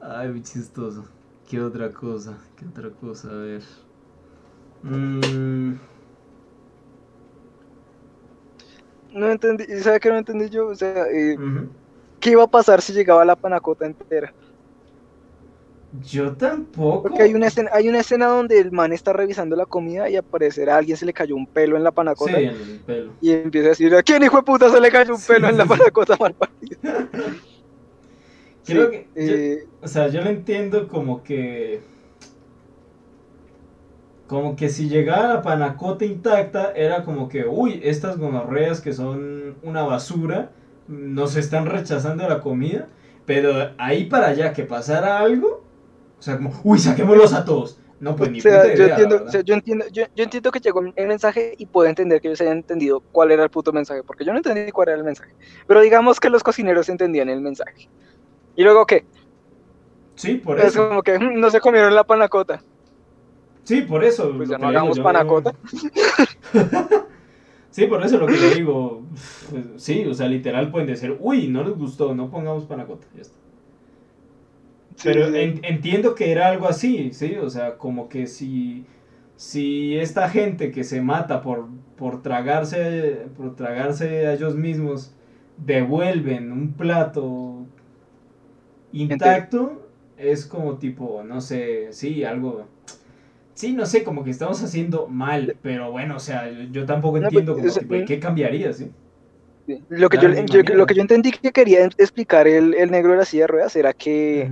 [0.00, 1.04] Ay, muy chistoso.
[1.48, 2.36] ¿Qué otra cosa?
[2.56, 3.28] ¿Qué otra cosa?
[3.30, 3.62] A ver.
[4.82, 5.74] Mm,
[9.14, 10.66] no entendí ¿sabe qué no entendí yo?
[10.66, 11.38] o sea eh.
[12.24, 14.34] Qué iba a pasar si llegaba la panacota entera
[15.92, 17.02] Yo tampoco.
[17.02, 20.16] Porque hay una escena, hay una escena donde el man está revisando la comida y
[20.16, 23.14] aparecerá a alguien se le cayó un pelo en la Sí, panacota el pelo.
[23.20, 25.48] y empieza a decir, ¿a quién hijo de puta se le cayó un Sí, pelo
[25.48, 25.80] en la sí, sí.
[25.84, 26.78] panacota mal parido?"
[28.64, 29.10] Creo Sí, que.
[29.18, 31.82] yo- eh, O sea, yo lo entiendo como que.
[34.26, 39.58] Como que si llegaba la panacota intacta, era como que, uy, estas gonorreas que son
[39.62, 40.52] una basura,
[40.88, 42.88] nos están rechazando la comida,
[43.26, 45.64] pero ahí para allá que pasara algo,
[46.18, 47.78] o sea, como, uy, saquémoslos a todos.
[48.00, 49.28] No, pues ni sea, puta yo idea, entiendo, verdad.
[49.28, 52.28] o sea, yo entiendo, yo, yo entiendo que llegó el mensaje y puedo entender que
[52.28, 55.04] ellos hayan entendido cuál era el puto mensaje, porque yo no entendí cuál era el
[55.04, 55.34] mensaje.
[55.66, 57.88] Pero digamos que los cocineros entendían el mensaje.
[58.56, 59.06] ¿Y luego qué?
[60.16, 60.88] Sí, por Es eso.
[60.88, 62.62] como que "Mm, no se comieron la panacota.
[63.62, 64.32] Sí, por eso.
[64.36, 65.54] Pues ya no digo, hagamos yo panacota.
[67.74, 69.02] Sí, por eso lo que le digo.
[69.76, 73.06] sí, o sea, literal pueden decir, uy, no les gustó, no pongamos panacota.
[73.14, 73.36] Ya está.
[75.02, 77.36] Pero en- entiendo que era algo así, ¿sí?
[77.36, 78.86] O sea, como que si,
[79.36, 85.14] si esta gente que se mata por, por, tragarse, por tragarse a ellos mismos
[85.58, 87.66] devuelven un plato
[88.92, 92.66] intacto, es como tipo, no sé, sí, algo...
[93.54, 97.24] Sí, no sé, como que estamos haciendo mal, pero bueno, o sea, yo, tampoco No,
[97.24, 98.90] entiendo pues, como o sea, tipo, ¿y qué cambiaría, sí?
[99.88, 103.24] Lo que, yo, lo que yo entendí que quería explicar el, el negro de la
[103.24, 104.50] silla de ruedas era que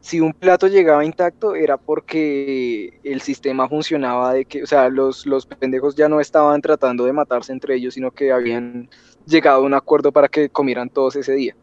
[0.00, 5.24] si un plato llegaba intacto era porque el sistema funcionaba de que, o sea, los,
[5.26, 8.88] los pendejos ya no estaban tratando de matarse entre ellos, sino que habían
[9.24, 11.56] llegado a un acuerdo para que comieran todos ese día.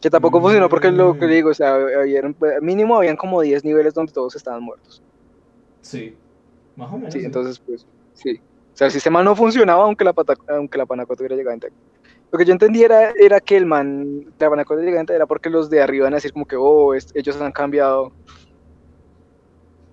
[0.00, 1.30] Que tampoco funcionó porque lo que Mm.
[1.30, 5.02] digo, o sea, habían- mínimo habían como 10 niveles donde todos estaban muertos.
[5.88, 6.14] Sí,
[6.76, 7.14] más o menos.
[7.14, 7.24] Sí, sí.
[7.26, 8.40] entonces, pues, sí.
[8.74, 11.76] O sea, el sistema no funcionaba aunque la, pata- aunque la panacota hubiera llegado intacta.
[12.30, 15.48] Lo que yo entendí era, era que el man, la panacota llegaba intacta era porque
[15.48, 18.12] los de arriba iban a decir como que, oh, es- ellos han cambiado.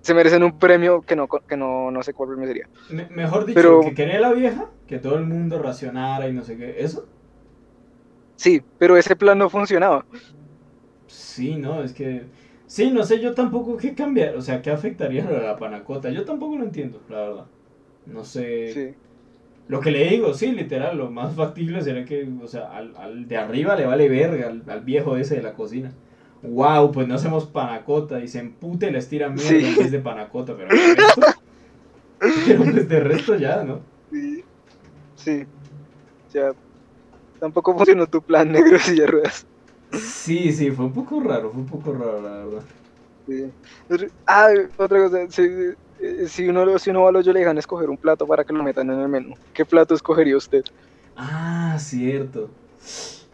[0.02, 2.68] Se merecen un premio que no, que no, no sé cuál premio sería.
[2.90, 6.44] Me- mejor dicho, Pero- que quería la vieja, que todo el mundo racionara y no
[6.44, 7.08] sé qué, ¿eso?
[8.36, 10.04] Sí, pero ese plan no funcionaba.
[11.06, 12.26] Sí, no, es que...
[12.66, 16.10] Sí, no sé yo tampoco qué cambiar, o sea, qué afectaría a la panacota.
[16.10, 17.46] Yo tampoco lo entiendo, la verdad.
[18.06, 18.72] No sé...
[18.72, 18.94] Sí.
[19.68, 23.26] Lo que le digo, sí, literal, lo más factible sería que, o sea, al, al
[23.28, 25.92] de arriba le vale verga, al, al viejo ese de la cocina.
[26.42, 29.64] Wow, pues no hacemos panacota y se empute y les tira mierda Sí.
[29.64, 31.26] en vez de panacota, pero de resto,
[32.46, 33.80] pero pues de resto ya, ¿no?
[34.10, 34.44] Sí.
[35.16, 35.46] Sí.
[36.28, 36.52] O sea,
[37.40, 39.46] tampoco funcionó tu plan negro silla de ruedas.
[39.90, 42.64] Sí, sí, fue un poco raro, fue un poco raro, la verdad.
[43.26, 43.54] Sí.
[44.26, 45.42] Ah, otra cosa, si,
[46.28, 48.52] si uno, si uno va a los yo le dejan escoger un plato para que
[48.52, 50.62] lo metan en el menú, ¿qué plato escogería usted?
[51.16, 52.54] Ah, cierto.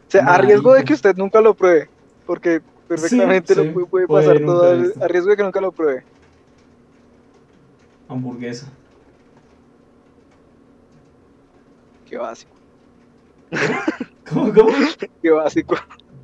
[0.08, 1.90] O sea, a riesgo de que usted nunca lo pruebe,
[2.24, 4.70] porque perfectamente Sí, lo puede, puede puede pasar todo,
[5.00, 6.06] a riesgo de que nunca lo pruebe.
[8.08, 8.70] Hamburguesa.
[12.04, 12.62] Qué básico,
[14.24, 14.72] ¿Cómo, cómo?
[15.22, 15.76] qué básico.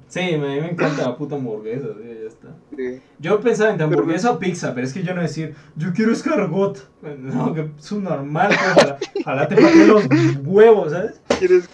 [0.08, 2.48] Sí, a mí me encanta la puta hamburguesa, sí, ya está.
[2.74, 3.00] Sí.
[3.18, 6.78] Yo pensaba en hamburguesa o pizza, pero es que yo no decir, yo quiero escargot.
[7.18, 10.04] No, que es un normal, pues, ojalá, ojalá te pateen los
[10.44, 11.20] huevos, ¿sabes?
[11.38, 11.68] ¿Quieres?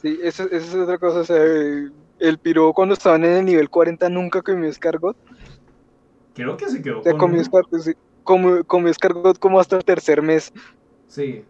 [0.00, 1.20] Sí, eso, eso es otra cosa.
[1.20, 1.42] O sea,
[2.22, 5.16] el piro cuando estaban en el nivel 40 nunca comió escargot.
[6.34, 7.92] Creo que se quedó O sea, con comió, escargot, sí,
[8.22, 10.52] comió, comió escargot como hasta el tercer mes.
[11.08, 11.44] Sí,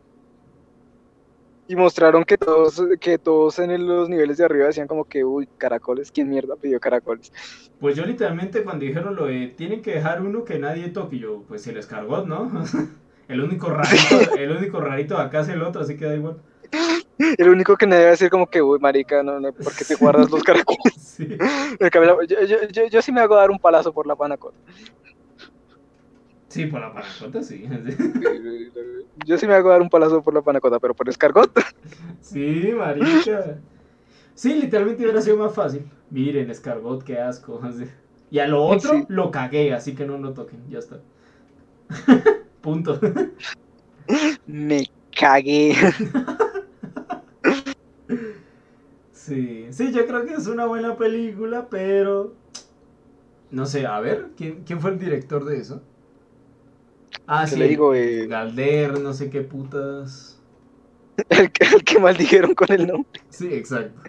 [1.73, 5.25] Y mostraron que todos, que todos en el- los niveles de arriba decían como que,
[5.25, 7.33] uy, caracoles, ¿quién mierda pidió caracoles?
[7.79, 11.45] pues yo literalmente cuando dijeron lo de tienen que dejar uno que nadie toque, yo,
[11.49, 12.53] pues el escargot, ¿no?
[13.29, 16.43] El único rarito, el único rarito de acá es el otro, así que da igual.
[17.39, 19.87] El único que nadie va a decir como que, uy, marica, no, no, ¿por qué
[19.87, 20.93] te guardas los caracoles?
[20.99, 21.29] Sí.
[22.29, 24.59] Yo, yo, yo, yo sí me hago dar un palazo por la panacota.
[26.53, 27.67] Sí, por la panacota, sí.
[29.25, 31.51] Yo sí me hago dar un palazo por la panacota, pero por escargot.
[32.21, 33.57] Sí, marica.
[34.35, 35.87] Sí, literalmente hubiera sido más fácil.
[36.11, 37.59] Miren, escargot, qué asco.
[38.31, 39.05] Y a lo otro Sí.
[39.09, 41.01] lo cagué, así que no lo toquen, ya está.
[42.63, 42.99] Punto.
[44.47, 45.75] Me cagué.
[49.13, 52.35] Sí, sí, yo creo que es una buena película, pero...
[53.51, 55.83] No sé, a ver, ¿quién, quién fue el director de eso?
[57.27, 57.95] Ah, ¿Qué sí, le digo?
[57.95, 60.39] Eh, Galder, no sé qué putas.
[61.29, 63.23] el, que, el que maldijeron con el nombre.
[63.31, 64.01] Sí, exacto.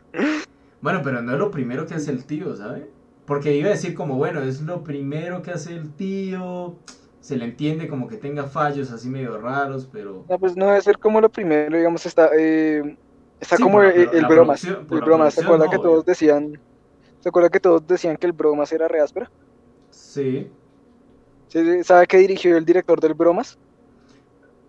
[0.82, 2.90] Bueno, pero no es lo primero que hace el tío, ¿sabe?
[3.26, 6.80] Porque iba a decir como, bueno, es lo primero que hace el tío.
[7.22, 10.26] Se le entiende como que tenga fallos así medio raros, pero...
[10.28, 12.82] No, pues no debe ser como lo primero, digamos, está, eh,
[13.40, 14.64] está Sí, como la- el, bromas.
[14.90, 16.54] El bromas, ¿se acuerda no, que todos decían,
[17.20, 19.32] ¿se acuerda que todos decían que el bromas era re áspera?
[19.92, 20.52] Sí.
[21.54, 23.58] ¿Sí, sí, ¿Sabe qué dirigió el director del bromas?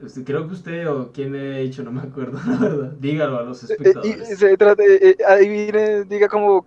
[0.01, 2.93] Este, creo que usted o quién le ha dicho, no me acuerdo, la verdad.
[2.99, 4.29] Dígalo a los Eh, espectadores.
[4.37, 6.67] se eh, eh, adivine, diga como,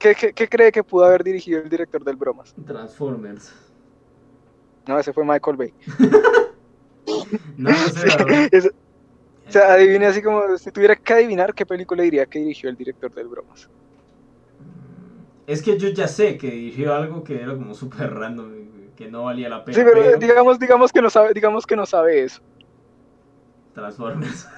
[0.00, 2.56] ¿qué, qué, qué cree que pudo haber dirigido el director del bromas?
[2.66, 3.50] Transformers.
[4.86, 5.74] No, ese fue Michael Bay.
[7.56, 8.08] No, sé.
[8.52, 8.66] Es-
[9.46, 12.76] o sea, adivine así como, si tuviera que adivinar, ¿qué película diría que dirigió el
[12.76, 13.70] director del bromas?
[15.46, 18.52] Es que yo ya sé que dirigió algo que era como súper random,
[18.98, 19.78] que no valía la pena.
[19.78, 22.42] Sí, pero pero digamos, digamos que no sabe, digamos que no sabe eso.
[23.72, 24.48] Transformers.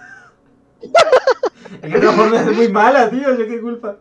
[0.81, 3.99] es que Transformers es muy mala, tío, yo qué culpa.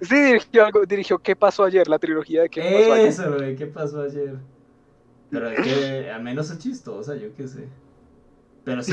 [0.00, 1.88] Sí, dirigió algo, dirigió ¿Qué pasó ayer?
[1.88, 3.08] La trilogía de ¿Qué pasó ayer?
[3.08, 4.36] Eso, güey, ¿qué pasó ayer?
[5.30, 7.66] Pero es que al menos es chistosa, yo qué sé.
[8.62, 8.92] Pero sí,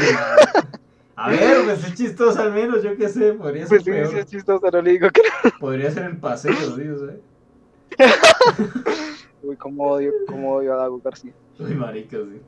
[1.15, 4.07] a ver, pues es chistosa al menos, yo qué sé, podría ser Pues sí, peor.
[4.07, 5.51] sí es chistoso, no le digo que no.
[5.59, 7.19] Podría ser el paseo, tío, ¿sabes?
[9.43, 11.33] Uy, cómo odio, cómo odio a Dago García.
[11.59, 12.41] Uy, marica, sí.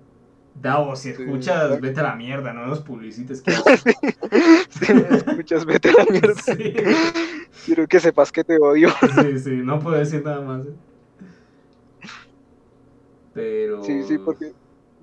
[0.62, 3.42] Davo, si escuchas, vete a la mierda, no nos publicites.
[3.42, 3.52] Que
[4.70, 6.34] Si me escuchas, vete a la mierda.
[6.42, 6.74] sí,
[7.66, 8.90] Quiero que sepas que te odio.
[9.22, 10.68] sí, sí, no puedo decir nada más.
[10.68, 10.74] ¿eh?
[13.34, 13.84] Pero.
[13.84, 14.54] Sí, sí, porque,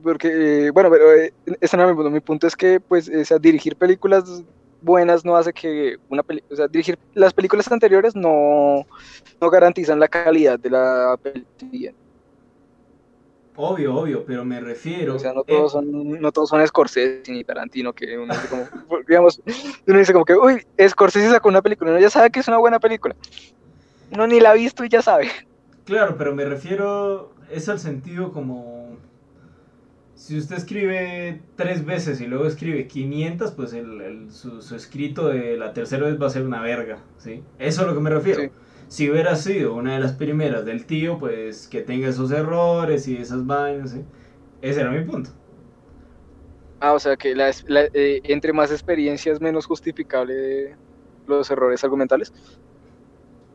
[0.02, 2.10] porque eh, bueno, pero eh, ese no mi punto.
[2.10, 4.44] Mi punto es que, pues, o sea, dirigir películas
[4.82, 8.86] buenas no hace que una película, o sea, dirigir las películas anteriores no,
[9.40, 11.92] no garantizan la calidad de la película.
[13.56, 15.16] Obvio, obvio, pero me refiero.
[15.16, 18.48] O sea, no eh, todos son, no todos son Scorsese ni Tarantino, que uno dice
[18.48, 18.66] como,
[19.08, 19.42] digamos,
[19.86, 22.58] uno dice como que, uy, Scorsese sacó una película, uno ya sabe que es una
[22.58, 23.14] buena película.
[24.12, 25.28] Uno ni la ha visto y ya sabe.
[25.84, 27.32] Claro, pero me refiero.
[27.50, 28.96] Es al sentido como.
[30.20, 35.28] Si usted escribe tres veces y luego escribe 500, pues el, el- su, su escrito
[35.28, 37.46] de la tercera vez va a ser una verga, ¿sí?
[37.58, 38.42] Eso es a lo que me refiero.
[38.42, 38.50] Sí.
[38.88, 43.16] Si hubiera sido una de las primeras del tío, pues que tenga esos errores y
[43.16, 44.04] esas vainas, ¿sí?
[44.60, 45.30] Ese era mi punto.
[46.80, 50.78] Ah, o sea que la, la- eh, entre más experiencias, menos justificable
[51.26, 52.32] los errores argumentales.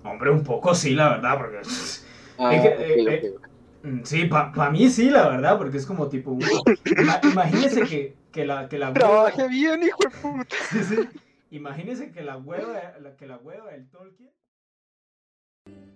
[0.04, 1.58] Hombre, un poco sí, la verdad, porque...
[2.38, 3.55] Ah, Es que, eh, ok.
[3.86, 6.32] Mm, Sí, para mí sí, la verdad, porque es como tipo...
[6.86, 9.00] ima- imagínese que, que la, que la hueva...
[9.00, 10.56] Trabaje bien, hijo de puta.
[10.72, 10.96] Sí, sí.
[11.52, 14.32] Imagínese que la hueva, la, que la hueva del Tolkien...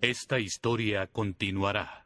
[0.01, 2.05] Esta historia continuará.